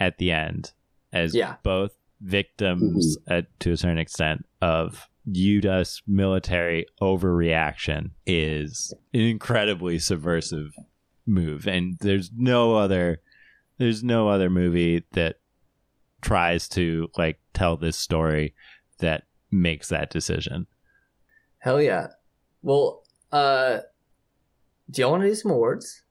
[0.00, 0.72] at the end
[1.12, 1.56] as Yeah.
[1.62, 3.32] both victims mm-hmm.
[3.32, 6.02] at, to a certain extent of U.S.
[6.06, 10.72] military overreaction is an incredibly subversive
[11.26, 13.20] move, and there's no other
[13.78, 15.36] there's no other movie that
[16.20, 18.54] tries to like tell this story
[18.98, 20.66] that makes that decision.
[21.58, 22.08] Hell yeah.
[22.62, 23.80] Well, uh,
[24.90, 26.02] do y'all want to do some awards?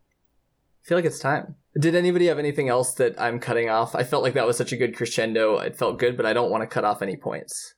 [0.84, 1.56] I feel like it's time.
[1.80, 3.96] Did anybody have anything else that I'm cutting off?
[3.96, 5.58] I felt like that was such a good crescendo.
[5.58, 7.74] It felt good, but I don't want to cut off any points.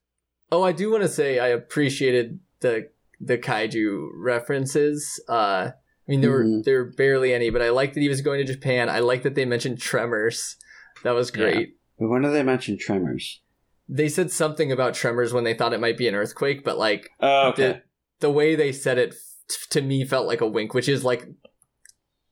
[0.51, 2.89] Oh, I do want to say I appreciated the
[3.19, 5.19] the kaiju references.
[5.27, 5.71] Uh,
[6.07, 6.63] I mean, there were Mhm.
[6.63, 8.89] there were barely any, but I liked that he was going to Japan.
[8.89, 10.55] I like that they mentioned Tremors.
[11.03, 11.75] That was great.
[11.99, 13.41] But when did they mention Tremors?
[13.89, 17.09] They said something about Tremors when they thought it might be an earthquake, but like
[17.19, 17.67] Oh, okay.
[17.67, 17.81] the
[18.27, 19.13] the way they said it
[19.49, 21.27] f- to me felt like a wink, which is like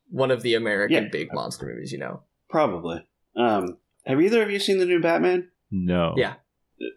[0.10, 1.10] one of the American Yeah.
[1.11, 2.23] big monster movies, you know.
[2.49, 3.06] Probably.
[3.35, 5.49] Um, have either of you seen the new Batman?
[5.72, 6.14] No.
[6.18, 6.35] Yeah.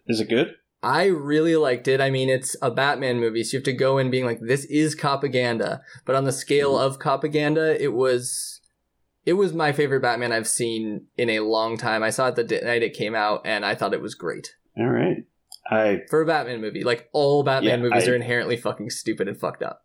[0.07, 0.55] Is it good?
[0.81, 1.99] I really liked it.
[1.99, 4.63] I mean, it's a Batman movie, so you have to go in being like, "This
[4.65, 6.93] is propaganda," but on the scale Mm-hmm.
[6.93, 8.61] of propaganda, it was,
[9.25, 12.01] it was my favorite Batman I've seen in a long time.
[12.01, 14.87] I saw it the night it came out, and I thought it was great All
[14.87, 15.25] right.
[15.69, 16.83] I for a Batman movie.
[16.83, 19.81] Like all Batman Yeah, movies I- are inherently fucking stupid and fucked up.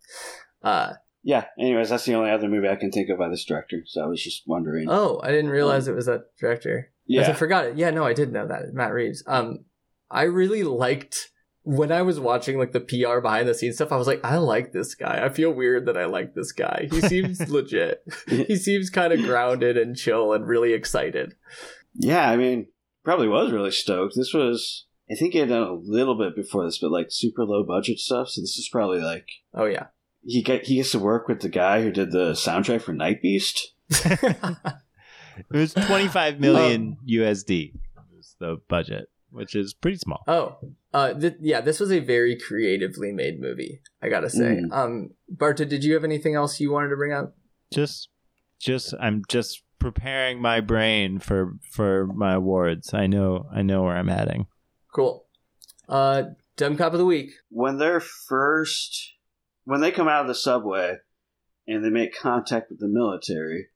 [0.62, 0.92] Uh,
[1.22, 1.46] yeah.
[1.58, 3.82] Anyways, that's the only other movie I can think of by this director.
[3.86, 4.86] So I was just wondering.
[4.88, 6.90] oh, I didn't realize it was that director.
[7.06, 7.28] Yeah.
[7.28, 7.76] I forgot it.
[7.76, 8.72] Yeah, no, I did know that.
[8.72, 9.22] Matt Reeves.
[9.26, 9.64] Um,
[10.14, 11.30] I really liked
[11.62, 13.90] when I was watching like the PR behind the scenes stuff.
[13.92, 15.20] I was like, I like this guy.
[15.24, 16.88] I feel weird that I like this guy.
[16.90, 18.02] He seems legit.
[18.28, 21.34] He seems kind of grounded and chill and really excited.
[21.94, 22.68] Yeah, I mean,
[23.04, 24.14] probably was really stoked.
[24.16, 27.44] This was, I think he had done a little bit before this, but like super
[27.44, 28.28] low budget stuff.
[28.28, 29.86] So this is probably like Oh yeah.
[30.22, 33.20] he get he gets to work with the guy who did the soundtrack for Night
[33.20, 33.74] Beast.
[35.36, 37.72] It was 25 million um, USD
[38.14, 40.22] was the budget, which is pretty small.
[40.26, 40.56] Oh,
[40.92, 43.80] uh, th- yeah, this was a very creatively made movie.
[44.00, 44.60] I gotta say.
[44.62, 44.72] Mm.
[44.72, 47.36] Um, Barta, did you have anything else you wanted to bring up?
[47.72, 48.08] Just
[48.60, 52.94] just I'm just preparing my brain for for my awards.
[52.94, 54.46] I know I know where I'm heading.
[54.94, 55.26] Cool.
[55.88, 56.22] Uh,
[56.56, 57.32] dumb cop of the week.
[57.50, 59.14] When they're first,
[59.64, 60.98] when they come out of the subway
[61.66, 63.68] and they make contact with the military,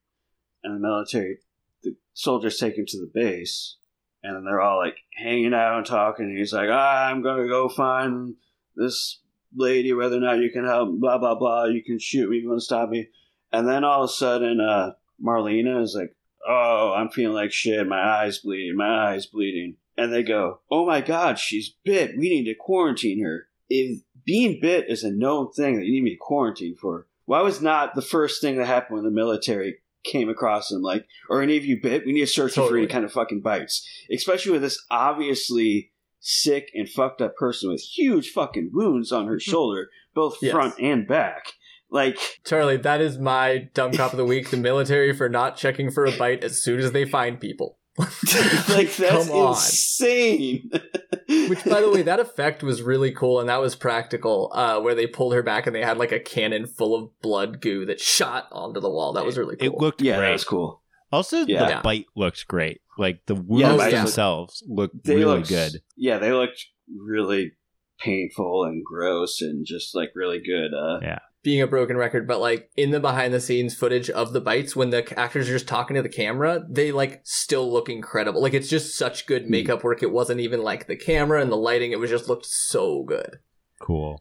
[0.62, 1.38] and the military,
[1.82, 3.76] the soldiers take him to the base,
[4.22, 6.26] and then they're all like hanging out and talking.
[6.26, 8.34] And he's like, ah, I'm gonna go find
[8.76, 9.20] this
[9.54, 11.64] lady, whether or not you can help, blah blah blah.
[11.64, 13.08] You can shoot me, you want to stop me,
[13.52, 14.92] and then all of a sudden, uh,
[15.22, 16.14] Marlena is like,
[16.46, 17.86] oh, I'm feeling like shit.
[17.86, 18.76] My eyes bleeding.
[18.76, 19.76] My eyes bleeding.
[19.96, 22.16] And they go, oh my god, she's bit.
[22.16, 23.48] We need to quarantine her.
[23.68, 27.42] If being bit is a known thing that you need to be quarantined for, why
[27.42, 31.42] was not the first thing that happened when the military came across them like, or
[31.42, 32.04] any of you bit?
[32.06, 33.86] We need to search you for any kind of fucking bites.
[34.12, 39.34] Especially with this obviously sick and fucked up person with huge fucking wounds on her
[39.34, 39.50] hmm.
[39.50, 40.52] shoulder, both Yes.
[40.52, 41.52] front and back.
[41.90, 44.50] Like, Charlie, that is my dumb cop of the week.
[44.50, 47.78] The military for not checking for a bite as soon as they find people.
[48.68, 50.70] like that's insane.
[51.28, 54.50] Which, by the way, that effect was really cool and that was practical.
[54.54, 57.60] Uh, where they pulled her back and they had like a cannon full of blood
[57.60, 59.12] goo that shot onto the wall.
[59.12, 59.66] That was really cool.
[59.66, 60.26] It looked yeah, great.
[60.28, 60.82] that was cool.
[61.10, 61.64] Also, Yeah.
[61.64, 61.82] the Yeah.
[61.82, 62.80] bite looked great.
[62.96, 65.72] Like the wounds Yeah, but- themselves look They really looked good.
[65.96, 66.66] Yeah, they looked
[66.96, 67.52] really
[68.00, 70.72] painful and gross and just like really good.
[70.74, 71.18] Uh, Yeah.
[71.42, 74.74] Being a broken record, but like in the behind the scenes footage of the bites,
[74.74, 78.42] when the actors are just talking to the camera, they like still look incredible.
[78.42, 79.50] Like it's just such good Hmm.
[79.52, 80.02] makeup work.
[80.02, 81.92] It wasn't even like the camera and the lighting.
[81.92, 83.38] It was just looked so good.
[83.80, 84.20] Cool.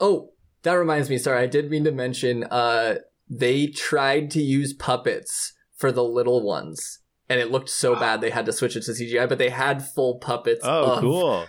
[0.00, 0.32] Oh,
[0.62, 1.18] that reminds me.
[1.18, 2.44] Sorry, I did mean to mention.
[2.44, 2.96] Uh,
[3.28, 8.30] they tried to use puppets for the little ones, and it looked so bad they
[8.30, 9.28] had to switch it to CGI.
[9.28, 10.60] But they had full puppets.
[10.64, 11.46] Oh, of cool.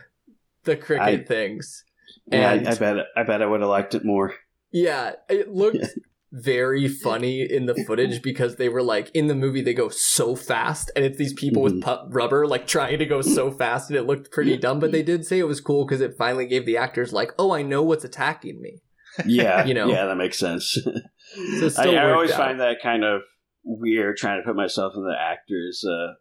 [0.66, 1.84] The cricket I- things.
[2.32, 4.34] yeah, And- I, I bet I bet I would have liked it more.
[4.76, 5.88] Yeah, it looked
[6.32, 10.36] very funny in the footage because they were like in the movie they go so
[10.36, 11.84] fast and it's these people with Mhm.
[11.84, 15.02] pu- rubber like trying to go so fast and it looked pretty dumb but they
[15.02, 17.82] did say it was cool because it finally gave the actors like oh I know
[17.84, 18.82] what's attacking me
[19.26, 19.88] Yeah, You know.
[19.88, 20.72] yeah, that makes sense.
[20.74, 22.38] so I, I always out.
[22.38, 23.22] find that kind of
[23.64, 26.16] weird trying to put myself in the actors' uh,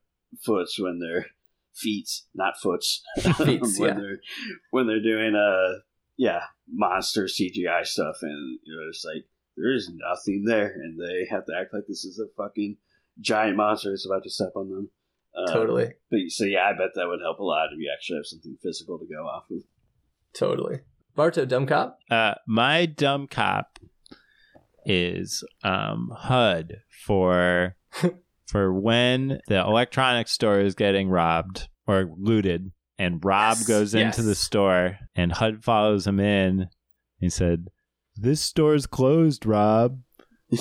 [0.46, 1.26] foots when they're
[1.74, 3.02] feet, not foots.
[3.18, 4.00] Feets, when yeah.
[4.00, 4.18] they're
[4.70, 5.80] when they're doing uh
[6.16, 9.24] yeah monster CGI stuff, and you know it's like
[9.56, 12.76] there is nothing there, and they have to act like this is a fucking
[13.20, 14.90] giant monster that's about to step on them.
[15.36, 18.16] Uh, totally But so yeah, I bet that would help a lot if you actually
[18.18, 19.62] have something physical to go off of.
[20.32, 20.80] totally
[21.16, 23.78] Barto dumb cop Uh, my dumb cop
[24.84, 27.76] is um, HUD for
[28.46, 34.22] for when the electronics store is getting robbed or looted, and Rob Yes, goes into
[34.22, 36.68] the store, and HUD follows him in.
[37.18, 37.68] He said,
[38.16, 40.00] "This store's closed, Rob."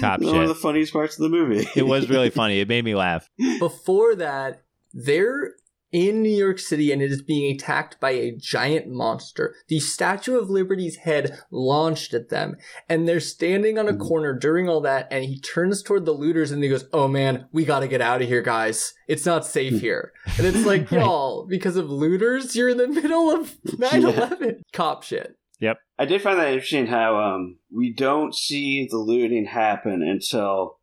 [0.00, 0.42] Cop One shit.
[0.42, 1.66] of the funniest parts of the movie.
[1.76, 2.60] It was really funny.
[2.60, 3.28] It made me laugh.
[3.58, 5.54] before that they're
[5.92, 9.54] in New York City and it is being attacked by a giant monster.
[9.68, 12.56] The Statue of Liberty's head launched at them,
[12.88, 15.06] and they're standing on a corner during all that.
[15.10, 18.22] And he turns toward the looters and he goes, Oh man, we gotta get out
[18.22, 18.94] of here, guys.
[19.06, 20.12] It's not safe here.
[20.38, 20.92] And it's like, Right.
[21.00, 24.62] y'all, because of looters, you're in the middle of 9 11.
[24.72, 25.36] Cop shit.
[25.60, 25.78] Yep.
[25.98, 30.80] I did find that interesting how um, we don't see the looting happen until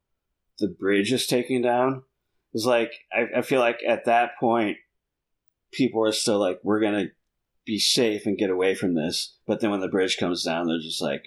[0.59, 2.03] the bridge is taken down.
[2.53, 4.77] It's like I, I feel like at that point,
[5.71, 7.07] people are still like, "We're gonna
[7.65, 10.79] be safe and get away from this," but then when the bridge comes down, they're
[10.79, 11.23] just like,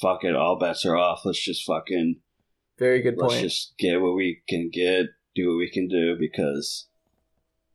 [0.00, 1.22] "Fuck it, all bets are off.
[1.24, 2.20] Let's just fucking
[2.78, 3.44] Very good let's point.
[3.44, 6.88] just get what we can get, do what we can do because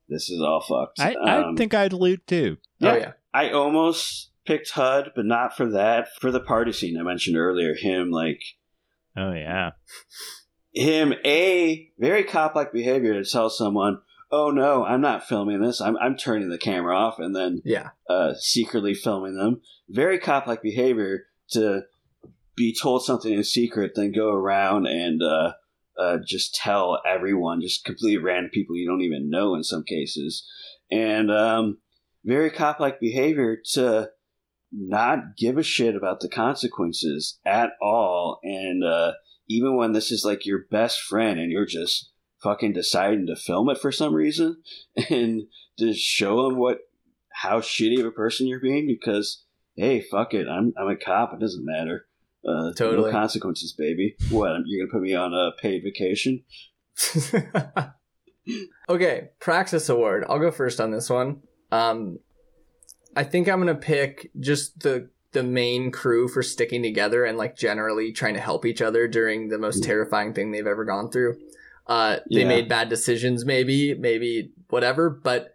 [0.10, 2.58] this is all fucked." I, I Um, think I'd loot too.
[2.82, 2.96] Oh, yeah.
[2.98, 3.12] yeah.
[3.34, 6.08] I almost picked HUD, but not for that.
[6.20, 8.42] For the party scene I mentioned earlier, him like
[9.18, 9.72] Oh yeah.
[10.74, 14.00] him a very cop like behavior to tell someone,
[14.36, 15.80] "Oh no, I'm not filming this.
[15.80, 17.90] I'm I'm turning the camera off," and then Yeah.
[18.10, 19.62] uh, secretly filming them.
[19.90, 21.84] Very cop like behavior to
[22.56, 25.54] be told something in secret, then go around and uh,
[26.00, 30.48] uh, just tell everyone, just completely random people you don't even know in some cases,
[30.90, 31.78] and um,
[32.26, 34.10] very cop like behavior to
[34.72, 38.40] not give a shit about the consequences at all.
[38.44, 39.14] And uh,
[39.48, 42.12] even when this is like your best friend and you're just
[42.44, 44.62] fucking deciding to film it for some reason
[45.10, 45.44] and
[45.78, 46.80] to show them what
[47.32, 49.44] how shitty of a person you're being because
[49.76, 52.06] hey fuck it i'm, I'm a cop it doesn't matter
[52.46, 53.10] uh, Totally.
[53.10, 56.44] no consequences baby what you're gonna put me on a paid vacation
[58.90, 60.26] okay, Praxis Award.
[60.28, 61.42] I'll go first on this one.
[61.72, 62.20] Um,
[63.16, 67.58] I think I'm gonna pick just the the main crew for sticking together and like
[67.58, 71.40] generally trying to help each other during the most terrifying thing they've ever gone through.
[71.88, 72.48] Uh, they Yeah.
[72.48, 75.54] made bad decisions, maybe, maybe whatever, but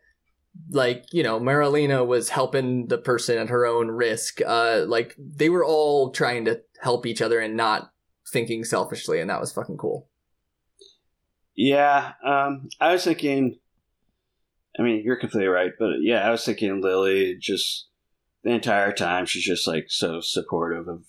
[0.71, 4.41] like you know, Marlena was helping the person at her own risk.
[4.45, 7.93] Uh, like they were all trying to help each other and not
[8.33, 10.09] thinking selfishly, and that was fucking cool.
[11.57, 13.59] Yeah, um, I was thinking.
[14.79, 17.89] I mean, you're completely right, but yeah, I was thinking Lily just
[18.45, 21.03] the entire time she's just like so supportive of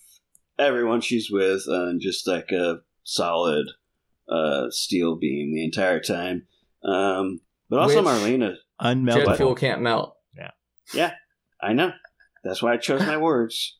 [0.58, 3.66] everyone she's with, and just like a solid
[4.30, 6.46] uh, steel beam the entire time.
[6.84, 8.54] Um, but also Which- Marlena,
[9.14, 10.16] Jet fuel can't melt.
[10.36, 10.50] Yeah,
[10.94, 11.12] yeah,
[11.60, 11.92] I know
[12.44, 13.78] that's why I chose my words.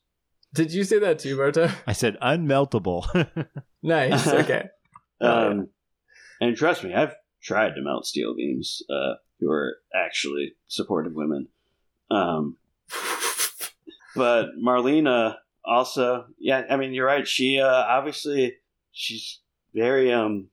[0.53, 1.69] Did you say that too, Barto?
[1.87, 3.05] I said unmeltable.
[3.83, 4.27] Nice.
[4.27, 4.65] Okay.
[5.21, 5.69] Um,
[6.39, 7.13] and trust me, I've
[7.43, 8.81] tried to melt steel beams.
[8.89, 11.47] Uh, who are actually supportive women.
[12.09, 12.57] Um,
[14.15, 17.27] but Marlena also, yeah, I mean, you're right.
[17.27, 18.53] She uh, obviously
[18.91, 19.39] she's
[19.73, 20.49] very um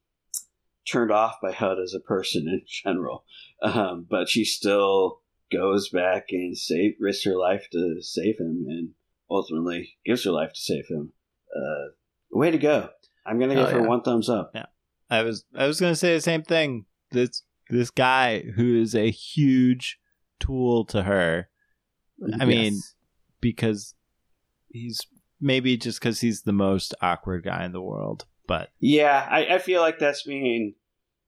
[0.91, 3.25] turned off by HUD as a person in general,
[3.63, 5.21] um, but she still
[5.53, 8.91] goes back and save risks her life to save him, and
[9.31, 11.13] ultimately gives her life to save him.
[11.55, 11.93] Uh,
[12.31, 12.89] way to go!
[13.27, 14.53] I'm gonna give Oh, her one thumbs up.
[14.55, 14.67] Yeah,
[15.11, 16.87] I was I was gonna say the same thing.
[17.11, 19.99] This this guy who is a huge
[20.41, 21.49] tool to her.
[22.41, 22.81] I mean,
[23.41, 23.95] because
[24.71, 25.01] he's
[25.41, 29.59] maybe just because he's the most awkward guy in the world, but Yeah, I, I
[29.61, 30.75] feel like that's being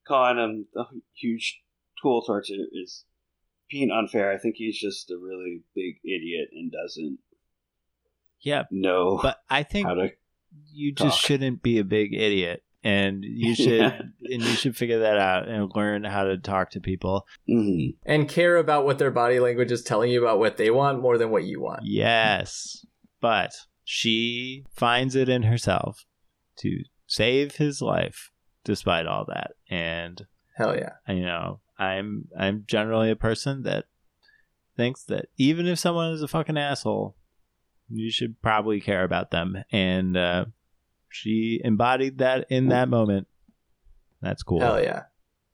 [0.09, 0.83] calling him a
[1.15, 1.61] huge
[2.03, 3.05] tool towards it is
[3.71, 4.33] being unfair.
[4.33, 7.19] I think he's just a really big idiot and doesn't
[8.41, 8.65] yeah.
[8.73, 10.09] know But I think how to.
[10.73, 14.01] you just shouldn't be a big idiot, and you should Yeah.
[14.25, 17.27] and you should figure that out and learn how to talk to people.
[17.49, 17.97] Mhm.
[18.07, 21.19] and care about what their body language is telling you about what they want more
[21.19, 21.81] than what you want.
[21.85, 22.85] Yes,
[23.21, 23.53] but
[23.85, 26.07] she finds it in herself
[26.57, 28.31] to save his life
[28.65, 30.27] despite all that, and
[30.57, 30.93] Hell yeah.
[31.09, 33.87] you know i'm i'm generally a person that
[34.77, 37.17] thinks that even if someone is a fucking asshole
[37.89, 40.45] you should probably care about them and uh
[41.09, 43.27] she embodied that in that moment
[44.21, 45.05] that's cool Hell yeah.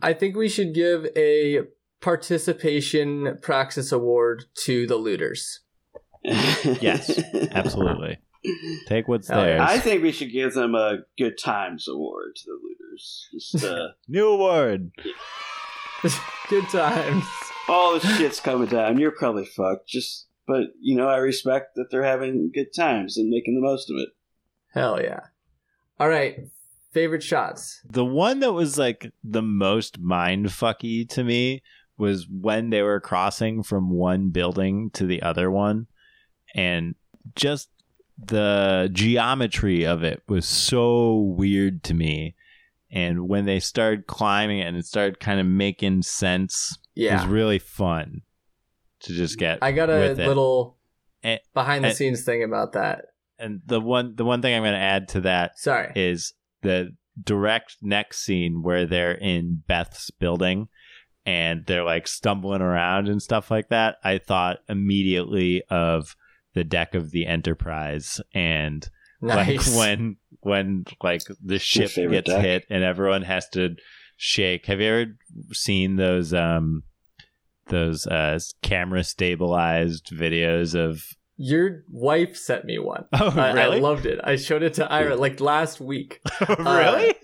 [0.02, 1.60] I think we should give a
[2.00, 5.60] participation praxis award to the looters.
[6.80, 7.18] Yes,
[7.52, 8.18] absolutely
[8.86, 12.44] take what's Hell theirs I think we should give them a good times award to
[12.46, 13.28] the looters.
[13.32, 14.90] Just uh, new award
[16.48, 17.24] Good times.
[17.68, 18.98] all the shit's coming down.
[18.98, 19.88] You're probably fucked.
[19.88, 23.90] Just, but you know, I respect that they're having good times and making the most
[23.90, 24.10] of it.
[24.72, 25.20] Hell yeah.
[25.98, 26.48] All right.
[26.92, 27.80] Favorite shots.
[27.88, 31.62] the one that was like the most mind fucky to me
[31.98, 35.86] was when they were crossing from one building to the other one
[36.54, 36.94] and
[37.34, 37.68] just
[38.18, 42.34] the geometry of it was so weird to me
[42.90, 47.26] and when they started climbing it and it started kind of making sense it was
[47.26, 48.22] really fun
[49.00, 50.76] to just get I got a little
[51.22, 51.92] Eh, behind the eh.
[51.92, 53.06] scenes thing about that.
[53.38, 55.92] and the one the one thing i'm going to add to that Sorry.
[55.96, 56.32] is
[56.62, 60.68] the direct next scene where they're in Beth's building
[61.24, 63.96] and they're like stumbling around and stuff like that.
[64.04, 66.14] I thought immediately of
[66.56, 68.88] the deck of the Enterprise and
[69.20, 69.68] nice.
[69.68, 72.40] like when when like the ship gets deck.
[72.42, 73.76] hit and everyone has to
[74.16, 74.64] shake.
[74.66, 75.06] Have you ever
[75.52, 76.82] seen those um
[77.68, 81.04] those uh camera stabilized videos of
[81.36, 83.04] Your wife sent me one.
[83.12, 84.18] Oh I, I loved it.
[84.24, 86.22] I showed it to Ira like last week.
[86.58, 87.14] really?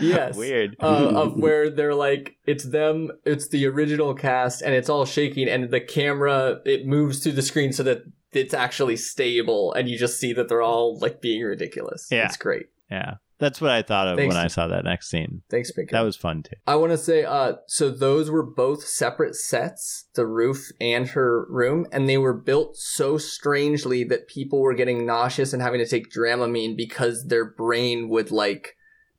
[0.00, 0.36] Yes.
[0.36, 0.76] Weird.
[0.80, 5.48] uh, of where they're like it's them it's the original cast and it's all shaking
[5.48, 8.04] and the camera it moves through the screen so that
[8.36, 12.26] it's actually stable and you just see that they're all like being ridiculous Yeah.
[12.26, 13.14] it's great Yeah.
[13.40, 14.32] That's what I thought of Thanks.
[14.34, 15.42] when I saw that next scene.
[15.50, 15.90] thanks Pinker.
[15.92, 16.54] That was fun too.
[16.68, 21.44] i want to say uh so those were both separate sets the roof and her
[21.50, 25.86] room and they were built so strangely that people were getting nauseous and having to
[25.86, 28.76] take dramamine because their brain would like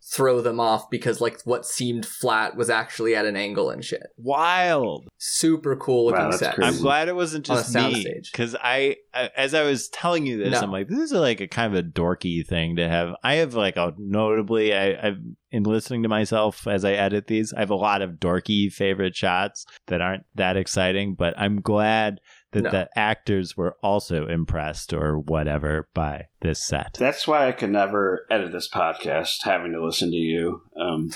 [0.08, 4.04] throw them off because like what seemed flat was actually at an angle and shit.
[4.18, 5.08] Wild.
[5.18, 6.56] Super cool looking Wow, set.
[6.56, 6.76] crazy.
[6.78, 10.52] I'm glad it wasn't just me because I, I, as I was telling you this,
[10.52, 10.62] No.
[10.62, 13.16] I'm like, this is like a kind of a dorky thing to have.
[13.24, 15.18] I have like a notably, I, I've
[15.52, 19.16] in listening to myself as I edit these, I have a lot of dorky favorite
[19.16, 22.20] shots that aren't that exciting, but I'm glad
[22.56, 22.70] that No.
[22.72, 26.96] the actors were also impressed or whatever by this set.
[27.00, 31.12] That's why I could never edit this podcast, having to listen to you um,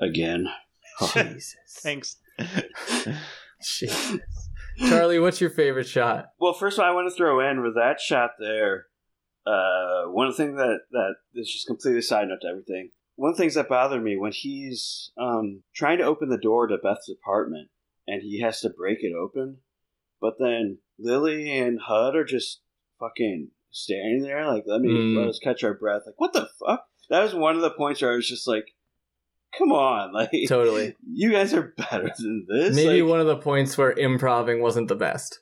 [0.00, 0.48] again.
[1.12, 1.56] Jesus.
[1.82, 2.16] Thanks.
[3.62, 4.18] Jesus.
[4.78, 6.26] Charlie, what's your favorite shot?
[6.40, 8.86] Well, first of all, I want to throw in with that shot there.
[9.46, 12.90] Uh, one of the things that that is just completely side note to everything.
[13.16, 16.66] One of the things that bothered me when he's um, trying to open the door
[16.66, 17.68] to Beth's apartment
[18.06, 19.58] and he has to break it open,
[20.20, 22.60] but then Lily and Hud are just
[22.98, 25.16] fucking standing there like let me Mm.
[25.16, 26.02] let us catch our breath.
[26.06, 26.84] Like what the fuck?
[27.08, 28.66] That was one of the points where I was just like,
[29.56, 30.94] come on, like Totally.
[31.12, 32.74] you guys are better than this.
[32.76, 35.40] Maybe Like, one of the points where improving wasn't the best.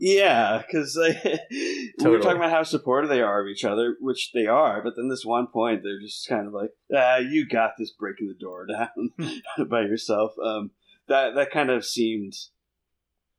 [0.00, 1.16] Yeah, because like,
[1.50, 2.20] we were Totally.
[2.22, 5.24] talking about how supportive they are of each other, which they are, but then this
[5.24, 8.64] one point they're just kind of like, ah, you got this breaking the door
[9.58, 10.34] down by yourself.
[10.42, 10.70] Um,
[11.08, 12.34] that that kind of seemed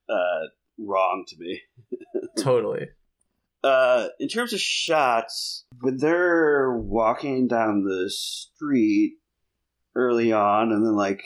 [0.09, 0.47] uh,
[0.79, 1.61] wrong to me.
[2.37, 2.87] Totally.
[3.63, 9.15] Uh, in terms of shots, when they're walking down the street
[9.95, 11.21] early on, and then like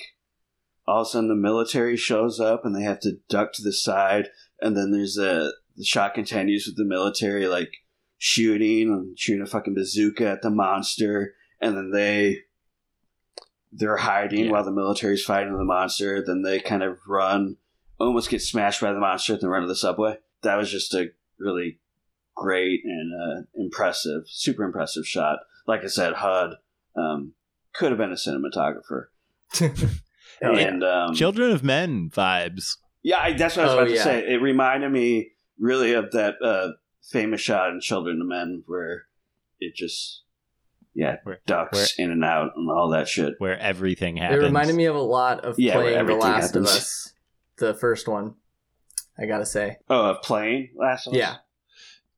[0.88, 3.72] all of a sudden the military shows up and they have to duck to the
[3.74, 4.30] side,
[4.62, 7.72] and then there's a the shot continues with the military like
[8.18, 12.40] shooting and shooting a fucking bazooka at the monster, and then they
[13.72, 14.52] they're hiding Yeah.
[14.52, 16.24] while the military's fighting the monster.
[16.26, 17.58] Then they kind of run,
[18.00, 20.18] almost get smashed by the monster, at the run of the subway.
[20.42, 21.08] That was just a
[21.40, 21.80] really
[22.36, 25.40] great and uh, impressive, super impressive shot.
[25.68, 26.56] Like I said, HUD
[26.98, 27.34] um,
[27.74, 29.06] could have been a cinematographer.
[30.42, 32.76] And um, Children of Men vibes.
[33.02, 34.28] yeah, I, that's what I was Oh, about to say.
[34.28, 36.70] It reminded me really of that uh,
[37.12, 39.04] famous shot in Children of Men where
[39.60, 40.24] it just,
[40.94, 43.36] yeah, Where- ducks in and out and all that shit.
[43.38, 44.42] Where everything happens.
[44.42, 46.56] It reminded me of a lot of Yeah, playing The Last happens.
[46.56, 47.14] of Us,
[47.58, 48.36] the first one.
[49.18, 51.16] I gotta say, Oh, of playing last one?
[51.16, 51.36] yeah,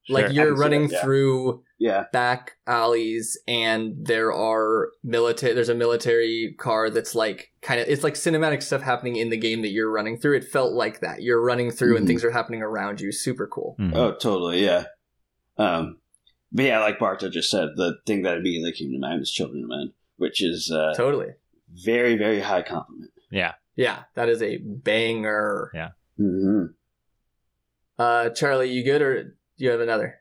[0.04, 0.16] Sure.
[0.22, 1.02] like you're running that, yeah.
[1.04, 2.06] through Yeah.
[2.14, 5.54] back alleys, and there are military.
[5.54, 7.88] There's a military car that's like kind of.
[7.90, 10.38] It's like cinematic stuff happening in the game that you're running through.
[10.38, 11.22] It felt like that.
[11.22, 12.08] You're running through, and Mhm.
[12.08, 13.12] things are happening around you.
[13.12, 13.76] Super cool.
[13.78, 13.94] Mhm.
[13.94, 14.86] Oh, totally, yeah.
[15.58, 16.00] Um,
[16.54, 19.64] but yeah, like Barta just said, the thing that immediately came to mind was Children
[19.64, 21.34] of Men, which is uh, Totally.
[21.74, 23.12] very, very high compliment.
[23.32, 23.56] yeah.
[23.76, 25.72] Yeah, that is a banger.
[26.20, 26.66] Mm-hmm.
[27.98, 30.20] Uh, Charlie, you good or do you have another?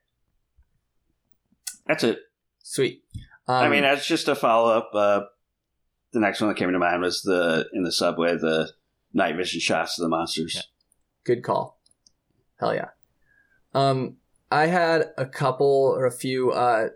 [1.86, 2.18] That's it.
[2.62, 3.02] Sweet.
[3.47, 4.90] Um, I mean, that's just a follow up.
[4.94, 5.20] Uh,
[6.12, 8.72] the next one that came to mind was the in the subway, the
[9.12, 10.55] night vision shots of the monsters.
[10.55, 10.62] Yeah.
[11.24, 11.81] Good call.
[12.59, 12.89] Hell yeah.
[13.74, 14.16] Um,
[14.51, 16.52] I had a couple or a few.
[16.52, 16.90] Uh,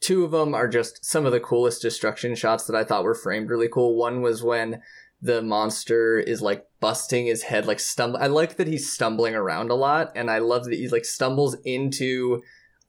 [0.00, 3.14] two of them are just some of the coolest destruction shots that I thought were
[3.14, 3.96] framed really cool.
[3.96, 4.82] One was when
[5.22, 8.18] the monster is like busting his head, like stumble.
[8.20, 11.56] I like that he's stumbling around a lot, and I love that he like stumbles
[11.64, 12.42] into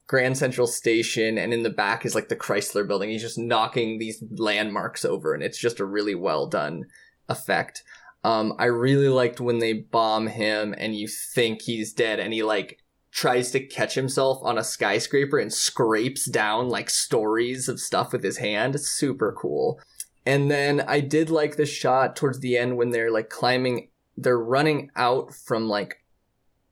[0.08, 3.10] Grand Central Station, and in the back is like the Chrysler Building.
[3.10, 6.84] He's just knocking these landmarks over, and it's just a really well done
[7.28, 7.84] effect.
[8.24, 12.42] Um, I really liked when they bomb him and you think he's dead and he
[12.42, 12.78] like
[13.12, 18.24] tries to catch himself on a skyscraper and scrapes down like stories of stuff with
[18.24, 18.74] his hand.
[18.74, 19.78] It's super cool.
[20.26, 24.38] And then I did like the shot towards the end when they're like climbing, they're
[24.38, 26.02] running out from like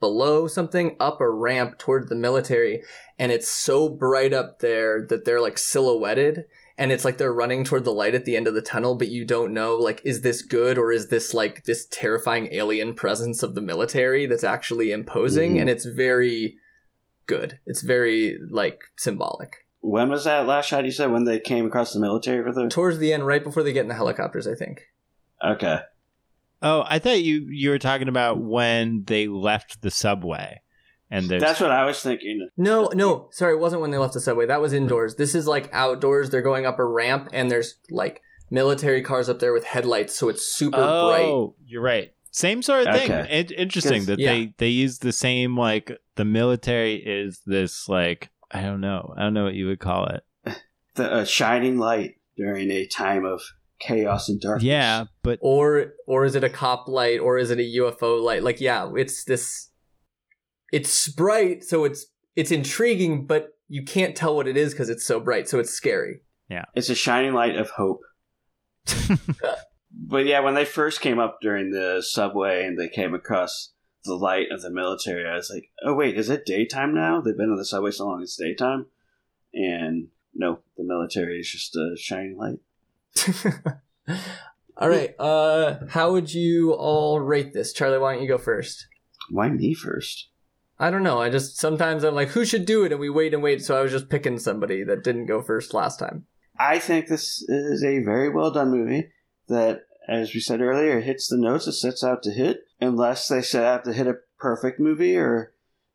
[0.01, 2.83] below something up a ramp toward the military
[3.21, 6.45] and it's so bright up there that they're like silhouetted
[6.77, 9.11] and it's like they're running toward the light at the end of the tunnel but
[9.11, 13.45] you don't know like is this good or is this like this terrifying alien presence
[13.45, 15.61] of the military that's actually imposing Mhm.
[15.61, 16.57] and it's very
[17.29, 21.67] good it's very like symbolic When was that last shot you said when they came
[21.67, 22.69] across the military for the?
[22.69, 24.81] towards the end right before they get in the helicopters i think
[25.45, 25.81] Okay.
[26.63, 30.61] Oh, I thought you you were talking about when they left the subway,
[31.11, 32.49] and there's That's what I was thinking.
[32.57, 35.49] no no sorry it wasn't when they left the subway that was indoors this is
[35.49, 38.23] like outdoors they're going up a ramp and there's like
[38.53, 42.13] military cars up there with headlights so it's super oh, bright oh, you're right.
[42.35, 43.11] Same sort of thing.
[43.13, 43.41] Okay.
[43.41, 44.33] It, interesting 'Cause- that Yeah.
[44.33, 49.23] they they use the same like the military is this like I don't know I
[49.23, 50.23] don't know what you would call it.
[50.95, 53.41] The uh, shining light during a time of
[53.81, 54.65] chaos and darkness.
[54.65, 58.43] Yeah, but or or is it a cop light or is it a UFO light?
[58.43, 59.71] Like yeah, it's this
[60.71, 62.05] it's bright so it's
[62.37, 65.71] it's intriguing but you can't tell what it is cuz it's so bright so it's
[65.73, 66.21] scary.
[66.51, 66.67] Yeah.
[66.75, 68.01] It's a shining light of hope.
[69.95, 73.73] But yeah, when they first came up during the subway and they came across
[74.05, 77.21] the light of the military, I was like, oh, wait, is it daytime now?
[77.21, 78.87] They've been on the subway so long, it's daytime?
[79.55, 82.59] And no, the military is just a shining light.
[84.77, 85.15] all right.
[85.19, 87.99] Uh, how would you all rate this, Charlie?
[87.99, 88.87] Why don't you go first?
[89.31, 90.29] Why me first?
[90.79, 91.21] I don't know.
[91.21, 93.63] I just sometimes I'm like, who should do it, and we wait and wait.
[93.63, 96.27] So I was just picking somebody that didn't go first last time.
[96.59, 99.11] I think this is a very well done movie
[99.49, 103.29] that, as we said earlier, it hits the notes it sets out to hit, unless
[103.29, 105.53] they set out to hit a perfect movie or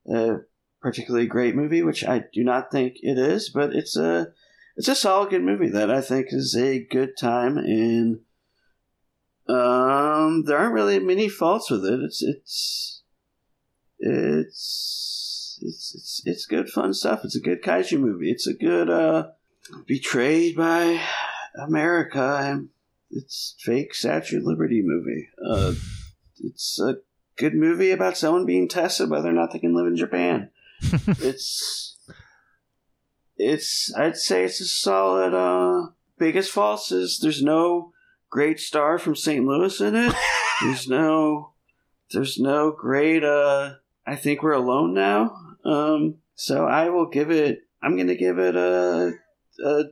[0.10, 0.38] a
[0.82, 3.50] particularly great movie, which I do not think it is.
[3.50, 4.34] But it's a
[4.76, 8.20] it's a solid good movie that I think is a good time, and
[9.50, 12.00] um, there aren't really many faults with it.
[12.00, 13.02] It's it's
[14.00, 17.22] it's it's it's, it's good fun stuff.
[17.24, 18.32] It's a good kaiju movie.
[18.32, 19.30] It's a good uh
[19.86, 21.02] betrayed by
[21.60, 22.70] America and
[23.12, 25.30] it's fake Statue of Liberty movie.
[25.46, 25.74] Uh,
[26.44, 26.98] it's a
[27.38, 30.50] good movie about someone being tested whether or not they can live in Japan.
[30.82, 31.98] it's
[33.38, 35.34] it's I'd say it's a solid.
[35.34, 37.94] Uh, biggest fault is there's no
[38.30, 39.46] great star from St.
[39.46, 40.16] Louis in it.
[40.62, 41.54] there's no
[42.12, 43.24] there's no great.
[43.24, 43.76] Uh,
[44.06, 45.36] I think we're alone now.
[45.66, 47.60] Um, so I will give it.
[47.82, 49.14] I'm gonna give it a
[49.64, 49.84] a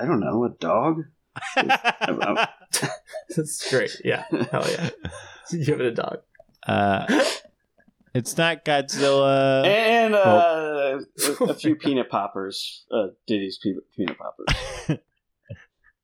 [0.00, 1.02] I don't know a dog.
[3.36, 4.00] That's great.
[4.04, 4.24] Yeah.
[4.50, 4.90] Hell yeah.
[5.64, 6.18] Give it a dog.
[6.66, 7.24] uh,
[8.14, 9.64] it's not Godzilla.
[9.66, 10.98] and uh,
[11.40, 13.58] a, a few peanut poppers, uh, Diddy's
[13.96, 14.98] peanut poppers.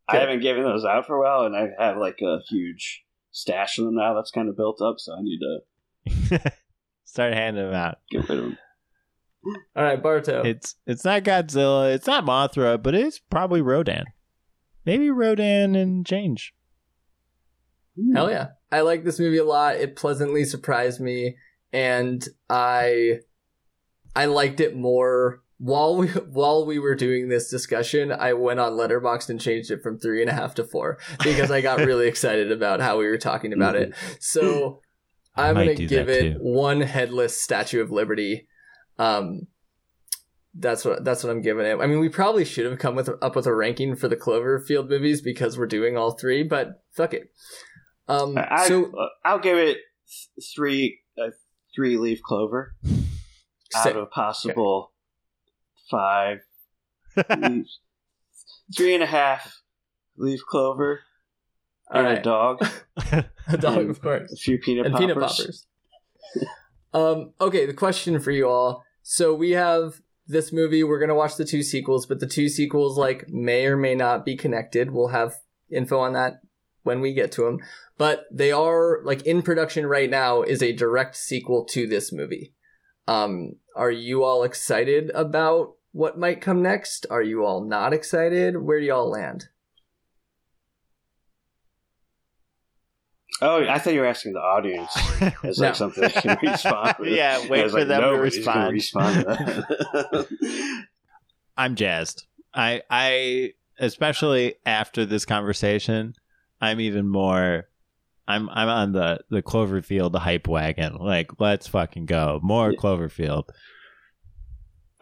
[0.09, 3.79] I haven't given those out for a while, and I have like a huge stash
[3.79, 4.15] of them now.
[4.15, 6.53] That's kind of built up, so I need to
[7.05, 7.99] Start handing them out.
[8.11, 8.59] get rid of them.
[9.77, 10.43] All right, Barto.
[10.43, 11.95] It's it's not Godzilla.
[11.95, 14.05] It's not Mothra, but it's probably Rodan.
[14.85, 16.55] Maybe Rodan and change.
[17.99, 18.15] Hmm.
[18.15, 18.49] Hell yeah.
[18.71, 19.77] I like this movie a lot.
[19.77, 21.37] It pleasantly surprised me
[21.73, 23.21] and I
[24.17, 28.73] I liked it more while we while we were doing this discussion, I went on
[28.73, 32.07] Letterboxd and changed it from three and a half to four because I got really
[32.09, 33.91] excited about how we were talking about it.
[33.91, 34.13] Mm-hmm.
[34.21, 34.83] So
[35.35, 36.39] I I'm gonna give it too.
[36.41, 38.47] one headless Statue of Liberty.
[38.99, 39.47] Um,
[40.55, 41.79] that's what that's what I'm giving it.
[41.81, 44.89] I mean, we probably should have come with up with a ranking for the Cloverfield
[44.89, 47.33] movies because we're doing all three, but fuck it.
[48.07, 49.79] Um, I, so uh, I'll give it
[50.37, 51.31] th- three uh,
[51.75, 52.75] three leaf clover
[53.75, 53.97] out Sick.
[53.97, 54.93] of possible
[55.91, 56.39] five
[57.39, 57.81] leaves.
[58.75, 59.61] Three and a half
[60.17, 61.01] leaf clover
[61.91, 62.67] all and a dog,
[62.97, 64.33] a dog, and of course.
[64.33, 65.07] a few peanut and poppers.
[65.07, 65.67] peanut poppers.
[66.95, 68.85] um, okay, the question for you all.
[69.03, 70.83] So we have this movie.
[70.83, 74.25] We're gonna watch the two sequels, but the two sequels like may or may not
[74.25, 74.93] be connected.
[74.93, 75.35] We'll have
[75.71, 76.41] info on that
[76.85, 77.59] when we get to them.
[77.99, 80.43] But they are like in production right now.
[80.43, 82.55] Is a direct sequel to this movie.
[83.07, 87.07] Um, are you all excited about what might come next?
[87.11, 88.63] Are you all not excited?
[88.63, 89.49] Where do y'all land?
[93.43, 94.91] Oh, I thought you were asking the audience.
[95.43, 95.67] It's No.
[95.69, 96.95] like something they can respond.
[97.05, 98.73] Yeah, wait for like, them to respond.
[98.73, 100.27] respond to.
[101.57, 102.27] I'm jazzed.
[102.55, 106.15] I I especially after this conversation,
[106.61, 107.69] I'm even more
[108.27, 110.97] I'm I'm on the the Cloverfield hype wagon.
[110.97, 112.41] Like, let's fucking go.
[112.43, 112.79] More Yeah.
[112.79, 113.49] Cloverfield.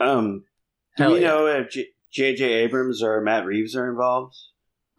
[0.00, 0.44] um,
[0.96, 1.28] do Hell we yeah.
[1.28, 2.44] know if J- J.J.
[2.44, 4.34] Abrams or Matt Reeves are involved?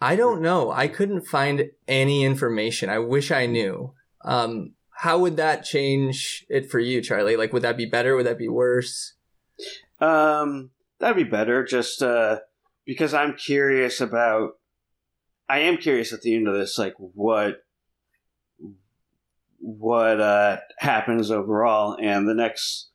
[0.04, 0.70] I don't know.
[0.70, 2.90] I couldn't find any information.
[2.90, 3.94] I wish I knew.
[4.26, 7.38] Um, how would that change it for you, Charlie?
[7.38, 8.18] Like, would that be better?
[8.18, 9.14] Would that be worse?
[10.02, 11.64] Um, that'd be better.
[11.64, 12.40] Just uh,
[12.86, 14.58] because I'm curious about.
[15.48, 17.64] I am curious at the end of this, like what
[19.60, 22.90] what uh happens overall, and the next.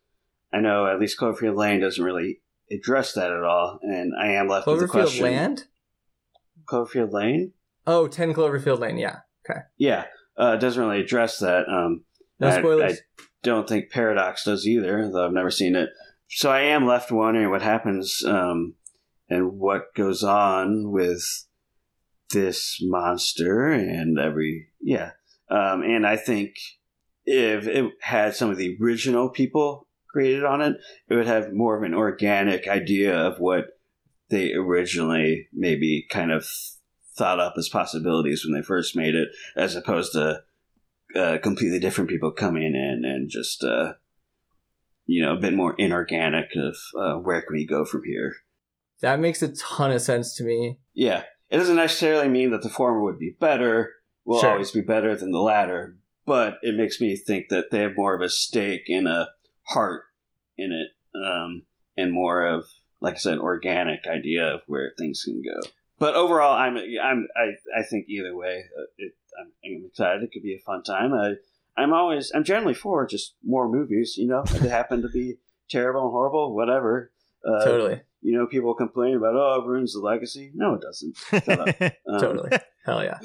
[0.52, 4.48] I know at least Cloverfield Lane doesn't really address that at all, and I am
[4.48, 5.24] left with the question.
[5.24, 5.64] Land?
[6.70, 7.52] Cloverfield Lane.
[7.86, 9.20] Oh, 10 Cloverfield Lane, yeah.
[9.48, 9.60] Okay.
[9.78, 10.04] Yeah,
[10.38, 11.68] uh, it doesn't really address that.
[11.68, 12.04] Um,
[12.38, 12.92] No I- spoilers.
[13.18, 15.90] I don't think Paradox does either, though I've never seen it.
[16.28, 18.74] So I am left wondering what happens um,
[19.30, 21.22] and what goes on with
[22.30, 25.12] this monster and every yeah.
[25.50, 26.56] Um, and I think
[27.24, 30.76] if it had some of the original people created on it,
[31.08, 33.64] it would have more of an organic idea of what
[34.30, 36.46] they originally maybe kind of
[37.16, 40.42] thought up as possibilities when they first made it, as opposed to
[41.16, 43.94] uh, completely different people coming in and just uh,
[45.06, 48.34] you know a bit more inorganic of uh, where can we go from here.
[49.00, 50.78] That makes a ton of sense to me.
[50.92, 53.92] Yeah, it doesn't necessarily mean that the former would be better.
[54.24, 54.50] Will Sure.
[54.50, 55.96] always be better than the latter,
[56.26, 59.28] but it makes me think that they have more of a stake and a
[59.68, 60.02] heart
[60.58, 60.88] in it,
[61.18, 61.62] um,
[61.96, 62.64] and more of,
[63.00, 65.68] like I said, organic idea of where things can go.
[65.98, 70.22] But overall, I'm I'm I, I think either way, uh, it, I'm, I'm excited.
[70.22, 71.12] It could be a fun time.
[71.12, 71.34] I
[71.76, 74.14] I'm always I'm generally for just more movies.
[74.16, 75.38] You know, if they happen to be
[75.68, 77.12] terrible and horrible, whatever.
[77.44, 78.00] Uh, totally.
[78.20, 80.50] You know, people complain about oh, it ruins the legacy.
[80.54, 81.92] No, it doesn't.
[82.08, 82.50] Um, totally.
[82.86, 83.18] Hell yeah.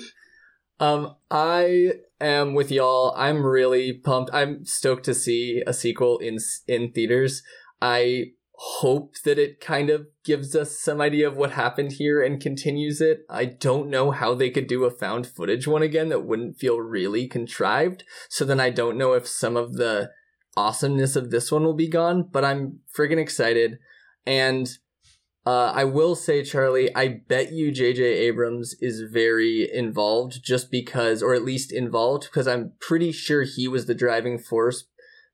[0.79, 3.13] Um, I am with y'all.
[3.15, 4.31] I'm really pumped.
[4.33, 6.37] I'm stoked to see a sequel in
[6.67, 7.41] in theaters.
[7.81, 12.41] I hope that it kind of gives us some idea of what happened here and
[12.41, 13.25] continues it.
[13.29, 16.79] I don't know how they could do a found footage one again that wouldn't feel
[16.79, 18.03] really contrived.
[18.29, 20.11] So then I don't know if some of the
[20.55, 23.79] awesomeness of this one will be gone, but I'm friggin' excited.
[24.25, 24.69] And
[25.45, 28.03] uh, I will say, Charlie, I bet you J.J.
[28.03, 33.67] Abrams is very involved just because, or at least involved, because I'm pretty sure he
[33.67, 34.85] was the driving force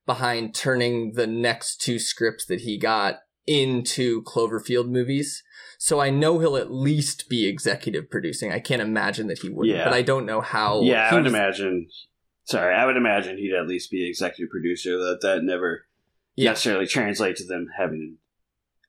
[0.10, 5.44] behind turning the next two scripts that he got into Cloverfield movies.
[5.77, 8.52] So I know he'll at least be executive producing.
[8.52, 9.84] I can't imagine that he wouldn't, Yeah.
[9.86, 10.81] but I don't know how.
[10.81, 11.88] yeah, I would was- imagine.
[12.45, 14.98] Sorry, I would imagine he'd at least be executive producer.
[14.98, 15.86] That that never
[16.36, 16.49] Yeah.
[16.52, 18.18] necessarily translate to them having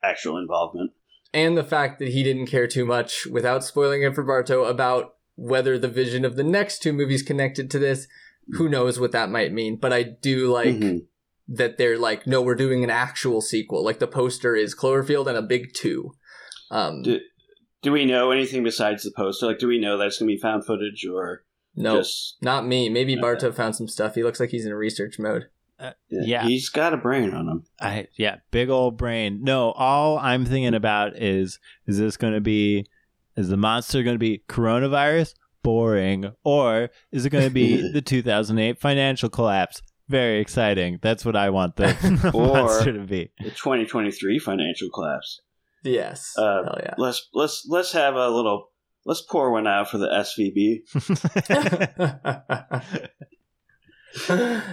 [0.03, 0.93] actual involvement.
[1.33, 5.15] and the fact that he didn't care too much, without spoiling it for Barto, about
[5.37, 8.09] whether the vision of the next two movies connected to this.
[8.55, 9.77] Who knows what that might mean?
[9.77, 11.07] But I do like Mhm.
[11.51, 13.85] That they're like, no, we're doing an actual sequel.
[13.85, 16.13] Like the poster is Cloverfield and a big two.
[16.71, 17.19] Um, Do,
[17.83, 19.47] do we know anything besides the poster?
[19.47, 21.45] Like, do we know that's going to be found footage or
[21.75, 22.37] no, just?
[22.41, 22.89] not me.
[22.89, 23.21] Maybe Okay.
[23.21, 24.15] Barto found some stuff.
[24.15, 25.47] He looks like he's in research mode.
[26.11, 26.45] Yeah.
[26.45, 27.65] he's got a brain on him.
[27.81, 29.41] I yeah, big old brain.
[29.43, 32.85] No, all I'm thinking about is is this going to be
[33.35, 35.35] is the monster going to be coronavirus?
[35.63, 36.33] Boring.
[36.45, 39.81] Or is it going to be the 2008 financial collapse?
[40.11, 40.99] Very exciting.
[41.03, 41.87] That's what I want the,
[42.33, 43.31] the monster to be.
[43.39, 45.41] The 2023 financial collapse.
[45.85, 46.35] Yes.
[46.37, 46.95] Uh, Hell yeah.
[46.99, 48.71] Let's let's let's have a little.
[49.07, 50.83] Let's pour one out for the SVB.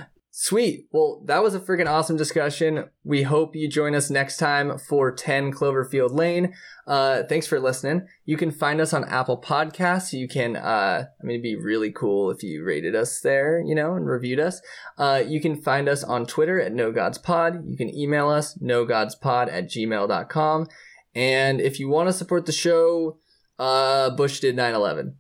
[0.40, 0.86] Sweet.
[0.92, 2.92] Well, that was a freaking awesome discussion.
[3.04, 6.54] We hope you join us next time for 10 Cloverfield Lane.
[6.86, 8.06] Uh, thanks for listening.
[8.24, 10.14] You can find us on Apple Podcasts.
[10.14, 13.74] You can, uh, I mean, it'd be really cool if you rated us there, you
[13.74, 14.62] know, and reviewed us.
[14.96, 17.68] Uh, you can find us on Twitter at No Gods Pod.
[17.68, 20.68] You can email us, nogodspod at gmail.com.
[21.16, 23.18] And if you want to support the show,
[23.58, 25.16] uh, Bush did 9 11.